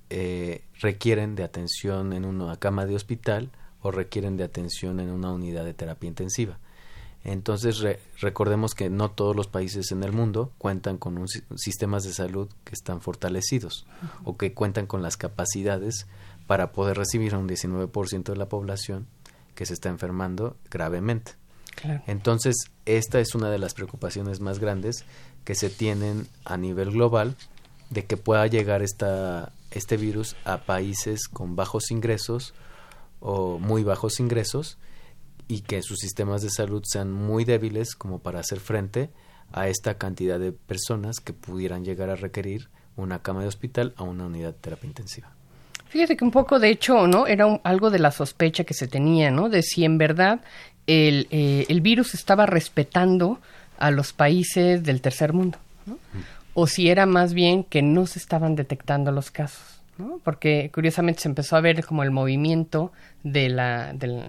requieren 0.80 1.36
de 1.36 1.44
atención 1.44 2.14
en 2.14 2.24
una 2.24 2.56
cama 2.56 2.86
de 2.86 2.96
hospital 2.96 3.52
o 3.82 3.92
requieren 3.92 4.38
de 4.38 4.44
atención 4.44 5.00
en 5.00 5.10
una 5.10 5.32
unidad 5.32 5.66
de 5.66 5.74
terapia 5.74 6.08
intensiva. 6.08 6.60
Entonces 7.24 7.84
recordemos 8.20 8.74
que 8.74 8.90
no 8.90 9.12
todos 9.12 9.36
los 9.36 9.48
países 9.48 9.92
en 9.92 10.04
el 10.04 10.14
mundo 10.14 10.54
cuentan 10.58 10.98
con 10.98 11.18
un, 11.18 11.28
sistemas 11.58 12.04
de 12.04 12.14
salud 12.14 12.48
que 12.64 12.74
están 12.74 13.02
fortalecidos 13.02 13.86
o 14.24 14.38
que 14.38 14.54
cuentan 14.54 14.88
con 14.88 15.02
las 15.02 15.18
capacidades 15.18 16.08
para 16.46 16.72
poder 16.72 16.98
recibir 16.98 17.34
a 17.34 17.38
un 17.38 17.50
19% 17.50 18.24
de 18.24 18.38
la 18.38 18.48
población 18.48 19.08
que 19.56 19.66
se 19.66 19.74
está 19.74 19.90
enfermando 19.90 20.56
gravemente. 20.70 21.34
Entonces, 22.08 22.56
esta 22.86 23.20
es 23.20 23.36
una 23.36 23.52
de 23.52 23.60
las 23.60 23.74
preocupaciones 23.74 24.40
más 24.40 24.60
grandes 24.60 25.04
que 25.44 25.54
se 25.54 25.70
tienen 25.70 26.28
a 26.44 26.58
nivel 26.58 26.92
global 26.92 27.36
de 27.90 28.06
que 28.06 28.18
pueda 28.18 28.48
llegar 28.48 28.82
esta, 28.82 29.52
este 29.72 29.98
virus 29.98 30.36
a 30.44 30.60
países 30.60 31.28
con 31.28 31.56
bajos 31.56 31.92
ingresos 31.92 32.54
o 33.20 33.60
muy 33.60 33.84
bajos 33.84 34.20
ingresos 34.20 34.78
y 35.48 35.62
que 35.62 35.82
sus 35.82 36.00
sistemas 36.00 36.42
de 36.42 36.50
salud 36.50 36.84
sean 36.86 37.12
muy 37.12 37.46
débiles 37.46 37.96
como 37.96 38.20
para 38.20 38.40
hacer 38.40 38.60
frente 38.60 39.10
a 39.52 39.68
esta 39.70 39.98
cantidad 39.98 40.40
de 40.40 40.52
personas 40.52 41.20
que 41.20 41.34
pudieran 41.34 41.86
llegar 41.86 42.10
a 42.10 42.16
requerir 42.16 42.70
una 42.96 43.22
cama 43.22 43.42
de 43.42 43.48
hospital 43.48 43.94
a 43.96 44.04
una 44.04 44.26
unidad 44.26 44.54
de 44.54 44.60
terapia 44.60 44.88
intensiva. 44.88 45.32
Fíjate 45.88 46.18
que 46.18 46.26
un 46.26 46.32
poco, 46.32 46.60
de 46.60 46.70
hecho, 46.70 47.08
¿no? 47.08 47.28
Era 47.28 47.46
algo 47.64 47.90
de 47.90 48.00
la 48.00 48.12
sospecha 48.12 48.66
que 48.66 48.74
se 48.74 48.88
tenía, 48.88 49.32
¿no? 49.32 49.48
De 49.48 49.62
si 49.64 49.86
en 49.86 49.98
verdad 49.98 50.42
el, 50.86 51.28
eh, 51.32 51.66
el 51.70 51.80
virus 51.80 52.14
estaba 52.14 52.46
respetando 52.46 53.40
a 53.78 53.92
los 53.92 54.12
países 54.12 54.84
del 54.84 55.02
tercer 55.02 55.32
mundo, 55.32 55.60
¿no? 55.86 55.98
O 56.54 56.68
si 56.68 56.90
era 56.90 57.06
más 57.06 57.34
bien 57.34 57.64
que 57.64 57.82
no 57.82 58.06
se 58.06 58.20
estaban 58.20 58.56
detectando 58.56 59.12
los 59.12 59.32
casos. 59.32 59.77
¿No? 59.98 60.20
porque 60.24 60.70
curiosamente 60.74 61.22
se 61.22 61.30
empezó 61.30 61.56
a 61.56 61.62
ver 61.62 61.84
como 61.86 62.04
el 62.04 62.12
movimiento 62.12 62.92
de, 63.24 63.50
la, 63.50 63.94
de, 63.94 64.24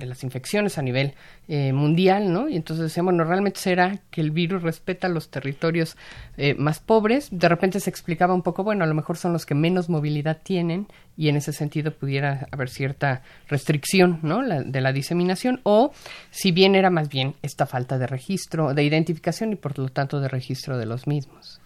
las 0.00 0.22
infecciones 0.22 0.78
a 0.78 0.82
nivel 0.82 1.14
eh, 1.48 1.72
mundial, 1.72 2.32
¿no? 2.32 2.48
Y 2.48 2.56
entonces 2.56 2.84
decíamos, 2.84 3.12
bueno, 3.14 3.24
realmente 3.24 3.60
será 3.60 3.98
que 4.10 4.20
el 4.20 4.30
virus 4.30 4.62
respeta 4.62 5.08
los 5.08 5.30
territorios 5.30 5.96
eh, 6.36 6.54
más 6.54 6.78
pobres. 6.78 7.28
De 7.30 7.48
repente 7.48 7.80
se 7.80 7.90
explicaba 7.90 8.34
un 8.34 8.42
poco, 8.42 8.64
bueno, 8.64 8.84
a 8.84 8.86
lo 8.86 8.94
mejor 8.94 9.16
son 9.16 9.32
los 9.32 9.46
que 9.46 9.54
menos 9.54 9.88
movilidad 9.88 10.38
tienen 10.42 10.86
y 11.16 11.28
en 11.28 11.36
ese 11.36 11.52
sentido 11.52 11.92
pudiera 11.92 12.46
haber 12.50 12.68
cierta 12.68 13.22
restricción, 13.48 14.20
¿no? 14.22 14.42
de 14.42 14.80
la 14.80 14.92
diseminación 14.92 15.60
o 15.62 15.92
si 16.30 16.52
bien 16.52 16.74
era 16.74 16.90
más 16.90 17.08
bien 17.08 17.34
esta 17.42 17.66
falta 17.66 17.98
de 17.98 18.06
registro, 18.06 18.74
de 18.74 18.84
identificación 18.84 19.52
y 19.52 19.56
por 19.56 19.78
lo 19.78 19.88
tanto 19.88 20.20
de 20.20 20.28
registro 20.28 20.78
de 20.78 20.86
los 20.86 21.06
mismos. 21.06 21.60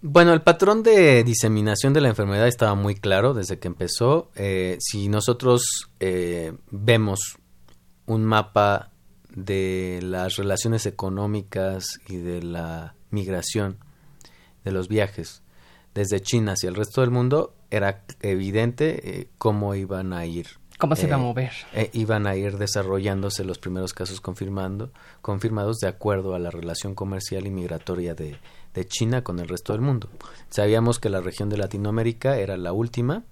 Bueno, 0.00 0.32
el 0.32 0.42
patrón 0.42 0.84
de 0.84 1.24
diseminación 1.24 1.92
de 1.92 2.00
la 2.00 2.08
enfermedad 2.08 2.46
estaba 2.46 2.76
muy 2.76 2.94
claro 2.94 3.34
desde 3.34 3.58
que 3.58 3.66
empezó. 3.66 4.30
Eh, 4.36 4.76
si 4.80 5.08
nosotros 5.08 5.90
eh, 5.98 6.52
vemos 6.70 7.36
un 8.06 8.24
mapa 8.24 8.92
de 9.34 9.98
las 10.02 10.36
relaciones 10.36 10.86
económicas 10.86 11.98
y 12.08 12.16
de 12.16 12.42
la 12.44 12.94
migración 13.10 13.78
de 14.64 14.70
los 14.70 14.86
viajes 14.86 15.42
desde 15.94 16.20
China 16.20 16.52
hacia 16.52 16.68
el 16.68 16.76
resto 16.76 17.00
del 17.00 17.10
mundo, 17.10 17.56
era 17.72 18.04
evidente 18.22 19.20
eh, 19.20 19.28
cómo 19.36 19.74
iban 19.74 20.12
a 20.12 20.26
ir. 20.26 20.46
¿Cómo 20.78 20.94
se 20.94 21.08
iba 21.08 21.16
a 21.16 21.18
mover? 21.18 21.50
iban 21.92 22.28
a 22.28 22.36
ir 22.36 22.56
desarrollándose 22.56 23.42
los 23.42 23.58
primeros 23.58 23.94
casos 23.94 24.20
confirmando, 24.20 24.92
confirmados 25.22 25.78
de 25.78 25.88
acuerdo 25.88 26.36
a 26.36 26.38
la 26.38 26.52
relación 26.52 26.94
comercial 26.94 27.48
y 27.48 27.50
migratoria 27.50 28.14
de, 28.14 28.36
de 28.74 28.86
China 28.86 29.22
con 29.22 29.38
el 29.38 29.48
resto 29.48 29.72
del 29.72 29.82
mundo. 29.82 30.08
Sabíamos 30.50 30.98
que 30.98 31.10
la 31.10 31.20
región 31.20 31.48
de 31.48 31.56
Latinoamérica 31.56 32.38
era 32.38 32.56
la 32.56 32.72
última 32.72 33.24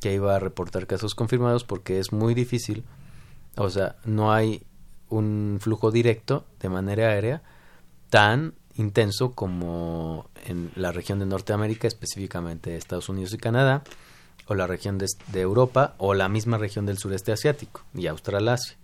que 0.00 0.14
iba 0.14 0.36
a 0.36 0.38
reportar 0.38 0.86
casos 0.86 1.14
confirmados 1.14 1.64
porque 1.64 1.98
es 1.98 2.12
muy 2.12 2.34
difícil, 2.34 2.84
o 3.56 3.70
sea, 3.70 3.96
no 4.04 4.32
hay 4.32 4.62
un 5.08 5.58
flujo 5.60 5.90
directo 5.90 6.44
de 6.60 6.68
manera 6.68 7.08
aérea 7.08 7.42
tan 8.10 8.54
intenso 8.76 9.32
como 9.32 10.28
en 10.44 10.70
la 10.74 10.92
región 10.92 11.18
de 11.18 11.26
Norteamérica, 11.26 11.88
específicamente 11.88 12.76
Estados 12.76 13.08
Unidos 13.08 13.32
y 13.32 13.38
Canadá, 13.38 13.82
o 14.46 14.54
la 14.54 14.66
región 14.66 14.98
de, 14.98 15.06
Europa, 15.40 15.94
o 15.98 16.14
la 16.14 16.28
misma 16.28 16.58
región 16.58 16.86
del 16.86 16.98
sureste 16.98 17.32
asiático 17.32 17.82
y 17.94 18.06
Australasia. 18.06 18.76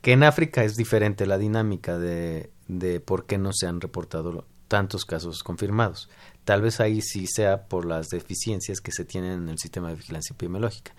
Que 0.00 0.12
en 0.12 0.22
África 0.22 0.64
es 0.64 0.74
diferente 0.74 1.26
la 1.26 1.38
dinámica 1.38 1.98
de, 1.98 2.50
de 2.68 3.00
por 3.00 3.26
qué 3.26 3.38
no 3.38 3.50
se 3.52 3.66
han 3.66 3.80
reportado 3.80 4.44
tantos 4.68 5.04
casos 5.04 5.42
confirmados. 5.42 6.08
Tal 6.44 6.62
vez 6.62 6.80
ahí 6.80 7.00
sí 7.02 7.26
sea 7.26 7.66
por 7.66 7.84
las 7.84 8.08
deficiencias 8.08 8.80
que 8.80 8.92
se 8.92 9.04
tienen 9.04 9.32
en 9.32 9.48
el 9.48 9.58
sistema 9.58 9.88
de 9.88 9.96
vigilancia 9.96 10.34
epidemiológica, 10.34 10.94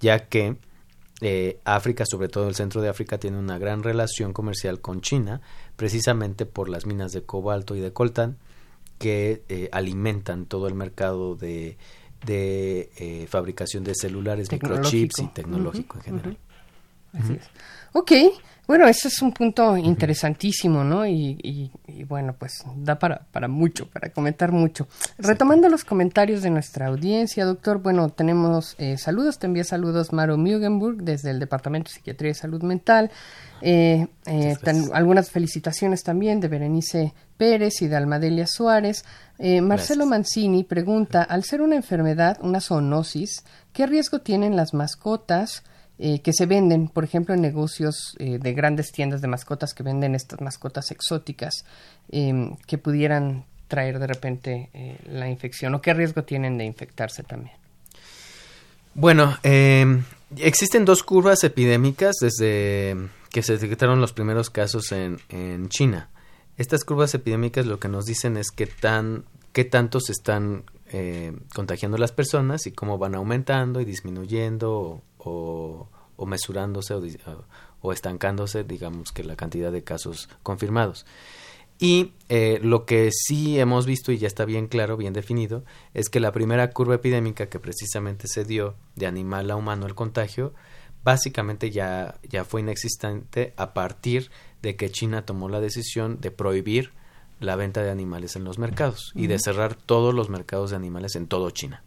ya 0.00 0.28
que 0.28 0.58
eh, 1.20 1.60
África, 1.64 2.04
sobre 2.04 2.28
todo 2.28 2.48
el 2.48 2.56
centro 2.56 2.82
de 2.82 2.88
África, 2.88 3.18
tiene 3.18 3.38
una 3.38 3.56
gran 3.58 3.82
relación 3.82 4.32
comercial 4.32 4.80
con 4.80 5.00
China, 5.00 5.40
precisamente 5.76 6.46
por 6.46 6.68
las 6.68 6.84
minas 6.84 7.12
de 7.12 7.22
cobalto 7.22 7.76
y 7.76 7.80
de 7.80 7.92
coltán 7.92 8.38
que 8.98 9.42
eh, 9.48 9.68
alimentan 9.72 10.46
todo 10.46 10.68
el 10.68 10.74
mercado 10.74 11.34
de, 11.34 11.76
de 12.24 12.90
eh, 12.96 13.26
fabricación 13.28 13.84
de 13.84 13.94
celulares, 13.94 14.50
microchips 14.50 15.20
y 15.20 15.26
tecnológico 15.28 15.98
en 15.98 16.02
general. 16.02 16.38
Así 17.12 17.34
es. 17.34 17.48
Ok, 17.92 18.12
bueno, 18.72 18.86
ese 18.86 19.08
es 19.08 19.20
un 19.20 19.32
punto 19.32 19.76
interesantísimo, 19.76 20.84
¿no? 20.84 21.06
Y, 21.06 21.70
bueno, 22.08 22.34
pues 22.38 22.64
da 22.76 22.98
para, 22.98 23.26
para 23.30 23.48
mucho, 23.48 23.86
para 23.90 24.10
comentar 24.10 24.52
mucho. 24.52 24.86
Retomando 25.18 25.68
los 25.68 25.84
comentarios 25.84 26.42
de 26.42 26.50
nuestra 26.50 26.86
audiencia, 26.86 27.44
doctor, 27.44 27.82
bueno, 27.82 28.08
tenemos 28.08 28.76
eh, 28.78 28.96
saludos, 28.98 29.38
te 29.38 29.46
envía 29.46 29.64
saludos 29.64 30.12
Maro 30.12 30.38
Mugenburg 30.38 31.02
desde 31.02 31.30
el 31.30 31.40
Departamento 31.40 31.90
de 31.90 31.96
Psiquiatría 31.96 32.30
y 32.30 32.34
Salud 32.34 32.62
Mental. 32.62 33.10
Eh, 33.60 34.06
eh, 34.26 34.56
algunas 34.94 35.30
felicitaciones 35.30 36.02
también 36.04 36.40
de 36.40 36.48
Berenice 36.48 37.14
Pérez 37.36 37.82
y 37.82 37.88
de 37.88 37.96
Almadelia 37.96 38.46
Suárez. 38.46 39.04
Marcelo 39.60 40.06
Mancini 40.06 40.62
pregunta, 40.62 41.24
al 41.24 41.42
ser 41.42 41.62
una 41.62 41.74
enfermedad, 41.74 42.38
una 42.40 42.60
zoonosis, 42.60 43.44
¿qué 43.72 43.86
riesgo 43.86 44.20
tienen 44.20 44.54
las 44.54 44.72
mascotas? 44.72 45.64
Eh, 46.04 46.20
que 46.20 46.32
se 46.32 46.46
venden, 46.46 46.88
por 46.88 47.04
ejemplo, 47.04 47.32
en 47.32 47.40
negocios 47.40 48.16
eh, 48.18 48.40
de 48.40 48.54
grandes 48.54 48.90
tiendas 48.90 49.20
de 49.20 49.28
mascotas 49.28 49.72
que 49.72 49.84
venden 49.84 50.16
estas 50.16 50.40
mascotas 50.40 50.90
exóticas 50.90 51.64
em, 52.10 52.56
que 52.66 52.76
pudieran 52.76 53.44
traer 53.68 54.00
de 54.00 54.08
repente 54.08 54.68
eh, 54.74 54.98
la 55.06 55.30
infección 55.30 55.76
o 55.76 55.80
qué 55.80 55.94
riesgo 55.94 56.24
tienen 56.24 56.58
de 56.58 56.64
infectarse 56.64 57.22
también. 57.22 57.54
Bueno, 58.94 59.38
em, 59.44 60.02
existen 60.38 60.84
dos 60.84 61.04
curvas 61.04 61.44
epidémicas 61.44 62.16
desde 62.20 62.96
que 63.30 63.44
se 63.44 63.52
detectaron 63.52 64.00
los 64.00 64.12
primeros 64.12 64.50
casos 64.50 64.90
en, 64.90 65.20
en 65.28 65.68
China. 65.68 66.10
Estas 66.58 66.82
curvas 66.82 67.14
epidémicas 67.14 67.64
lo 67.64 67.78
que 67.78 67.86
nos 67.86 68.06
dicen 68.06 68.36
es 68.36 68.50
qué 68.50 68.66
tan 68.66 69.24
qué 69.52 69.64
tanto 69.64 70.00
se 70.00 70.10
están 70.10 70.64
contagiando 71.54 71.96
las 71.96 72.12
personas 72.12 72.66
y 72.66 72.72
cómo 72.72 72.98
van 72.98 73.14
aumentando 73.14 73.80
y 73.80 73.86
disminuyendo 73.86 75.02
mesurándose 76.26 76.94
o, 76.94 77.92
estancándose, 77.92 78.64
digamos 78.64 79.12
que 79.12 79.24
la 79.24 79.36
cantidad 79.36 79.72
de 79.72 79.84
casos 79.84 80.28
confirmados. 80.42 81.04
Y 81.78 82.12
eh, 82.28 82.60
lo 82.62 82.84
que 82.86 83.10
sí 83.10 83.58
hemos 83.58 83.86
visto 83.86 84.12
y 84.12 84.18
ya 84.18 84.28
está 84.28 84.44
bien 84.44 84.68
claro, 84.68 84.96
bien 84.96 85.12
definido, 85.12 85.64
es 85.94 86.08
que 86.08 86.20
la 86.20 86.30
primera 86.30 86.70
curva 86.70 86.94
epidémica 86.94 87.46
que 87.46 87.58
precisamente 87.58 88.28
se 88.28 88.44
dio 88.44 88.76
de 88.94 89.06
animal 89.06 89.50
a 89.50 89.56
humano 89.56 89.86
el 89.86 89.96
contagio, 89.96 90.54
básicamente 91.02 91.70
ya, 91.70 92.20
ya 92.28 92.44
fue 92.44 92.60
inexistente 92.60 93.52
a 93.56 93.74
partir 93.74 94.30
de 94.62 94.76
que 94.76 94.90
China 94.90 95.26
tomó 95.26 95.48
la 95.48 95.60
decisión 95.60 96.20
de 96.20 96.30
prohibir 96.30 96.92
la 97.40 97.56
venta 97.56 97.82
de 97.82 97.90
animales 97.90 98.36
en 98.36 98.44
los 98.44 98.58
mercados 98.58 99.10
y 99.16 99.26
de 99.26 99.40
cerrar 99.40 99.74
todos 99.74 100.14
los 100.14 100.28
mercados 100.28 100.70
de 100.70 100.76
animales 100.76 101.16
en 101.16 101.26
todo 101.26 101.50
China. 101.50 101.82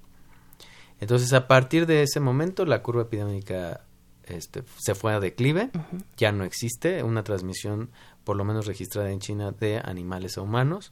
Entonces, 1.05 1.33
a 1.33 1.47
partir 1.47 1.85
de 1.85 2.01
ese 2.01 2.19
momento, 2.19 2.65
la 2.65 2.81
curva 2.81 3.03
epidémica 3.03 3.81
este, 4.23 4.63
se 4.79 4.95
fue 4.95 5.13
a 5.13 5.19
declive, 5.19 5.69
ya 6.17 6.31
no 6.31 6.43
existe 6.45 7.03
una 7.03 7.23
transmisión, 7.23 7.91
por 8.23 8.35
lo 8.35 8.43
menos 8.43 8.65
registrada 8.65 9.11
en 9.11 9.19
China, 9.19 9.51
de 9.51 9.77
animales 9.77 10.39
a 10.39 10.41
humanos. 10.41 10.91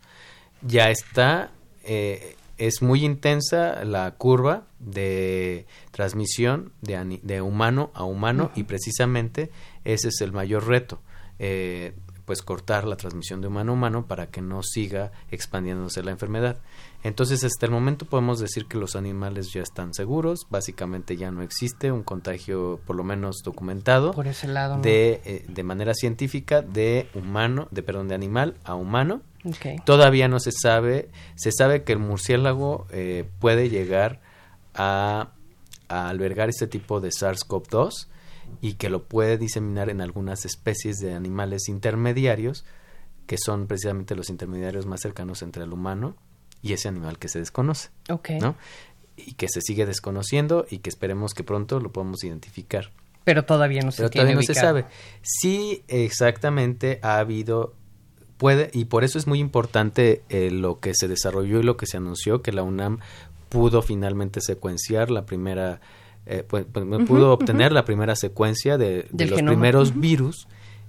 Ya 0.61 0.91
está, 0.91 1.49
eh, 1.83 2.35
es 2.59 2.83
muy 2.83 3.03
intensa 3.03 3.83
la 3.85 4.11
curva 4.11 4.67
de 4.77 5.65
transmisión 5.89 6.73
de, 6.81 7.19
de 7.23 7.41
humano 7.41 7.89
a 7.95 8.03
humano 8.03 8.51
y 8.53 8.65
precisamente 8.65 9.49
ese 9.83 10.09
es 10.09 10.21
el 10.21 10.31
mayor 10.31 10.67
reto. 10.67 11.01
Eh, 11.39 11.95
pues 12.25 12.41
cortar 12.41 12.85
la 12.85 12.95
transmisión 12.97 13.41
de 13.41 13.47
humano 13.47 13.71
a 13.71 13.75
humano 13.75 14.05
para 14.07 14.27
que 14.27 14.41
no 14.41 14.61
siga 14.63 15.11
expandiéndose 15.31 16.03
la 16.03 16.11
enfermedad. 16.11 16.61
Entonces, 17.03 17.43
hasta 17.43 17.65
el 17.65 17.71
momento 17.71 18.05
podemos 18.05 18.39
decir 18.39 18.65
que 18.65 18.77
los 18.77 18.95
animales 18.95 19.51
ya 19.51 19.61
están 19.61 19.93
seguros, 19.93 20.47
básicamente 20.49 21.17
ya 21.17 21.31
no 21.31 21.41
existe 21.41 21.91
un 21.91 22.01
contagio, 22.01 22.79
por 22.85 22.95
lo 22.95 23.03
menos 23.03 23.41
documentado, 23.43 24.13
por 24.13 24.27
ese 24.27 24.47
lado, 24.47 24.79
de, 24.79 25.21
eh, 25.25 25.45
de 25.49 25.63
manera 25.63 25.93
científica 25.93 26.61
de 26.61 27.09
humano, 27.13 27.67
de 27.71 27.83
perdón, 27.83 28.07
de 28.07 28.15
animal 28.15 28.55
a 28.63 28.75
humano. 28.75 29.21
Todavía 29.83 30.29
no 30.29 30.39
se 30.39 30.53
sabe, 30.53 31.09
se 31.35 31.51
sabe 31.51 31.83
que 31.83 31.91
el 31.91 31.99
murciélago 31.99 32.87
eh, 32.91 33.29
puede 33.39 33.69
llegar 33.69 34.21
a, 34.73 35.33
a 35.89 36.07
albergar 36.07 36.47
este 36.47 36.67
tipo 36.67 37.01
de 37.01 37.09
SARS-CoV-2 37.09 38.07
y 38.61 38.75
que 38.75 38.89
lo 38.89 39.03
puede 39.09 39.37
diseminar 39.37 39.89
en 39.89 39.99
algunas 39.99 40.45
especies 40.45 40.99
de 40.99 41.13
animales 41.13 41.67
intermediarios, 41.67 42.63
que 43.27 43.35
son 43.37 43.67
precisamente 43.67 44.15
los 44.15 44.29
intermediarios 44.29 44.85
más 44.85 45.01
cercanos 45.01 45.41
entre 45.41 45.65
el 45.65 45.73
humano 45.73 46.15
y 46.63 46.73
ese 46.73 46.87
animal 46.87 47.19
que 47.19 47.27
se 47.27 47.37
desconoce. 47.37 47.89
¿no? 48.41 48.55
Y 49.15 49.33
que 49.33 49.47
se 49.49 49.61
sigue 49.61 49.85
desconociendo 49.85 50.65
y 50.69 50.79
que 50.79 50.89
esperemos 50.89 51.33
que 51.33 51.43
pronto 51.43 51.79
lo 51.79 51.91
podamos 51.91 52.23
identificar. 52.23 52.91
Pero 53.25 53.45
todavía 53.45 53.81
no 53.81 53.91
se 53.91 53.97
Pero 53.97 54.09
todavía 54.09 54.35
no 54.35 54.41
se 54.41 54.55
sabe. 54.55 54.85
Sí, 55.21 55.83
exactamente 55.87 56.99
ha 57.03 57.19
habido 57.19 57.75
puede 58.37 58.71
y 58.73 58.85
por 58.85 59.03
eso 59.03 59.19
es 59.19 59.27
muy 59.27 59.39
importante 59.39 60.23
eh, 60.29 60.49
lo 60.49 60.79
que 60.79 60.93
se 60.95 61.07
desarrolló 61.07 61.59
y 61.59 61.63
lo 61.63 61.77
que 61.77 61.85
se 61.85 61.97
anunció 61.97 62.41
que 62.41 62.51
la 62.51 62.63
UNAM 62.63 62.99
pudo 63.47 63.81
finalmente 63.83 64.41
secuenciar 64.41 65.11
la 65.11 65.25
primera 65.25 65.79
eh, 66.25 66.43
pues, 66.47 66.65
pudo 67.07 67.31
obtener 67.31 67.71
la 67.71 67.85
primera 67.85 68.15
secuencia 68.15 68.77
de, 68.77 69.07
los 69.11 69.41
primeros 69.41 69.99
virus 69.99 70.47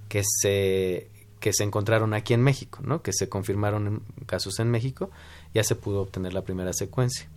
que 0.09 0.23
se 0.23 1.09
que 1.39 1.53
se 1.53 1.63
encontraron 1.63 2.15
aquí 2.15 2.33
en 2.33 2.41
México, 2.41 2.79
¿no? 2.83 3.03
Que 3.03 3.11
se 3.13 3.29
confirmaron 3.29 3.85
en 3.87 4.25
casos 4.25 4.59
en 4.59 4.71
México, 4.71 5.11
ya 5.55 5.63
se 5.63 5.75
pudo 5.75 6.01
obtener 6.01 6.33
la 6.33 6.43
primera 6.43 6.73
secuencia. 6.73 7.27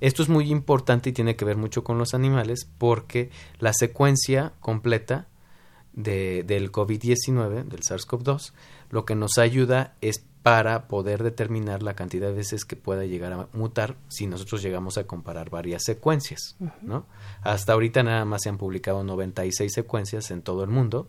Esto 0.00 0.22
es 0.22 0.28
muy 0.28 0.50
importante 0.50 1.10
y 1.10 1.12
tiene 1.12 1.36
que 1.36 1.44
ver 1.44 1.56
mucho 1.56 1.84
con 1.84 1.96
los 1.96 2.12
animales 2.12 2.68
porque 2.78 3.30
la 3.60 3.72
secuencia 3.72 4.52
completa 4.60 5.28
de, 5.92 6.42
del 6.42 6.72
COVID-19, 6.72 7.64
del 7.64 7.80
SARS-CoV-2, 7.80 8.52
lo 8.90 9.04
que 9.04 9.14
nos 9.14 9.38
ayuda 9.38 9.94
es 10.00 10.24
para 10.42 10.88
poder 10.88 11.22
determinar 11.22 11.82
la 11.82 11.94
cantidad 11.94 12.26
de 12.26 12.34
veces 12.34 12.64
que 12.64 12.76
pueda 12.76 13.06
llegar 13.06 13.32
a 13.32 13.48
mutar 13.52 13.96
si 14.08 14.26
nosotros 14.26 14.60
llegamos 14.60 14.98
a 14.98 15.04
comparar 15.04 15.48
varias 15.48 15.84
secuencias, 15.84 16.56
¿no? 16.82 17.06
Hasta 17.40 17.72
ahorita 17.72 18.02
nada 18.02 18.26
más 18.26 18.42
se 18.42 18.50
han 18.50 18.58
publicado 18.58 19.04
96 19.04 19.72
secuencias 19.72 20.30
en 20.32 20.42
todo 20.42 20.64
el 20.64 20.70
mundo 20.70 21.08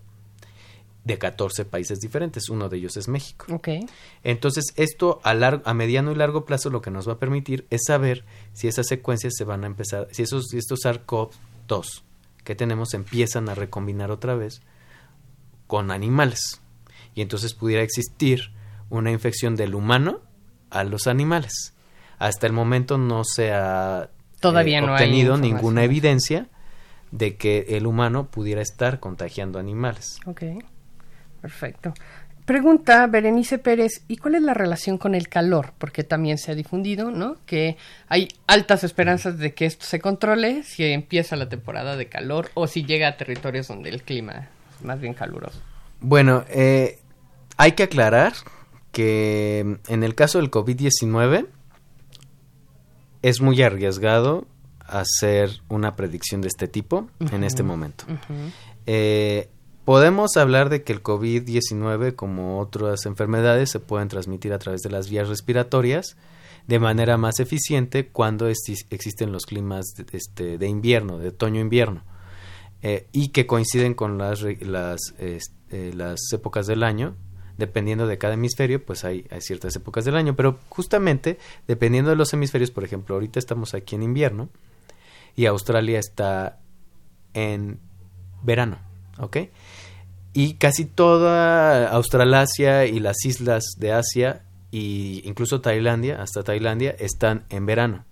de 1.06 1.20
14 1.20 1.66
países 1.66 1.99
diferentes, 1.99 2.49
uno 2.49 2.68
de 2.68 2.78
ellos 2.78 2.97
es 2.97 3.08
México. 3.08 3.45
Entonces, 4.24 4.74
esto 4.76 5.22
a, 5.24 5.36
largo, 5.36 5.62
a 5.66 5.74
mediano 5.74 6.12
y 6.12 6.16
largo 6.16 6.45
plazo 6.45 6.72
lo 6.72 6.82
que 6.82 6.91
nos 6.91 7.08
va 7.08 7.14
a 7.14 7.20
permitir 7.20 7.68
es 7.70 7.84
saber 7.86 8.26
si 8.53 8.68
esas 8.68 8.88
secuencias 8.88 9.34
se 9.38 9.43
van 9.43 9.64
a 9.64 9.68
empezar, 9.68 10.08
si 10.12 10.24
esos, 10.24 10.47
si 10.49 10.58
estos 10.58 10.80
SARS-CoV-2 10.84 12.01
que 12.43 12.56
tenemos 12.56 12.93
empiezan 12.95 13.49
a 13.49 13.56
recombinar 13.56 14.10
otra 14.10 14.36
vez 14.36 14.62
con 15.68 15.91
animales. 15.91 16.62
Y 17.14 17.22
entonces 17.22 17.53
pudiera 17.53 17.84
existir 17.84 18.51
una 18.89 19.12
infección 19.12 19.56
del 19.56 19.76
humano 19.76 20.22
a 20.72 20.84
los 20.84 21.06
animales. 21.06 21.74
Hasta 22.18 22.47
el 22.47 22.53
momento 22.53 22.97
no 22.97 23.24
se 23.24 23.51
ha 23.53 24.10
Todavía 24.39 24.80
eh, 24.80 24.89
obtenido 24.89 25.38
ninguna 25.38 25.84
evidencia 25.84 26.49
de 27.12 27.36
que 27.38 27.66
el 27.70 27.86
humano 27.86 28.28
pudiera 28.30 28.62
estar 28.62 28.99
contagiando 28.99 29.60
animales. 29.60 30.20
Perfecto. 31.46 31.93
Pregunta 32.46 33.06
Berenice 33.06 33.60
Pérez, 33.60 34.04
¿y 34.08 34.18
cuál 34.18 34.34
es 34.34 34.41
la 34.41 34.56
relación 34.56 34.98
con 34.98 35.14
el 35.14 35.30
calor? 35.30 35.74
Porque 35.78 36.04
también 36.04 36.39
se 36.39 36.52
ha 36.52 36.56
difundido, 36.56 37.12
¿no? 37.12 37.38
Que 37.46 37.78
hay 38.08 38.30
altas 38.48 38.84
esperanzas 38.84 39.38
de 39.38 39.54
que 39.54 39.68
esto 39.68 39.86
se 39.86 40.00
controle 40.00 40.64
si 40.64 40.84
empieza 40.86 41.36
la 41.36 41.50
temporada 41.50 41.98
de 41.98 42.08
calor 42.08 42.50
o 42.56 42.66
si 42.66 42.84
llega 42.84 43.08
a 43.08 43.18
territorios 43.18 43.68
donde 43.68 43.89
el 43.89 44.02
clima 44.02 44.50
es 44.76 44.84
más 44.84 45.00
bien 45.00 45.14
caluroso. 45.14 45.62
Bueno, 46.02 46.46
eh, 46.50 46.98
hay 47.58 47.74
que 47.74 47.84
aclarar 47.84 48.34
que 48.91 49.78
en 49.88 50.04
el 50.04 50.16
caso 50.16 50.39
del 50.39 50.50
COVID-19 50.50 51.46
es 53.22 53.41
muy 53.41 53.62
arriesgado 53.62 54.48
hacer 54.80 55.50
una 55.68 55.96
predicción 55.96 56.41
de 56.41 56.48
este 56.48 56.68
tipo 56.68 57.08
en 57.32 57.43
este 57.43 57.62
momento. 57.62 58.06
Eh, 58.88 59.50
podemos 59.86 60.36
hablar 60.38 60.69
de 60.69 60.83
que 60.83 60.93
el 60.93 61.01
COVID-19, 61.01 62.15
como 62.15 62.59
otras 62.59 63.05
enfermedades, 63.05 63.71
se 63.71 63.79
pueden 63.79 64.07
transmitir 64.07 64.51
a 64.53 64.59
través 64.59 64.81
de 64.81 64.89
las 64.89 65.09
vías 65.09 65.29
respiratorias 65.29 66.17
de 66.67 66.79
manera 66.79 67.17
más 67.17 67.39
eficiente 67.39 68.07
cuando 68.07 68.47
existen 68.47 69.31
los 69.31 69.45
climas 69.45 69.86
de, 69.95 70.05
este, 70.17 70.65
invierno, 70.65 71.19
de 71.19 71.29
otoño-invierno, 71.29 72.03
eh, 72.81 73.07
y 73.11 73.29
que 73.29 73.45
coinciden 73.45 73.93
con 73.93 74.17
las, 74.17 74.41
las, 74.61 75.13
este, 75.19 75.93
las 75.93 76.19
épocas 76.33 76.67
del 76.67 76.83
año 76.83 77.15
dependiendo 77.57 78.07
de 78.07 78.17
cada 78.17 78.33
hemisferio, 78.33 78.83
pues 78.83 79.05
hay, 79.05 79.25
ciertas 79.39 79.75
épocas 79.75 80.05
del 80.05 80.15
año, 80.15 80.36
pero 80.36 80.59
justamente 80.69 81.38
dependiendo 81.67 82.09
de 82.09 82.15
los 82.15 82.33
hemisferios, 82.33 82.71
por 82.71 82.83
ejemplo, 82.83 83.15
ahorita 83.15 83.39
estamos 83.39 83.73
aquí 83.73 83.95
en 83.95 84.03
invierno 84.03 84.49
y 85.36 85.45
Australia 85.45 85.99
está 85.99 86.59
en 87.33 87.79
verano, 88.43 88.79
¿ok? 89.19 89.38
Y 90.38 90.55
casi 90.55 90.83
toda 90.83 91.88
Australasia 91.88 92.86
y 92.88 92.99
las 92.99 93.23
islas 93.23 93.63
de 93.77 93.93
Asia 93.93 94.43
e 94.73 95.21
incluso 95.23 95.61
Tailandia, 95.61 96.21
hasta 96.21 96.43
Tailandia, 96.43 96.91
están 96.99 97.45
en 97.49 97.65
verano. 97.65 98.03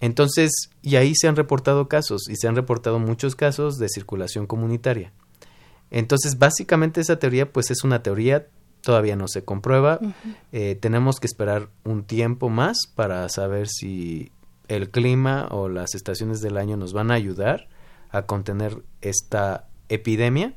Entonces, 0.00 0.50
y 0.82 0.96
ahí 0.96 1.14
se 1.14 1.28
han 1.28 1.36
reportado 1.36 1.88
casos, 1.88 2.28
y 2.28 2.36
se 2.36 2.46
han 2.46 2.56
reportado 2.56 2.98
muchos 2.98 3.34
casos 3.36 3.78
de 3.78 3.88
circulación 3.88 4.46
comunitaria. 4.46 5.14
Entonces, 5.90 6.38
básicamente 6.38 7.00
esa 7.00 7.18
teoría, 7.18 7.50
pues 7.50 7.70
es 7.70 7.84
una 7.84 8.02
teoría, 8.02 8.46
todavía 8.82 9.16
no 9.16 9.28
se 9.28 9.44
comprueba. 9.44 9.98
Eh, 10.52 10.76
tenemos 10.78 11.20
que 11.20 11.26
esperar 11.26 11.70
un 11.84 12.04
tiempo 12.04 12.50
más 12.50 12.86
para 12.94 13.26
saber 13.30 13.66
si 13.66 14.30
el 14.68 14.90
clima 14.90 15.48
o 15.52 15.70
las 15.70 15.94
estaciones 15.94 16.42
del 16.42 16.58
año 16.58 16.76
nos 16.76 16.92
van 16.92 17.10
a 17.10 17.14
ayudar 17.14 17.68
a 18.10 18.26
contener 18.26 18.82
esta 19.00 19.68
epidemia. 19.88 20.54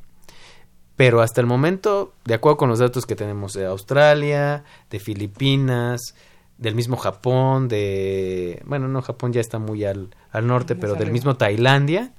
Pero 0.96 1.22
hasta 1.22 1.42
el 1.42 1.48
momento, 1.48 2.14
de 2.24 2.34
acuerdo 2.36 2.58
con 2.58 2.70
los 2.70 2.80
datos 2.80 3.06
que 3.06 3.16
tenemos 3.16 3.54
de 3.54 3.66
Australia, 3.66 4.64
de 4.90 5.00
Filipinas, 5.00 6.16
del 6.58 6.74
mismo 6.76 6.96
Japón, 6.96 7.68
de... 7.68 8.62
Bueno, 8.66 8.88
no, 8.88 9.02
Japón 9.02 9.34
ya 9.34 9.42
está 9.42 9.60
muy 9.60 9.84
al, 9.84 10.16
al 10.32 10.48
norte, 10.48 10.76
pero 10.76 10.96
del 10.96 11.12
mismo 11.12 11.36
Tailandia, 11.36 12.14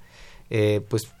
eh, 0.51 0.81
pues 0.87 1.11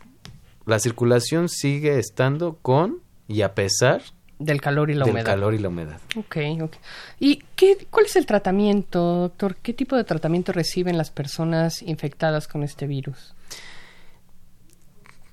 la 0.65 0.79
circulación 0.79 1.49
sigue 1.49 1.97
estando 1.97 2.57
con 2.61 2.99
y 3.27 3.41
a 3.41 3.55
pesar 3.55 4.01
del 4.39 4.61
calor 4.61 4.91
y 4.91 4.93
la 4.93 5.05
del 5.05 5.13
humedad. 5.15 5.25
calor 5.25 5.53
y 5.55 5.57
la 5.57 5.69
humedad. 5.69 5.99
Ok, 6.15 6.37
ok. 6.61 6.75
¿Y 7.19 7.43
qué, 7.55 7.87
cuál 7.89 8.05
es 8.05 8.15
el 8.17 8.27
tratamiento, 8.27 9.21
doctor? 9.21 9.55
¿Qué 9.55 9.73
tipo 9.73 9.95
de 9.95 10.03
tratamiento 10.03 10.51
reciben 10.51 10.95
las 10.95 11.09
personas 11.09 11.81
infectadas 11.81 12.47
con 12.47 12.61
este 12.61 12.85
virus? 12.85 13.33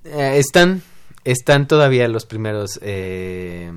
Eh, 0.04 0.38
están, 0.38 0.82
están 1.24 1.66
todavía 1.66 2.06
los 2.08 2.26
primeros, 2.26 2.78
eh, 2.82 3.72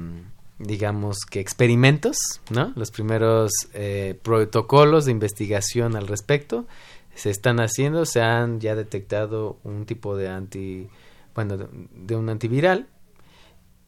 digamos 0.59 1.19
que 1.29 1.39
experimentos, 1.39 2.17
¿no? 2.49 2.73
Los 2.75 2.91
primeros 2.91 3.51
eh, 3.73 4.19
protocolos 4.21 5.05
de 5.05 5.11
investigación 5.11 5.95
al 5.95 6.07
respecto 6.07 6.67
se 7.15 7.31
están 7.31 7.59
haciendo, 7.59 8.05
se 8.05 8.21
han 8.21 8.59
ya 8.59 8.75
detectado 8.75 9.57
un 9.63 9.85
tipo 9.85 10.15
de 10.15 10.29
anti, 10.29 10.87
bueno, 11.33 11.57
de, 11.57 12.15
un 12.15 12.29
antiviral 12.29 12.87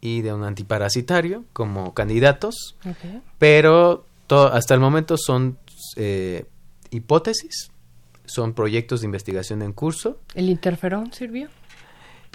y 0.02 0.22
de 0.22 0.34
un 0.34 0.44
antiparasitario 0.44 1.44
como 1.54 1.94
candidatos, 1.94 2.76
pero 3.38 4.06
hasta 4.52 4.74
el 4.74 4.80
momento 4.80 5.16
son 5.18 5.60
eh, 5.96 6.46
hipótesis, 6.90 7.72
son 8.26 8.54
proyectos 8.54 9.02
de 9.02 9.06
investigación 9.06 9.62
en 9.62 9.74
curso. 9.74 10.20
¿El 10.34 10.50
interferón 10.50 11.14
sirvió? 11.14 11.50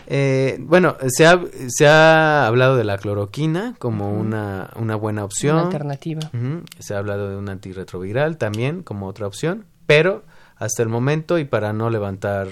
Eh, 0.06 0.58
bueno, 0.60 0.96
se 1.08 1.26
ha, 1.26 1.40
se 1.68 1.86
ha 1.86 2.46
hablado 2.46 2.76
de 2.76 2.84
la 2.84 2.98
cloroquina 2.98 3.74
como 3.78 4.12
una, 4.12 4.70
una 4.76 4.96
buena 4.96 5.24
opción. 5.24 5.56
Una 5.56 5.66
alternativa. 5.66 6.30
Se 6.78 6.94
ha 6.94 6.98
hablado 6.98 7.30
de 7.30 7.36
un 7.36 7.48
antirretroviral 7.48 8.36
también 8.36 8.82
como 8.82 9.06
otra 9.06 9.26
opción, 9.26 9.64
pero 9.86 10.24
hasta 10.56 10.82
el 10.82 10.88
momento 10.88 11.38
y 11.38 11.44
para 11.44 11.72
no 11.72 11.90
levantar 11.90 12.48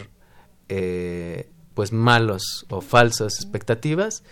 eh, 0.68 1.49
pues 1.74 1.93
malos 1.93 2.66
o 2.70 2.80
falsas 2.80 3.34
expectativas, 3.36 4.24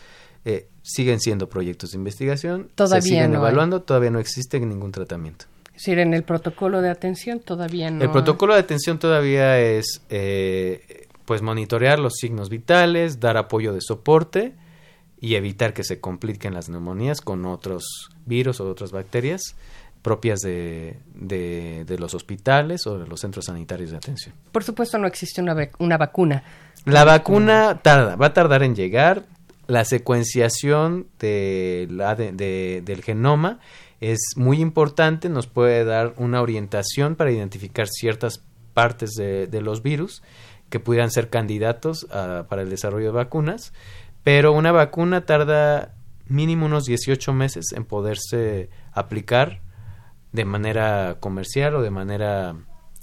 eh, 0.44 0.68
siguen 0.82 1.20
siendo 1.20 1.48
proyectos 1.48 1.92
de 1.92 1.98
investigación, 1.98 2.70
todavía 2.74 3.02
se 3.02 3.08
siguen 3.08 3.34
evaluando, 3.34 3.82
todavía 3.82 4.11
no 4.11 4.18
existe 4.18 4.58
ningún 4.61 4.92
tratamiento. 4.92 5.46
Es 5.66 5.84
decir, 5.84 5.98
en 5.98 6.12
el 6.12 6.24
protocolo 6.24 6.82
de 6.82 6.90
atención 6.90 7.40
todavía 7.40 7.90
no. 7.90 8.02
El 8.02 8.11
protocolo 8.11 8.54
de 8.54 8.61
atención 8.61 8.98
todavía 8.98 9.58
es 9.58 10.02
eh, 10.11 10.99
pues 11.30 11.42
monitorear 11.42 12.00
los 12.00 12.14
signos 12.16 12.48
vitales, 12.48 13.20
dar 13.20 13.36
apoyo 13.36 13.72
de 13.72 13.80
soporte 13.80 14.56
y 15.20 15.36
evitar 15.36 15.72
que 15.72 15.84
se 15.84 16.00
compliquen 16.00 16.54
las 16.54 16.68
neumonías 16.68 17.20
con 17.20 17.46
otros 17.46 17.84
virus 18.26 18.58
o 18.58 18.68
otras 18.68 18.90
bacterias 18.90 19.54
propias 20.02 20.40
de, 20.40 20.98
de, 21.14 21.96
los 22.00 22.14
hospitales 22.14 22.84
o 22.88 22.98
de 22.98 23.06
los 23.06 23.20
centros 23.20 23.44
sanitarios 23.44 23.92
de 23.92 23.98
atención. 23.98 24.34
Por 24.50 24.64
supuesto 24.64 24.98
no 24.98 25.06
existe 25.06 25.40
una, 25.40 25.54
una 25.78 25.96
vacuna. 25.96 26.42
La 26.84 27.04
vacuna 27.04 27.78
tarda, 27.80 28.16
va 28.16 28.26
a 28.26 28.32
tardar 28.32 28.64
en 28.64 28.74
llegar. 28.74 29.22
La 29.68 29.84
secuenciación 29.84 31.06
de 31.20 31.86
la, 31.92 32.16
de, 32.16 32.82
del 32.84 33.04
genoma 33.04 33.60
es 34.00 34.32
muy 34.34 34.60
importante, 34.60 35.28
nos 35.28 35.46
puede 35.46 35.84
dar 35.84 36.12
una 36.16 36.42
orientación 36.42 37.14
para 37.14 37.30
identificar 37.30 37.86
ciertas 37.86 38.42
partes 38.74 39.12
de, 39.12 39.46
de 39.46 39.60
los 39.60 39.84
virus 39.84 40.24
que 40.70 40.80
pudieran 40.80 41.10
ser 41.10 41.28
candidatos 41.28 42.06
para 42.48 42.62
el 42.62 42.70
desarrollo 42.70 43.06
de 43.06 43.12
vacunas, 43.12 43.72
pero 44.24 44.52
una 44.52 44.72
vacuna 44.72 45.26
tarda 45.26 45.94
mínimo 46.26 46.66
unos 46.66 46.84
18 46.86 47.32
meses 47.32 47.72
en 47.72 47.84
poderse 47.84 48.70
aplicar 48.92 49.60
de 50.32 50.44
manera 50.44 51.16
comercial 51.20 51.74
o 51.74 51.82
de 51.82 51.90
manera 51.90 52.54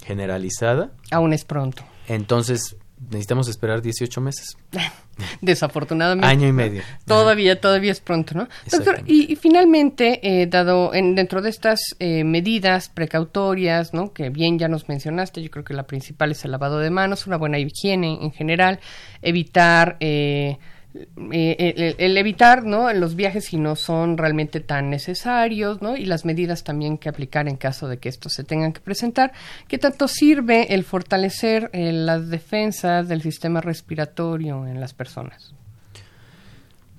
generalizada. 0.04 0.92
Aún 1.10 1.32
es 1.32 1.44
pronto. 1.44 1.84
Entonces, 2.08 2.76
necesitamos 2.98 3.48
esperar 3.48 3.82
18 3.82 4.20
meses. 4.20 4.56
Desafortunadamente. 5.40 6.26
Año 6.26 6.48
y 6.48 6.52
medio. 6.52 6.82
Todavía, 7.06 7.60
todavía 7.60 7.92
es 7.92 8.00
pronto, 8.00 8.34
¿no? 8.34 8.48
Doctor, 8.70 9.02
y, 9.06 9.36
finalmente, 9.36 10.20
eh, 10.22 10.46
dado 10.46 10.94
en, 10.94 11.14
dentro 11.14 11.42
de 11.42 11.50
estas 11.50 11.80
eh, 11.98 12.24
medidas 12.24 12.88
precautorias, 12.88 13.94
¿no? 13.94 14.12
Que 14.12 14.30
bien 14.30 14.58
ya 14.58 14.68
nos 14.68 14.88
mencionaste, 14.88 15.42
yo 15.42 15.50
creo 15.50 15.64
que 15.64 15.74
la 15.74 15.84
principal 15.84 16.32
es 16.32 16.44
el 16.44 16.50
lavado 16.50 16.78
de 16.78 16.90
manos, 16.90 17.26
una 17.26 17.36
buena 17.36 17.58
higiene 17.58 18.18
en 18.22 18.32
general, 18.32 18.80
evitar... 19.22 19.96
Eh, 20.00 20.58
eh, 20.94 21.94
el, 21.98 22.16
evitar 22.16 22.64
¿no? 22.64 22.92
los 22.92 23.14
viajes 23.14 23.44
si 23.46 23.56
no 23.56 23.76
son 23.76 24.16
realmente 24.16 24.60
tan 24.60 24.88
necesarios 24.88 25.82
¿no? 25.82 25.96
y 25.96 26.06
las 26.06 26.24
medidas 26.24 26.64
también 26.64 26.96
que 26.96 27.08
aplicar 27.08 27.46
en 27.46 27.56
caso 27.56 27.88
de 27.88 27.98
que 27.98 28.08
estos 28.08 28.32
se 28.32 28.44
tengan 28.44 28.72
que 28.72 28.80
presentar. 28.80 29.32
¿Qué 29.68 29.78
tanto 29.78 30.08
sirve 30.08 30.74
el 30.74 30.84
fortalecer 30.84 31.70
eh, 31.72 31.92
las 31.92 32.30
defensas 32.30 33.08
del 33.08 33.22
sistema 33.22 33.60
respiratorio 33.60 34.66
en 34.66 34.80
las 34.80 34.94
personas? 34.94 35.54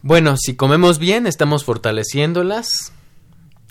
Bueno, 0.01 0.37
si 0.37 0.55
comemos 0.55 0.99
bien, 0.99 1.27
estamos 1.27 1.65
fortaleciéndolas. 1.65 2.93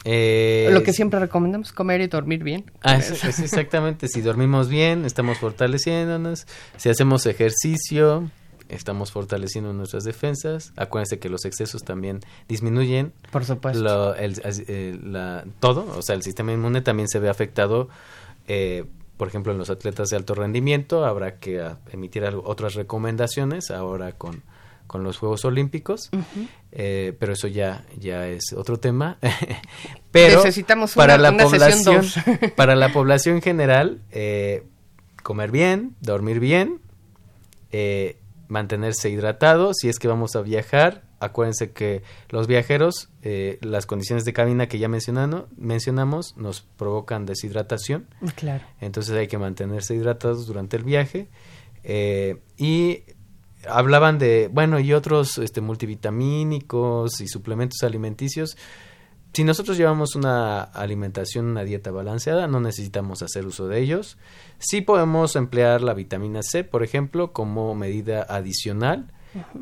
Eh, 0.04 0.68
Lo 0.72 0.82
que 0.82 0.92
siempre 0.92 1.18
recomendamos, 1.20 1.72
comer 1.72 2.00
y 2.00 2.06
dormir 2.06 2.42
bien. 2.42 2.70
Ah, 2.82 2.96
exactamente, 2.96 4.08
si 4.08 4.20
dormimos 4.20 4.68
bien, 4.68 5.04
estamos 5.04 5.38
fortaleciéndonos. 5.38 6.46
Si 6.76 6.88
hacemos 6.88 7.24
ejercicio, 7.26 8.30
estamos 8.68 9.12
fortaleciendo 9.12 9.72
nuestras 9.72 10.04
defensas. 10.04 10.72
Acuérdense 10.76 11.18
que 11.18 11.28
los 11.28 11.44
excesos 11.44 11.82
también 11.84 12.20
disminuyen. 12.48 13.12
Por 13.30 13.44
supuesto. 13.44 14.14
todo, 15.60 15.86
o 15.96 16.02
sea, 16.02 16.14
el 16.14 16.22
sistema 16.22 16.52
inmune 16.52 16.80
también 16.80 17.08
se 17.08 17.18
ve 17.18 17.28
afectado. 17.28 17.88
Eh, 18.46 18.84
por 19.16 19.28
ejemplo, 19.28 19.52
en 19.52 19.58
los 19.58 19.68
atletas 19.68 20.08
de 20.08 20.16
alto 20.16 20.34
rendimiento 20.34 21.04
habrá 21.04 21.38
que 21.38 21.60
ah, 21.60 21.78
emitir 21.92 22.24
otras 22.24 22.74
recomendaciones 22.74 23.70
ahora 23.70 24.12
con, 24.12 24.42
con 24.88 25.04
los 25.04 25.18
Juegos 25.18 25.44
Olímpicos, 25.44 26.08
eh, 26.72 27.14
pero 27.18 27.34
eso 27.34 27.46
ya, 27.46 27.84
ya 27.98 28.26
es 28.26 28.52
otro 28.56 28.78
tema. 28.78 29.18
pero 30.12 30.38
necesitamos 30.38 30.94
para 30.94 31.18
la 31.18 31.36
población, 31.36 32.04
para 32.56 32.74
la 32.74 32.92
población 32.92 33.42
general, 33.42 34.00
eh, 34.12 34.64
comer 35.22 35.50
bien, 35.50 35.94
dormir 36.00 36.40
bien, 36.40 36.80
eh, 37.70 38.16
mantenerse 38.48 39.10
hidratado 39.10 39.72
si 39.74 39.88
es 39.88 39.98
que 39.98 40.08
vamos 40.08 40.34
a 40.36 40.42
viajar. 40.42 41.04
Acuérdense 41.20 41.72
que 41.72 42.02
los 42.30 42.46
viajeros, 42.46 43.10
eh, 43.22 43.58
las 43.60 43.86
condiciones 43.86 44.24
de 44.24 44.32
cabina 44.32 44.68
que 44.68 44.78
ya 44.78 44.88
mencionando, 44.88 45.48
mencionamos, 45.56 46.36
nos 46.36 46.62
provocan 46.62 47.26
deshidratación. 47.26 48.08
Claro. 48.36 48.64
Entonces 48.80 49.16
hay 49.16 49.28
que 49.28 49.38
mantenerse 49.38 49.94
hidratados 49.94 50.46
durante 50.46 50.76
el 50.76 50.84
viaje. 50.84 51.28
Eh, 51.84 52.40
y 52.56 53.02
hablaban 53.68 54.18
de, 54.18 54.48
bueno, 54.52 54.78
y 54.78 54.92
otros 54.92 55.38
este, 55.38 55.60
multivitamínicos 55.60 57.20
y 57.20 57.28
suplementos 57.28 57.82
alimenticios 57.82 58.56
si 59.32 59.44
nosotros 59.44 59.76
llevamos 59.76 60.16
una 60.16 60.62
alimentación, 60.62 61.46
una 61.46 61.62
dieta 61.62 61.90
balanceada, 61.90 62.46
no 62.48 62.60
necesitamos 62.60 63.22
hacer 63.22 63.46
uso 63.46 63.68
de 63.68 63.80
ellos. 63.80 64.18
Sí 64.58 64.80
podemos 64.80 65.36
emplear 65.36 65.82
la 65.82 65.94
vitamina 65.94 66.42
C, 66.42 66.64
por 66.64 66.82
ejemplo, 66.82 67.32
como 67.32 67.74
medida 67.74 68.22
adicional, 68.22 69.12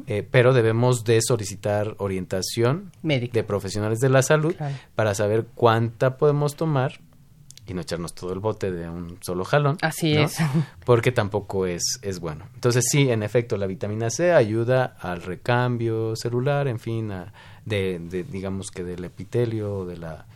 eh, 0.06 0.26
pero 0.30 0.54
debemos 0.54 1.04
de 1.04 1.20
solicitar 1.20 1.94
orientación 1.98 2.92
de 3.02 3.44
profesionales 3.44 3.98
de 3.98 4.08
la 4.08 4.22
salud 4.22 4.54
para 4.94 5.14
saber 5.14 5.46
cuánta 5.54 6.16
podemos 6.16 6.56
tomar 6.56 7.00
y 7.66 7.74
no 7.74 7.80
echarnos 7.80 8.14
todo 8.14 8.32
el 8.32 8.38
bote 8.38 8.70
de 8.70 8.88
un 8.88 9.18
solo 9.22 9.44
jalón. 9.44 9.76
Así 9.82 10.14
es. 10.16 10.38
Porque 10.84 11.12
tampoco 11.12 11.66
es, 11.66 11.98
es 12.02 12.20
bueno. 12.20 12.46
Entonces 12.54 12.84
sí, 12.90 13.10
en 13.10 13.22
efecto, 13.22 13.56
la 13.56 13.66
vitamina 13.66 14.10
C 14.10 14.32
ayuda 14.32 14.96
al 15.00 15.22
recambio 15.22 16.14
celular, 16.16 16.68
en 16.68 16.78
fin, 16.78 17.10
a, 17.10 17.32
de, 17.64 17.98
de, 17.98 18.22
digamos 18.24 18.70
que 18.70 18.84
del 18.84 19.04
epitelio, 19.04 19.84
de, 19.84 19.96
la, 19.96 20.26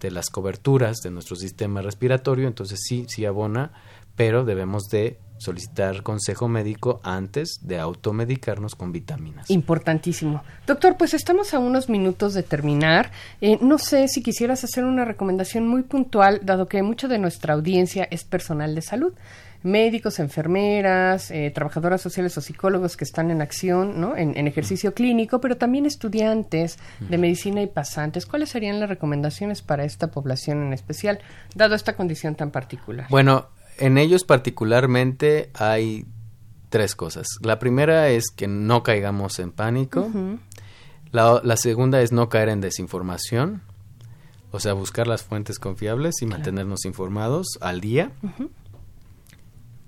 de 0.00 0.10
las 0.10 0.30
coberturas 0.30 0.98
de 1.02 1.10
nuestro 1.10 1.36
sistema 1.36 1.82
respiratorio. 1.82 2.48
Entonces 2.48 2.80
sí, 2.82 3.04
sí 3.08 3.26
abona, 3.26 3.72
pero 4.16 4.44
debemos 4.44 4.84
de 4.84 5.18
solicitar 5.42 6.02
consejo 6.02 6.48
médico 6.48 7.00
antes 7.02 7.58
de 7.62 7.78
automedicarnos 7.78 8.74
con 8.74 8.92
vitaminas. 8.92 9.50
Importantísimo. 9.50 10.42
Doctor, 10.66 10.96
pues 10.96 11.14
estamos 11.14 11.52
a 11.54 11.58
unos 11.58 11.88
minutos 11.88 12.34
de 12.34 12.42
terminar. 12.42 13.10
Eh, 13.40 13.58
no 13.60 13.78
sé 13.78 14.08
si 14.08 14.22
quisieras 14.22 14.64
hacer 14.64 14.84
una 14.84 15.04
recomendación 15.04 15.66
muy 15.66 15.82
puntual, 15.82 16.40
dado 16.42 16.68
que 16.68 16.82
mucha 16.82 17.08
de 17.08 17.18
nuestra 17.18 17.54
audiencia 17.54 18.06
es 18.10 18.24
personal 18.24 18.74
de 18.74 18.82
salud 18.82 19.14
médicos, 19.62 20.18
enfermeras, 20.18 21.30
eh, 21.30 21.50
trabajadoras 21.54 22.00
sociales 22.00 22.36
o 22.36 22.40
psicólogos 22.40 22.96
que 22.96 23.04
están 23.04 23.30
en 23.30 23.42
acción, 23.42 24.00
¿no? 24.00 24.16
En, 24.16 24.36
en, 24.36 24.48
ejercicio 24.48 24.92
clínico, 24.94 25.40
pero 25.40 25.56
también 25.56 25.86
estudiantes 25.86 26.78
de 27.00 27.18
medicina 27.18 27.62
y 27.62 27.66
pasantes. 27.66 28.26
¿Cuáles 28.26 28.50
serían 28.50 28.80
las 28.80 28.88
recomendaciones 28.88 29.62
para 29.62 29.84
esta 29.84 30.08
población 30.08 30.62
en 30.62 30.72
especial, 30.72 31.20
dado 31.54 31.74
esta 31.74 31.94
condición 31.94 32.34
tan 32.34 32.50
particular? 32.50 33.06
Bueno, 33.08 33.48
en 33.78 33.98
ellos 33.98 34.24
particularmente 34.24 35.50
hay 35.54 36.06
tres 36.68 36.94
cosas. 36.94 37.26
La 37.42 37.58
primera 37.58 38.08
es 38.08 38.30
que 38.34 38.48
no 38.48 38.82
caigamos 38.82 39.38
en 39.38 39.52
pánico. 39.52 40.10
la, 41.10 41.56
segunda 41.56 42.00
es 42.00 42.12
no 42.12 42.28
caer 42.28 42.48
en 42.48 42.60
desinformación. 42.60 43.62
O 44.50 44.60
sea, 44.60 44.74
buscar 44.74 45.06
las 45.06 45.22
fuentes 45.22 45.58
confiables 45.58 46.20
y 46.20 46.26
mantenernos 46.26 46.84
informados 46.84 47.58
al 47.60 47.80
día. 47.80 48.12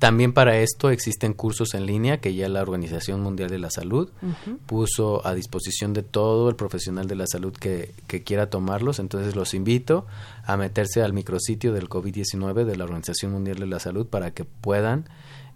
También 0.04 0.34
para 0.34 0.58
esto 0.58 0.90
existen 0.90 1.32
cursos 1.32 1.72
en 1.72 1.86
línea 1.86 2.20
que 2.20 2.34
ya 2.34 2.46
la 2.50 2.60
Organización 2.60 3.22
Mundial 3.22 3.48
de 3.48 3.58
la 3.58 3.70
Salud 3.70 4.10
puso 4.66 5.26
a 5.26 5.32
disposición 5.32 5.94
de 5.94 6.02
todo 6.02 6.50
el 6.50 6.56
profesional 6.56 7.08
de 7.08 7.14
la 7.14 7.26
salud 7.26 7.54
que, 7.54 7.94
quiera 8.22 8.50
tomarlos. 8.50 8.98
Entonces 8.98 9.34
los 9.34 9.54
invito 9.54 10.04
a 10.44 10.58
meterse 10.58 11.00
al 11.00 11.14
micrositio 11.14 11.72
del 11.72 11.88
COVID-19 11.88 12.66
de 12.66 12.76
la 12.76 12.84
Organización 12.84 13.32
Mundial 13.32 13.56
de 13.56 13.66
la 13.66 13.78
Salud 13.78 14.06
para 14.06 14.32
que 14.32 14.44
puedan 14.44 15.08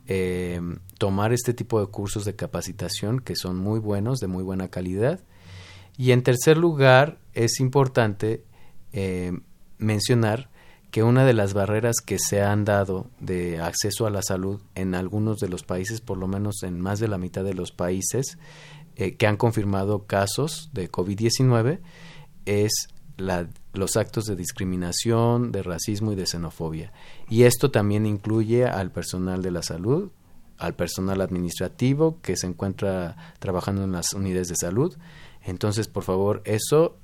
eh, 0.06 0.62
tomar 0.96 1.34
este 1.34 1.52
tipo 1.52 1.78
de 1.78 1.88
cursos 1.88 2.24
de 2.24 2.34
capacitación 2.34 3.20
que 3.20 3.36
son 3.36 3.58
muy 3.58 3.80
buenos, 3.80 4.18
de 4.18 4.28
muy 4.28 4.44
buena 4.44 4.68
calidad. 4.68 5.20
Y 5.98 6.12
en 6.12 6.22
tercer 6.22 6.56
lugar, 6.56 7.18
es 7.34 7.60
importante 7.60 8.44
eh, 8.94 9.30
mencionar 9.76 10.48
que 10.90 11.02
una 11.02 11.24
de 11.24 11.34
las 11.34 11.52
barreras 11.52 11.96
que 12.04 12.18
se 12.18 12.42
han 12.42 12.64
dado 12.64 13.10
de 13.20 13.60
acceso 13.60 14.06
a 14.06 14.10
la 14.10 14.22
salud 14.22 14.60
en 14.74 14.94
algunos 14.94 15.38
de 15.38 15.48
los 15.48 15.62
países, 15.62 16.00
por 16.00 16.16
lo 16.16 16.28
menos 16.28 16.62
en 16.62 16.80
más 16.80 16.98
de 16.98 17.08
la 17.08 17.18
mitad 17.18 17.44
de 17.44 17.54
los 17.54 17.72
países 17.72 18.38
eh, 18.96 19.16
que 19.16 19.26
han 19.26 19.36
confirmado 19.36 20.06
casos 20.06 20.70
de 20.72 20.90
COVID-19, 20.90 21.80
es 22.46 22.88
la, 23.18 23.48
los 23.74 23.96
actos 23.96 24.24
de 24.24 24.36
discriminación, 24.36 25.52
de 25.52 25.62
racismo 25.62 26.12
y 26.12 26.16
de 26.16 26.26
xenofobia. 26.26 26.92
Y 27.28 27.42
esto 27.42 27.70
también 27.70 28.06
incluye 28.06 28.64
al 28.64 28.90
personal 28.90 29.42
de 29.42 29.50
la 29.50 29.62
salud, 29.62 30.10
al 30.56 30.74
personal 30.74 31.20
administrativo 31.20 32.18
que 32.22 32.36
se 32.36 32.46
encuentra 32.46 33.16
trabajando 33.38 33.84
en 33.84 33.92
las 33.92 34.14
unidades 34.14 34.48
de 34.48 34.56
salud. 34.56 34.96
Entonces, 35.42 35.86
por 35.86 36.02
favor, 36.02 36.42
eso 36.44 36.96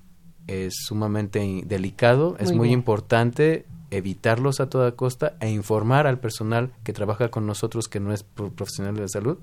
es 0.46 0.74
sumamente 0.86 1.62
delicado, 1.66 2.36
es 2.38 2.52
muy 2.52 2.70
importante 2.70 3.66
evitarlos 3.96 4.60
a 4.60 4.68
toda 4.68 4.92
costa 4.92 5.36
e 5.40 5.50
informar 5.50 6.06
al 6.06 6.18
personal 6.18 6.72
que 6.82 6.92
trabaja 6.92 7.30
con 7.30 7.46
nosotros 7.46 7.88
que 7.88 8.00
no 8.00 8.12
es 8.12 8.22
profesional 8.22 8.94
de 8.94 9.02
la 9.02 9.08
salud 9.08 9.38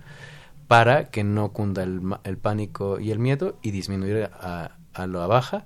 para 0.67 1.09
que 1.09 1.23
no 1.23 1.51
cunda 1.51 1.83
el, 1.83 2.01
el 2.23 2.37
pánico 2.37 2.99
y 2.99 3.11
el 3.11 3.19
miedo 3.19 3.57
y 3.61 3.71
disminuir 3.71 4.29
a, 4.33 4.77
a 4.93 5.07
la 5.07 5.27
baja 5.27 5.65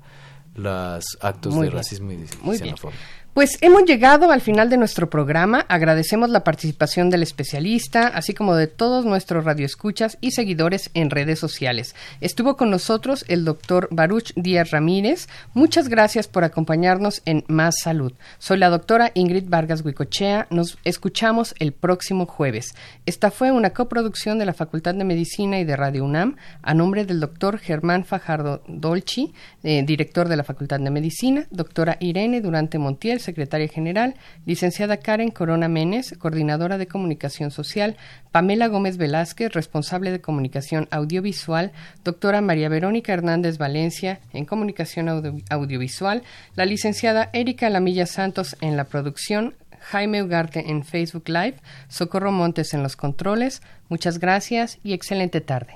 los 0.56 1.18
actos 1.22 1.60
de 1.60 1.70
racismo 1.70 2.12
y 2.12 2.28
xenofobia. 2.58 2.98
Pues 3.36 3.58
hemos 3.60 3.84
llegado 3.84 4.32
al 4.32 4.40
final 4.40 4.70
de 4.70 4.78
nuestro 4.78 5.10
programa. 5.10 5.66
Agradecemos 5.68 6.30
la 6.30 6.46
participación 6.46 7.10
del 7.10 7.22
especialista, 7.22 8.08
así 8.08 8.34
como 8.34 8.56
de 8.56 8.68
todos 8.68 9.04
nuestros 9.04 9.44
radioescuchas 9.44 10.18
y 10.22 10.32
seguidores 10.32 10.90
en 10.94 11.10
redes 11.10 11.38
sociales. 11.38 11.96
Estuvo 12.22 12.56
con 12.56 12.70
nosotros 12.70 13.26
el 13.28 13.44
doctor 13.44 13.90
Baruch 13.92 14.32
Díaz 14.38 14.72
Ramírez. 14.72 15.28
Muchas 15.54 15.90
gracias 15.90 16.30
por 16.30 16.46
acompañarnos 16.46 17.22
en 17.26 17.44
Más 17.50 17.76
Salud. 17.84 18.14
Soy 18.40 18.58
la 18.58 18.70
doctora 18.70 19.12
Ingrid 19.16 19.50
Vargas 19.50 19.84
Huicochea. 19.84 20.48
Nos 20.50 20.78
escuchamos 20.86 21.56
el 21.60 21.74
próximo 21.74 22.28
jueves. 22.28 22.74
Esta 23.06 23.32
fue 23.32 23.52
una 23.52 23.72
coproducción 23.72 24.40
de 24.40 24.46
la 24.46 24.54
Facultad 24.54 24.96
de 24.96 25.04
Medicina 25.04 25.60
y 25.60 25.66
de 25.66 25.76
Radio 25.76 26.06
UNAM 26.06 26.38
a 26.62 26.74
nombre 26.74 27.04
del 27.04 27.20
doctor 27.20 27.60
Germán 27.60 28.06
Fajardo 28.06 28.64
Dolci, 28.70 29.34
eh, 29.62 29.84
director 29.86 30.30
de 30.30 30.38
la 30.38 30.46
Facultad 30.46 30.80
de 30.80 30.90
Medicina, 30.90 31.48
doctora 31.52 31.98
Irene 32.00 32.40
Durante 32.40 32.80
Montiel, 32.80 33.20
secretaria 33.26 33.68
general, 33.68 34.16
licenciada 34.46 34.98
Karen 34.98 35.32
Corona 35.32 35.68
Menes, 35.68 36.16
coordinadora 36.18 36.78
de 36.78 36.88
comunicación 36.88 37.52
social, 37.52 37.98
Pamela 38.32 38.68
Gómez 38.68 38.98
Velázquez, 38.98 39.52
responsable 39.52 40.12
de 40.12 40.22
comunicación 40.22 40.88
audiovisual, 40.92 41.72
doctora 42.04 42.42
María 42.42 42.70
Verónica 42.70 43.14
Hernández 43.14 43.58
Valencia, 43.58 44.20
en 44.32 44.46
comunicación 44.46 45.10
audiovisual, 45.50 46.24
la 46.56 46.66
licenciada 46.66 47.30
Erika 47.34 47.70
Lamilla 47.70 48.06
Santos 48.06 48.56
en 48.62 48.78
la 48.78 48.86
producción, 48.86 49.56
Jaime 49.80 50.24
Ugarte 50.24 50.72
en 50.72 50.84
Facebook 50.84 51.28
Live, 51.28 51.58
Socorro 51.90 52.32
Montes 52.32 52.74
en 52.74 52.82
los 52.82 52.96
controles. 52.96 53.62
Muchas 53.90 54.20
gracias 54.20 54.80
y 54.84 54.94
excelente 54.94 55.42
tarde. 55.42 55.76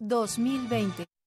2020. 0.00 1.17